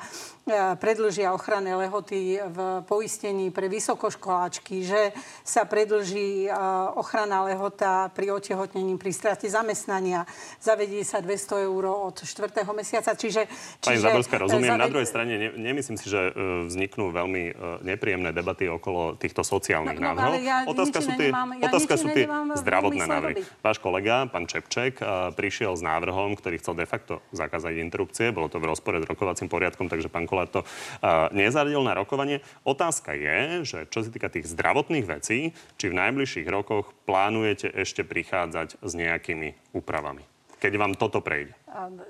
predlžia 0.80 1.36
ochranné 1.36 1.76
lehoty 1.76 2.40
v 2.40 2.80
poistení 2.88 3.52
pre 3.52 3.68
vysokoškoláčky, 3.68 4.80
že 4.80 5.12
sa 5.44 5.68
predlží 5.68 6.48
e, 6.48 6.50
ochranná 6.96 7.44
lehota 7.44 8.08
pri 8.16 8.32
otehotnení, 8.32 8.96
pri 8.96 9.12
strate 9.12 9.44
zamestnania, 9.52 10.24
zavedí 10.64 11.04
sa 11.04 11.20
200 11.20 11.68
eur 11.68 12.08
od 12.08 12.24
4. 12.24 12.64
mesiaca. 12.72 13.12
Čiže, 13.12 13.44
Pani 13.84 14.00
čiže, 14.00 14.04
Zaborská, 14.08 14.36
rozumiem. 14.40 14.72
Zaved... 14.72 14.82
Na 14.82 14.88
druhej 14.88 15.08
strane 15.12 15.32
ne, 15.36 15.48
nemyslím 15.52 16.00
si, 16.00 16.08
že 16.08 16.32
vzniknú 16.72 17.12
veľmi 17.12 17.42
nepríjemné 17.84 18.32
debaty 18.32 18.64
okolo 18.72 19.20
týchto 19.20 19.44
sociálnych 19.44 20.00
no, 20.00 20.08
no, 20.08 20.08
návrhov. 20.16 20.32
Ja 20.40 20.64
otázka 20.64 20.98
sú 21.04 21.12
tie, 21.20 21.28
nemám, 21.28 21.48
ja 21.60 21.68
otázka 21.68 21.94
sú 22.00 22.08
tie 22.16 22.24
zdravotné 22.56 23.04
návrhy. 23.04 23.34
Váš 23.60 23.78
kolega, 23.82 24.24
pán 24.32 24.48
Čepček, 24.48 25.04
prišiel 25.36 25.76
s 25.76 25.82
návrhom, 25.84 26.32
ktorý 26.38 26.56
chcel 26.56 26.74
de 26.80 26.86
facto 26.88 27.20
zakázať 27.46 27.82
interrupcie. 27.82 28.30
Bolo 28.30 28.46
to 28.46 28.62
v 28.62 28.70
rozpore 28.70 29.02
s 29.02 29.08
rokovacím 29.08 29.50
poriadkom, 29.50 29.90
takže 29.90 30.12
pán 30.12 30.30
Kolár 30.30 30.48
to 30.48 30.62
uh, 30.62 31.26
nezaradil 31.34 31.82
na 31.82 31.98
rokovanie. 31.98 32.38
Otázka 32.62 33.18
je, 33.18 33.66
že 33.66 33.78
čo 33.90 34.06
sa 34.06 34.10
týka 34.10 34.30
tých 34.30 34.46
zdravotných 34.46 35.06
vecí, 35.06 35.50
či 35.78 35.84
v 35.90 35.98
najbližších 35.98 36.46
rokoch 36.46 36.94
plánujete 37.04 37.70
ešte 37.74 38.06
prichádzať 38.06 38.78
s 38.78 38.92
nejakými 38.94 39.74
úpravami 39.74 40.22
keď 40.62 40.78
vám 40.78 40.94
toto 40.94 41.18
prejde? 41.18 41.58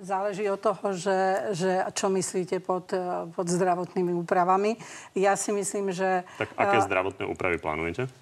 Záleží 0.05 0.45
od 0.53 0.61
toho, 0.61 0.93
že, 0.93 1.49
že 1.57 1.89
čo 1.97 2.13
myslíte 2.13 2.61
pod, 2.61 2.93
pod 3.33 3.47
zdravotnými 3.49 4.13
úpravami. 4.13 4.77
Ja 5.17 5.41
si 5.41 5.57
myslím, 5.57 5.89
že... 5.89 6.29
Tak 6.37 6.53
aké 6.61 6.85
zdravotné 6.85 7.25
úpravy 7.33 7.57
plánujete? 7.57 8.13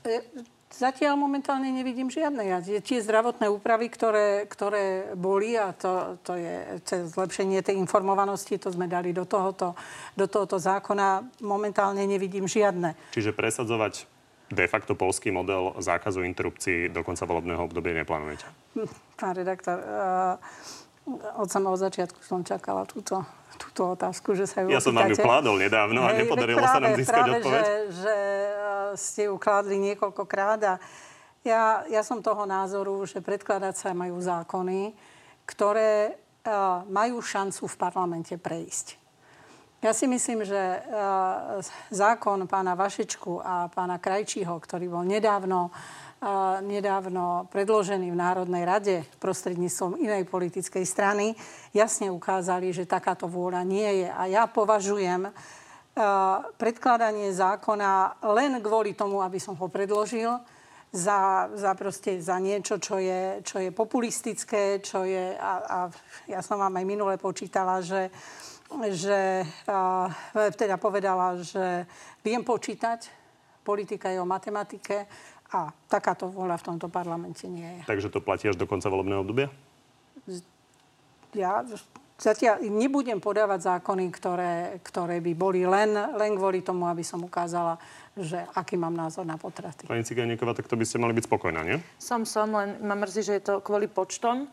Zatiaľ 0.71 1.19
momentálne 1.19 1.67
nevidím 1.75 2.07
žiadne. 2.07 2.47
Ja, 2.47 2.63
tie 2.63 3.03
zdravotné 3.03 3.51
úpravy, 3.51 3.91
ktoré, 3.91 4.47
ktoré 4.47 5.13
boli, 5.19 5.59
a 5.59 5.75
to, 5.75 6.15
to 6.23 6.39
je 6.39 6.79
zlepšenie 7.11 7.59
tej 7.59 7.75
informovanosti, 7.83 8.55
to 8.55 8.71
sme 8.71 8.87
dali 8.87 9.11
do 9.11 9.27
tohoto, 9.27 9.75
do 10.15 10.31
tohoto 10.31 10.63
zákona, 10.63 11.27
momentálne 11.43 12.07
nevidím 12.07 12.47
žiadne. 12.47 12.95
Čiže 13.11 13.35
presadzovať 13.35 14.07
de 14.51 14.67
facto 14.67 14.95
polský 14.95 15.35
model 15.35 15.75
zákazu 15.79 16.23
interrupcií 16.27 16.91
do 16.91 17.03
konca 17.07 17.27
volebného 17.27 17.67
obdobia 17.67 17.95
neplánujete? 18.03 18.47
Pán 19.19 19.35
redaktor, 19.35 19.79
uh, 19.79 20.39
od 21.38 21.49
samého 21.51 21.77
začiatku 21.77 22.20
som 22.23 22.44
čakala 22.46 22.87
túto, 22.87 23.25
túto 23.59 23.94
otázku, 23.94 24.38
že 24.38 24.46
sa 24.46 24.62
ju 24.62 24.70
Ja 24.70 24.83
som 24.83 24.94
vám 24.94 25.11
ju 25.11 25.18
kládol 25.18 25.57
nedávno 25.59 26.07
a 26.07 26.14
nepodarilo 26.14 26.62
práve, 26.62 26.75
sa 26.75 26.81
nám 26.81 26.92
získať 26.94 27.23
práve, 27.23 27.37
odpoveď. 27.40 27.62
Že, 27.62 27.75
že 27.90 28.16
ste 28.99 29.23
ju 29.31 29.35
kládli 29.38 29.77
niekoľkokrát 29.90 30.61
a 30.66 30.75
ja, 31.40 31.88
ja 31.88 32.03
som 32.05 32.20
toho 32.20 32.44
názoru, 32.44 33.01
že 33.09 33.25
predkladať 33.25 33.75
sa 33.77 33.96
majú 33.96 34.20
zákony, 34.20 34.92
ktoré 35.49 36.12
uh, 36.12 36.85
majú 36.85 37.25
šancu 37.25 37.64
v 37.64 37.77
parlamente 37.81 38.35
prejsť. 38.37 39.01
Ja 39.81 39.96
si 39.96 40.05
myslím, 40.05 40.44
že 40.44 40.61
uh, 40.61 41.64
zákon 41.88 42.44
pána 42.44 42.77
Vašečku 42.77 43.40
a 43.40 43.73
pána 43.73 43.96
Krajčího, 43.96 44.53
ktorý 44.61 44.92
bol 44.92 45.09
nedávno 45.09 45.73
nedávno 46.61 47.49
predložený 47.49 48.13
v 48.13 48.21
Národnej 48.21 48.65
rade 48.69 48.97
prostredníctvom 49.17 49.97
inej 49.97 50.29
politickej 50.29 50.85
strany, 50.85 51.33
jasne 51.73 52.13
ukázali, 52.13 52.77
že 52.77 52.85
takáto 52.85 53.25
vôľa 53.25 53.65
nie 53.65 54.05
je. 54.05 54.09
A 54.13 54.29
ja 54.29 54.45
považujem 54.45 55.33
predkladanie 56.61 57.33
zákona 57.33 58.21
len 58.37 58.61
kvôli 58.61 58.93
tomu, 58.93 59.25
aby 59.25 59.41
som 59.41 59.57
ho 59.57 59.66
predložil, 59.73 60.37
za, 60.91 61.47
za, 61.55 61.73
proste, 61.79 62.18
za 62.18 62.43
niečo, 62.43 62.83
čo 62.83 62.99
je, 62.99 63.47
čo 63.47 63.62
je 63.62 63.71
populistické, 63.71 64.83
čo 64.83 65.07
je... 65.07 65.39
A, 65.39 65.53
a 65.62 65.79
ja 66.27 66.43
som 66.43 66.59
vám 66.59 66.75
aj 66.75 66.87
minule 66.87 67.14
počítala, 67.14 67.79
že, 67.79 68.11
že 68.91 69.47
a, 69.71 70.11
teda 70.51 70.83
povedala, 70.83 71.39
že 71.39 71.87
viem 72.27 72.43
počítať, 72.43 73.07
politika 73.62 74.11
je 74.11 74.18
o 74.18 74.27
matematike 74.27 75.07
a 75.51 75.74
takáto 75.90 76.30
vôľa 76.30 76.62
v 76.62 76.66
tomto 76.74 76.86
parlamente 76.86 77.46
nie 77.51 77.66
je. 77.66 77.82
Takže 77.90 78.11
to 78.11 78.22
platí 78.22 78.46
až 78.46 78.55
do 78.55 78.70
konca 78.70 78.86
volebného 78.86 79.26
obdobia? 79.26 79.51
Ja 81.34 81.66
zatiaľ 82.20 82.61
nebudem 82.68 83.18
podávať 83.18 83.76
zákony, 83.76 84.05
ktoré, 84.12 84.55
ktoré 84.84 85.18
by 85.24 85.32
boli 85.34 85.64
len, 85.64 85.96
len 85.96 86.36
kvôli 86.36 86.61
tomu, 86.61 86.86
aby 86.86 87.01
som 87.01 87.24
ukázala, 87.24 87.80
že 88.14 88.44
aký 88.53 88.76
mám 88.76 88.92
názor 88.92 89.24
na 89.24 89.40
potraty. 89.40 89.88
Pani 89.88 90.05
Cigajníková, 90.05 90.53
tak 90.53 90.68
to 90.68 90.76
by 90.76 90.84
ste 90.84 91.01
mali 91.01 91.16
byť 91.16 91.24
spokojná, 91.26 91.64
nie? 91.64 91.80
Som, 91.96 92.28
som, 92.28 92.53
len 92.53 92.78
ma 92.84 92.94
mrzí, 92.94 93.24
že 93.24 93.34
je 93.40 93.44
to 93.48 93.55
kvôli 93.64 93.88
počtom 93.88 94.46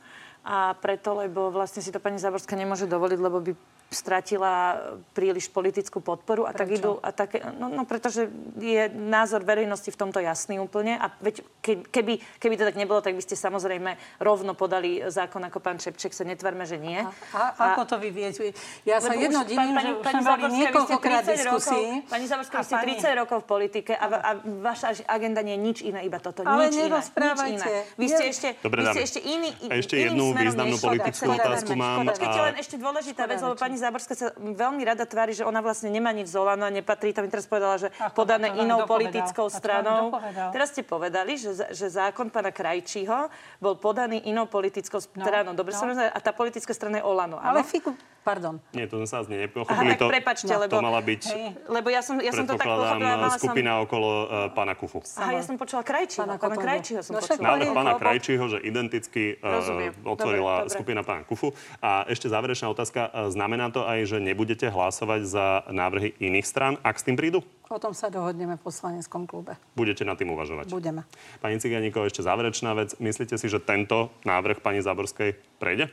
a 0.48 0.74
preto, 0.80 1.20
lebo 1.20 1.52
vlastne 1.52 1.84
si 1.84 1.92
to 1.92 2.00
pani 2.00 2.16
Záborská 2.18 2.56
nemôže 2.56 2.88
dovoliť, 2.88 3.20
lebo 3.20 3.44
by 3.44 3.52
stratila 3.88 4.76
príliš 5.16 5.48
politickú 5.48 6.04
podporu. 6.04 6.44
A 6.44 6.52
tak 6.52 6.76
idú, 6.76 7.00
a 7.00 7.16
také, 7.16 7.40
no, 7.56 7.72
no, 7.72 7.88
pretože 7.88 8.28
je 8.60 8.92
názor 8.92 9.48
verejnosti 9.48 9.88
v 9.88 9.98
tomto 9.98 10.20
jasný 10.20 10.60
úplne. 10.60 11.00
A 11.00 11.08
veď, 11.24 11.44
keby, 11.64 12.20
keby 12.40 12.54
to 12.60 12.68
tak 12.68 12.76
nebolo, 12.76 13.00
tak 13.00 13.16
by 13.16 13.24
ste 13.24 13.40
samozrejme 13.40 13.96
rovno 14.20 14.52
podali 14.60 15.08
zákon 15.08 15.40
ako 15.48 15.64
pán 15.64 15.80
Šepček. 15.80 16.12
Sa 16.12 16.28
netvarme, 16.28 16.68
že 16.68 16.76
nie. 16.76 17.00
A, 17.00 17.08
a, 17.32 17.44
a 17.56 17.64
ako 17.74 17.96
to 17.96 17.96
vy 18.04 18.12
viete? 18.12 18.52
Ja 18.84 19.00
sa 19.00 19.16
jedno 19.16 19.48
divím, 19.48 19.80
že 19.80 19.90
už 19.96 20.04
sme 20.04 20.48
niekoľkokrát 20.52 21.24
diskusí. 21.24 22.04
Pani 22.12 22.26
Záborská, 22.28 22.60
vy 22.60 22.68
ste 22.68 22.78
30 23.08 23.22
rokov 23.24 23.38
v 23.44 23.48
politike 23.48 23.94
a, 23.96 24.06
a 24.20 24.30
vaša 24.44 25.08
agenda 25.08 25.40
nie 25.40 25.56
je 25.56 25.62
nič 25.64 25.78
iné, 25.86 26.04
iba 26.04 26.20
toto. 26.20 26.44
Ale 26.44 26.68
nič 26.68 26.76
iné. 26.76 27.00
Nič 27.00 27.42
iné. 27.56 27.68
Vy 27.96 28.06
ste 28.12 28.24
ešte, 28.36 28.48
Dobre, 28.60 28.84
vy 28.84 28.86
ste 28.92 29.02
ešte 29.08 29.20
iný, 29.24 29.50
a 29.72 29.74
ešte 29.80 29.96
jednu 29.96 30.36
významnú 30.36 30.78
politickú 30.82 31.30
otázku 31.32 31.72
mám. 31.78 32.04
Počkajte, 32.12 32.40
len 32.52 32.56
ešte 32.60 32.76
dôležitá 32.76 33.24
vec, 33.30 33.40
lebo 33.40 33.56
pani 33.56 33.77
pani 33.78 33.86
Záborská 33.94 34.14
sa 34.18 34.28
veľmi 34.34 34.82
rada 34.82 35.06
tvári, 35.06 35.38
že 35.38 35.46
ona 35.46 35.62
vlastne 35.62 35.94
nemá 35.94 36.10
nič 36.10 36.34
z 36.34 36.42
a 36.42 36.70
nepatrí. 36.74 37.14
Tam 37.14 37.30
teraz 37.30 37.46
povedala, 37.46 37.78
že 37.78 37.94
Ako 38.02 38.26
podané 38.26 38.50
inou 38.58 38.90
politickou 38.90 39.54
stranou. 39.54 40.18
Teraz 40.50 40.74
ste 40.74 40.82
povedali, 40.82 41.38
že, 41.38 41.54
že 41.54 41.86
zákon 41.86 42.34
pána 42.34 42.50
Krajčího 42.50 43.30
bol 43.62 43.78
podaný 43.78 44.26
inou 44.26 44.50
politickou 44.50 44.98
no, 44.98 45.06
stranou. 45.06 45.54
No, 45.54 45.62
Dobre, 45.62 45.78
no. 45.78 46.10
a 46.10 46.18
tá 46.18 46.34
politická 46.34 46.74
strana 46.74 46.98
je 46.98 47.06
Olano. 47.06 47.38
Ale 47.38 47.62
fiku, 47.62 47.94
Pardon. 48.28 48.60
Nie, 48.76 48.92
to 48.92 49.00
sme 49.00 49.08
sa 49.08 49.24
znie 49.24 49.48
nepochopili. 49.48 49.96
Aha, 49.96 50.04
to, 50.04 50.12
prepačte, 50.12 50.52
no, 50.52 50.60
lebo... 50.60 50.76
To 50.76 50.84
mala 50.84 51.00
byť, 51.00 51.22
hej. 51.32 51.48
lebo 51.72 51.88
ja 51.88 52.04
som, 52.04 52.20
ja 52.20 52.36
som 52.36 52.44
to 52.44 52.60
tak 52.60 52.68
pochopila. 52.68 53.32
skupina 53.40 53.72
som... 53.80 53.84
okolo 53.88 54.10
uh, 54.12 54.28
pána 54.52 54.76
Kufu. 54.76 55.00
Aha, 55.16 55.40
ja 55.40 55.44
som 55.48 55.56
počula 55.56 55.80
Krajčího. 55.88 56.28
Pána, 56.28 56.36
pána 56.36 56.60
Krajčího 56.60 57.00
som 57.08 57.16
no, 57.16 57.24
počula. 57.24 57.56
Návrh 57.56 57.72
pána 57.72 57.94
Krajčího, 57.96 58.44
že 58.52 58.60
identicky 58.68 59.40
uh, 59.40 59.96
otvorila 60.04 60.68
dobre, 60.68 60.76
skupina 60.76 61.08
pána 61.08 61.24
Kufu. 61.24 61.56
A 61.80 62.04
ešte 62.12 62.28
záverečná 62.28 62.68
otázka. 62.68 63.32
Znamená 63.32 63.72
to 63.72 63.88
aj, 63.88 64.04
že 64.04 64.20
nebudete 64.20 64.68
hlasovať 64.68 65.22
za 65.24 65.64
návrhy 65.72 66.20
iných 66.20 66.44
strán, 66.44 66.76
ak 66.84 67.00
s 67.00 67.08
tým 67.08 67.16
prídu? 67.16 67.48
O 67.72 67.80
tom 67.80 67.96
sa 67.96 68.12
dohodneme 68.12 68.60
v 68.60 68.64
poslaneckom 68.64 69.24
klube. 69.24 69.56
Budete 69.72 70.04
nad 70.04 70.20
tým 70.20 70.36
uvažovať? 70.36 70.68
Budeme. 70.68 71.08
Pani 71.40 71.64
Ciganíko, 71.64 72.04
ešte 72.04 72.28
záverečná 72.28 72.76
vec. 72.76 72.92
Myslíte 73.00 73.40
si, 73.40 73.48
že 73.48 73.64
tento 73.64 74.12
návrh 74.28 74.60
pani 74.60 74.84
Záborskej 74.84 75.36
prejde? 75.60 75.88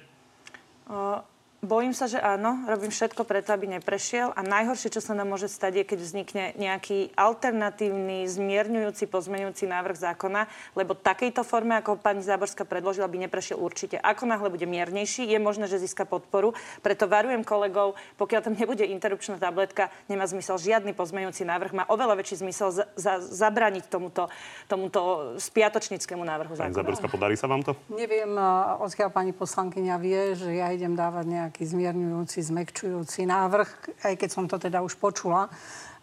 Uh, 0.87 1.19
Bojím 1.65 1.97
sa, 1.97 2.05
že 2.05 2.21
áno. 2.21 2.69
Robím 2.69 2.93
všetko 2.93 3.25
preto, 3.25 3.57
aby 3.57 3.65
neprešiel. 3.65 4.37
A 4.37 4.45
najhoršie, 4.45 4.93
čo 4.93 5.01
sa 5.01 5.17
nám 5.17 5.33
môže 5.33 5.49
stať, 5.49 5.81
je, 5.81 5.85
keď 5.89 5.99
vznikne 6.05 6.45
nejaký 6.61 7.17
alternatívny, 7.17 8.29
zmierňujúci, 8.29 9.09
pozmeňujúci 9.09 9.65
návrh 9.65 9.97
zákona, 9.97 10.45
lebo 10.77 10.93
takejto 10.93 11.41
forme, 11.41 11.81
ako 11.81 11.97
pani 11.97 12.21
Záborská 12.21 12.69
predložila, 12.69 13.09
by 13.09 13.17
neprešiel 13.17 13.57
určite. 13.57 13.97
Ako 13.97 14.29
náhle 14.29 14.53
bude 14.53 14.69
miernejší, 14.69 15.25
je 15.25 15.41
možné, 15.41 15.65
že 15.65 15.81
získa 15.81 16.05
podporu. 16.05 16.53
Preto 16.85 17.09
varujem 17.09 17.41
kolegov, 17.41 17.97
pokiaľ 18.21 18.41
tam 18.45 18.61
nebude 18.61 18.85
interrupčná 18.85 19.41
tabletka, 19.41 19.89
nemá 20.13 20.29
zmysel 20.29 20.61
žiadny 20.61 20.93
pozmeňujúci 20.93 21.49
návrh. 21.49 21.73
Má 21.73 21.85
oveľa 21.89 22.21
väčší 22.21 22.45
zmysel 22.45 22.77
za, 22.77 22.85
za, 22.93 23.25
zabrániť 23.25 23.89
tomuto, 23.89 24.29
tomuto 24.69 25.33
spiatočnickému 25.41 26.21
návrhu 26.21 26.61
zákona. 26.61 26.77
Pani 26.77 26.81
Záborská, 26.85 27.09
podarí 27.09 27.41
sa 27.41 27.49
vám 27.49 27.65
to? 27.65 27.73
Neviem, 27.89 28.37
odkiaľ 28.85 29.09
pani 29.09 29.33
poslankyňa 29.33 29.97
vie, 29.97 30.37
že 30.37 30.53
ja 30.61 30.69
idem 30.69 30.93
dávať 30.93 31.25
nejak 31.25 31.54
nejaký 31.55 31.71
zmierňujúci, 31.71 32.51
zmekčujúci 32.51 33.31
návrh, 33.31 34.03
aj 34.11 34.19
keď 34.19 34.27
som 34.27 34.51
to 34.51 34.59
teda 34.59 34.83
už 34.83 34.99
počula 34.99 35.47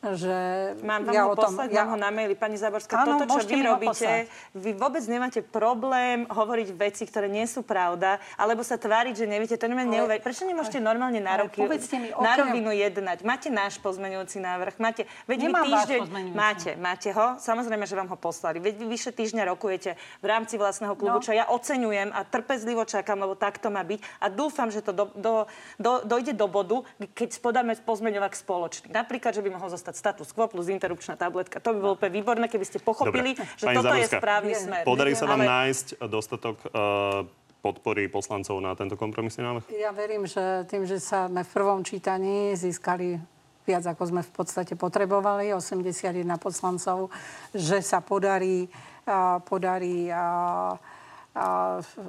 že 0.01 0.35
Mám 0.81 1.05
vám 1.05 1.13
ja 1.13 1.23
ho 1.29 1.37
tom, 1.37 1.53
ja... 1.69 1.85
ho 1.85 1.93
na 1.93 2.09
maili. 2.09 2.33
Pani 2.33 2.57
Záborská, 2.57 3.05
Áno, 3.05 3.21
toto, 3.21 3.37
čo 3.37 3.45
vy 3.45 3.61
robíte, 3.61 4.25
vy 4.57 4.73
vôbec 4.73 5.05
nemáte 5.05 5.45
problém 5.45 6.25
hovoriť 6.25 6.67
veci, 6.73 7.05
ktoré 7.05 7.29
nie 7.29 7.45
sú 7.45 7.61
pravda, 7.61 8.17
alebo 8.33 8.65
sa 8.65 8.81
tváriť, 8.81 9.13
že 9.13 9.25
neviete, 9.29 9.61
to 9.61 9.69
nemá 9.69 9.85
ale... 9.85 10.01
neuveriť. 10.01 10.21
Prečo 10.25 10.49
nemôžete 10.49 10.81
normálne 10.81 11.21
na, 11.21 11.37
roky, 11.45 11.61
mi, 11.61 12.09
na 12.17 12.33
rovinu 12.33 12.73
jednať? 12.73 13.21
Máte 13.21 13.53
náš 13.53 13.77
pozmeňujúci 13.77 14.41
návrh, 14.41 14.81
máte, 14.81 15.05
veď 15.29 15.37
Nemám 15.45 15.61
vy 15.61 15.69
týždeň, 15.69 16.01
máte, 16.33 16.71
máte 16.81 17.09
ho, 17.13 17.37
samozrejme, 17.37 17.85
že 17.85 17.93
vám 17.93 18.09
ho 18.09 18.17
poslali. 18.17 18.57
Veď 18.57 18.81
vy 18.81 18.85
vyše 18.89 19.13
týždňa 19.13 19.53
rokujete 19.53 20.01
v 20.21 20.25
rámci 20.25 20.57
vlastného 20.57 20.97
klubu, 20.97 21.21
no. 21.21 21.25
čo 21.25 21.29
ja 21.29 21.45
oceňujem 21.45 22.09
a 22.09 22.25
trpezlivo 22.25 22.89
čakám, 22.89 23.21
lebo 23.21 23.37
tak 23.37 23.61
to 23.61 23.69
má 23.69 23.85
byť. 23.85 24.01
A 24.17 24.33
dúfam, 24.33 24.73
že 24.73 24.81
to 24.81 24.97
do, 24.97 25.13
do, 25.13 25.45
do, 25.77 26.01
dojde 26.09 26.33
do 26.33 26.49
bodu, 26.49 26.81
keď 27.13 27.37
podáme 27.37 27.77
pozmeňovak 27.85 28.33
spoločný. 28.33 28.89
Napríklad, 28.89 29.37
že 29.37 29.45
by 29.45 29.53
mohol 29.53 29.69
zostať 29.69 29.90
dostať 29.91 29.99
status 29.99 30.29
quo 30.31 30.47
plus 30.47 30.71
interrupčná 30.71 31.19
tabletka. 31.19 31.59
To 31.59 31.75
by 31.75 31.79
bolo 31.83 31.93
úplne 31.99 32.15
výborné, 32.15 32.47
keby 32.47 32.63
ste 32.63 32.79
pochopili, 32.79 33.35
Dobre. 33.35 33.59
že 33.59 33.65
Pani 33.67 33.77
toto 33.77 33.91
Zaborská, 33.91 34.15
je 34.15 34.21
správny 34.23 34.53
smer. 34.55 34.81
Podarí 34.87 35.13
sa 35.13 35.25
vám 35.27 35.43
ale... 35.43 35.51
nájsť 35.51 35.87
dostatok 36.07 36.55
uh, 36.71 37.27
podpory 37.59 38.07
poslancov 38.07 38.55
na 38.63 38.71
tento 38.73 38.95
kompromisný 38.95 39.43
návrh? 39.43 39.63
Ja 39.75 39.91
verím, 39.91 40.23
že 40.25 40.63
tým, 40.71 40.87
že 40.87 41.03
sa 41.03 41.27
sme 41.27 41.43
v 41.43 41.51
prvom 41.51 41.83
čítaní 41.83 42.55
získali 42.55 43.19
viac, 43.67 43.83
ako 43.85 44.03
sme 44.09 44.21
v 44.23 44.31
podstate 44.31 44.73
potrebovali, 44.73 45.53
81 45.53 46.25
poslancov, 46.41 47.13
že 47.53 47.83
sa 47.83 48.01
podarí, 48.01 48.71
uh, 49.05 49.37
podarí 49.43 50.09
uh, 50.09 50.79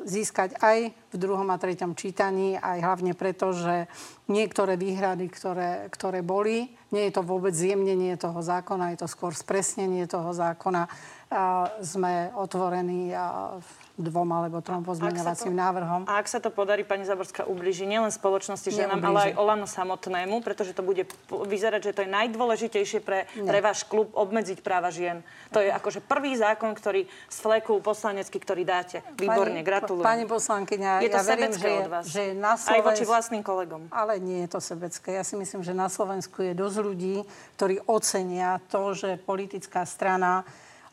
získať 0.02 0.58
aj 0.58 0.90
v 0.90 1.14
druhom 1.14 1.46
a 1.54 1.60
treťom 1.60 1.94
čítaní, 1.94 2.58
aj 2.58 2.82
hlavne 2.82 3.14
preto, 3.14 3.54
že 3.54 3.86
niektoré 4.26 4.74
výhrady, 4.74 5.30
ktoré, 5.30 5.86
ktoré 5.94 6.26
boli, 6.26 6.74
nie 6.90 7.06
je 7.06 7.14
to 7.14 7.22
vôbec 7.22 7.54
zjemnenie 7.54 8.18
toho 8.18 8.42
zákona, 8.42 8.90
je 8.92 9.06
to 9.06 9.08
skôr 9.08 9.30
spresnenie 9.30 10.10
toho 10.10 10.34
zákona, 10.34 10.90
a 11.32 11.72
sme 11.80 12.28
otvorení 12.36 13.16
a 13.16 13.56
dvom 13.96 14.28
alebo 14.32 14.64
trom 14.64 14.80
pozmeňovacím 14.80 15.52
návrhom. 15.52 16.00
A 16.08 16.16
ak 16.16 16.26
sa 16.28 16.40
to 16.40 16.48
podarí, 16.48 16.80
pani 16.80 17.04
Zaborská 17.04 17.44
ubliží 17.44 17.84
nielen 17.84 18.08
spoločnosti 18.08 18.72
ženám, 18.72 19.04
ale 19.04 19.18
aj 19.30 19.32
Olano 19.36 19.68
samotnému, 19.68 20.40
pretože 20.40 20.72
to 20.72 20.80
bude 20.80 21.04
vyzerať, 21.28 21.92
že 21.92 21.92
to 21.92 22.00
je 22.04 22.10
najdôležitejšie 22.10 23.00
pre, 23.04 23.28
pre 23.28 23.58
váš 23.60 23.84
klub 23.84 24.08
obmedziť 24.16 24.64
práva 24.64 24.88
žien. 24.88 25.20
To 25.52 25.60
je 25.60 25.68
akože 25.68 26.00
prvý 26.08 26.32
zákon, 26.40 26.72
ktorý 26.72 27.04
z 27.28 27.36
fleku 27.36 27.84
poslanecký, 27.84 28.40
ktorý 28.40 28.64
dáte. 28.64 29.04
Výborne, 29.20 29.60
pani, 29.60 29.68
gratulujem. 29.68 30.08
Pani 30.08 30.24
poslankyňa, 30.24 30.90
je 31.04 31.10
to 31.12 31.20
ja 31.20 31.24
verím, 31.28 31.52
že, 31.52 31.70
od 31.72 31.90
vás. 31.92 32.04
že 32.08 32.22
na 32.32 32.56
Slovensku... 32.56 32.72
Aj 32.72 32.80
voči 32.80 33.04
vlastným 33.04 33.42
kolegom. 33.44 33.92
Ale 33.92 34.16
nie 34.24 34.48
je 34.48 34.56
to 34.56 34.60
sebecké. 34.64 35.20
Ja 35.20 35.24
si 35.24 35.36
myslím, 35.36 35.60
že 35.60 35.76
na 35.76 35.92
Slovensku 35.92 36.40
je 36.40 36.56
dosť 36.56 36.78
ľudí, 36.80 37.16
ktorí 37.60 37.84
ocenia 37.84 38.56
to, 38.72 38.96
že 38.96 39.20
politická 39.20 39.84
strana 39.84 40.48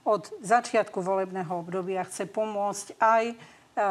od 0.09 0.33
začiatku 0.41 1.05
volebného 1.05 1.53
obdobia 1.53 2.01
chce 2.01 2.25
pomôcť 2.25 2.97
aj 2.97 3.23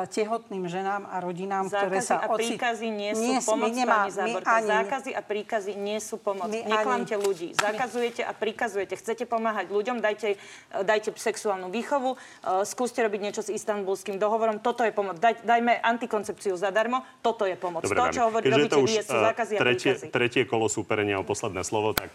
tehotným 0.08 0.68
ženám 0.68 1.08
a 1.08 1.16
rodinám, 1.24 1.66
Zákazy 1.66 1.80
ktoré 1.80 1.98
sa 2.04 2.16
a 2.20 2.26
príkazy 2.28 2.88
nie 2.92 3.12
sú 3.16 3.24
nie, 3.24 3.40
pomoc, 3.40 3.72
nemá, 3.72 4.04
pani 4.04 4.10
Záborka. 4.12 4.48
Ani, 4.52 4.68
Zákazy 4.68 5.10
a 5.16 5.20
príkazy 5.24 5.72
nie 5.74 5.98
sú 5.98 6.16
pomoc. 6.20 6.48
Neklamte 6.52 7.16
ani, 7.16 7.24
ľudí. 7.24 7.48
Zakazujete 7.56 8.22
a 8.22 8.32
prikazujete. 8.36 8.94
Chcete 9.00 9.24
pomáhať 9.24 9.72
ľuďom, 9.72 10.04
dajte, 10.04 10.36
dajte 10.84 11.16
sexuálnu 11.16 11.72
výchovu, 11.72 12.14
uh, 12.14 12.62
skúste 12.68 13.00
robiť 13.00 13.20
niečo 13.20 13.42
s 13.42 13.50
istambulským 13.50 14.20
dohovorom. 14.20 14.60
Toto 14.60 14.84
je 14.84 14.92
pomoc. 14.92 15.16
Daj, 15.18 15.42
dajme 15.42 15.80
antikoncepciu 15.80 16.54
zadarmo. 16.60 17.02
Toto 17.24 17.48
je 17.48 17.56
pomoc. 17.56 17.82
Dobre, 17.88 17.96
to, 17.96 18.04
čo 18.12 18.22
hovorí, 18.28 18.44
robíte 18.52 18.76
to 18.76 18.84
už, 18.84 18.90
sú 19.02 19.16
zákazy 19.16 19.52
a 19.56 19.60
tretie, 19.64 19.92
príkazy. 19.96 20.12
tretie 20.12 20.42
kolo 20.44 20.68
súperenia 20.68 21.16
o 21.16 21.24
posledné 21.24 21.64
slovo, 21.64 21.96
tak 21.96 22.12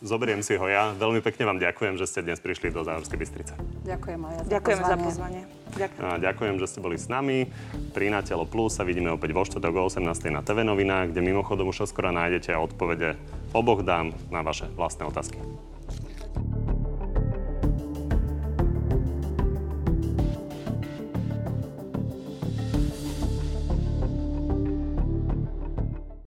zoberiem 0.00 0.40
si 0.40 0.56
ho 0.56 0.66
ja. 0.66 0.96
Veľmi 0.96 1.20
pekne 1.20 1.44
vám 1.44 1.58
ďakujem, 1.60 2.00
že 2.00 2.08
ste 2.08 2.20
dnes 2.24 2.40
prišli 2.40 2.72
do 2.72 2.82
Záhorskej 2.82 3.18
Bystrice. 3.20 3.52
Ďakujem 3.84 4.20
aj 4.24 4.32
ja 4.32 4.40
za 4.40 4.48
Ďakujem 4.48 4.78
pozvanie. 4.80 4.96
za 4.96 5.06
pozvanie. 5.06 5.61
Ďakujem. 5.72 6.20
Ďakujem, 6.20 6.54
že 6.60 6.66
ste 6.68 6.84
boli 6.84 7.00
s 7.00 7.08
nami. 7.08 7.48
Pri 7.96 8.12
Natelo 8.12 8.44
Plus 8.44 8.76
sa 8.76 8.84
vidíme 8.84 9.08
opäť 9.08 9.32
vo 9.32 9.42
štvrtok 9.42 9.72
o 9.72 9.88
18. 9.88 10.04
na 10.28 10.44
TV 10.44 10.68
novinách, 10.68 11.16
kde 11.16 11.24
mimochodom 11.24 11.72
už 11.72 11.88
skoro 11.88 12.12
nájdete 12.12 12.52
odpovede 12.52 13.16
oboch 13.56 13.80
dám 13.80 14.12
na 14.28 14.44
vaše 14.44 14.68
vlastné 14.76 15.08
otázky. 15.08 15.40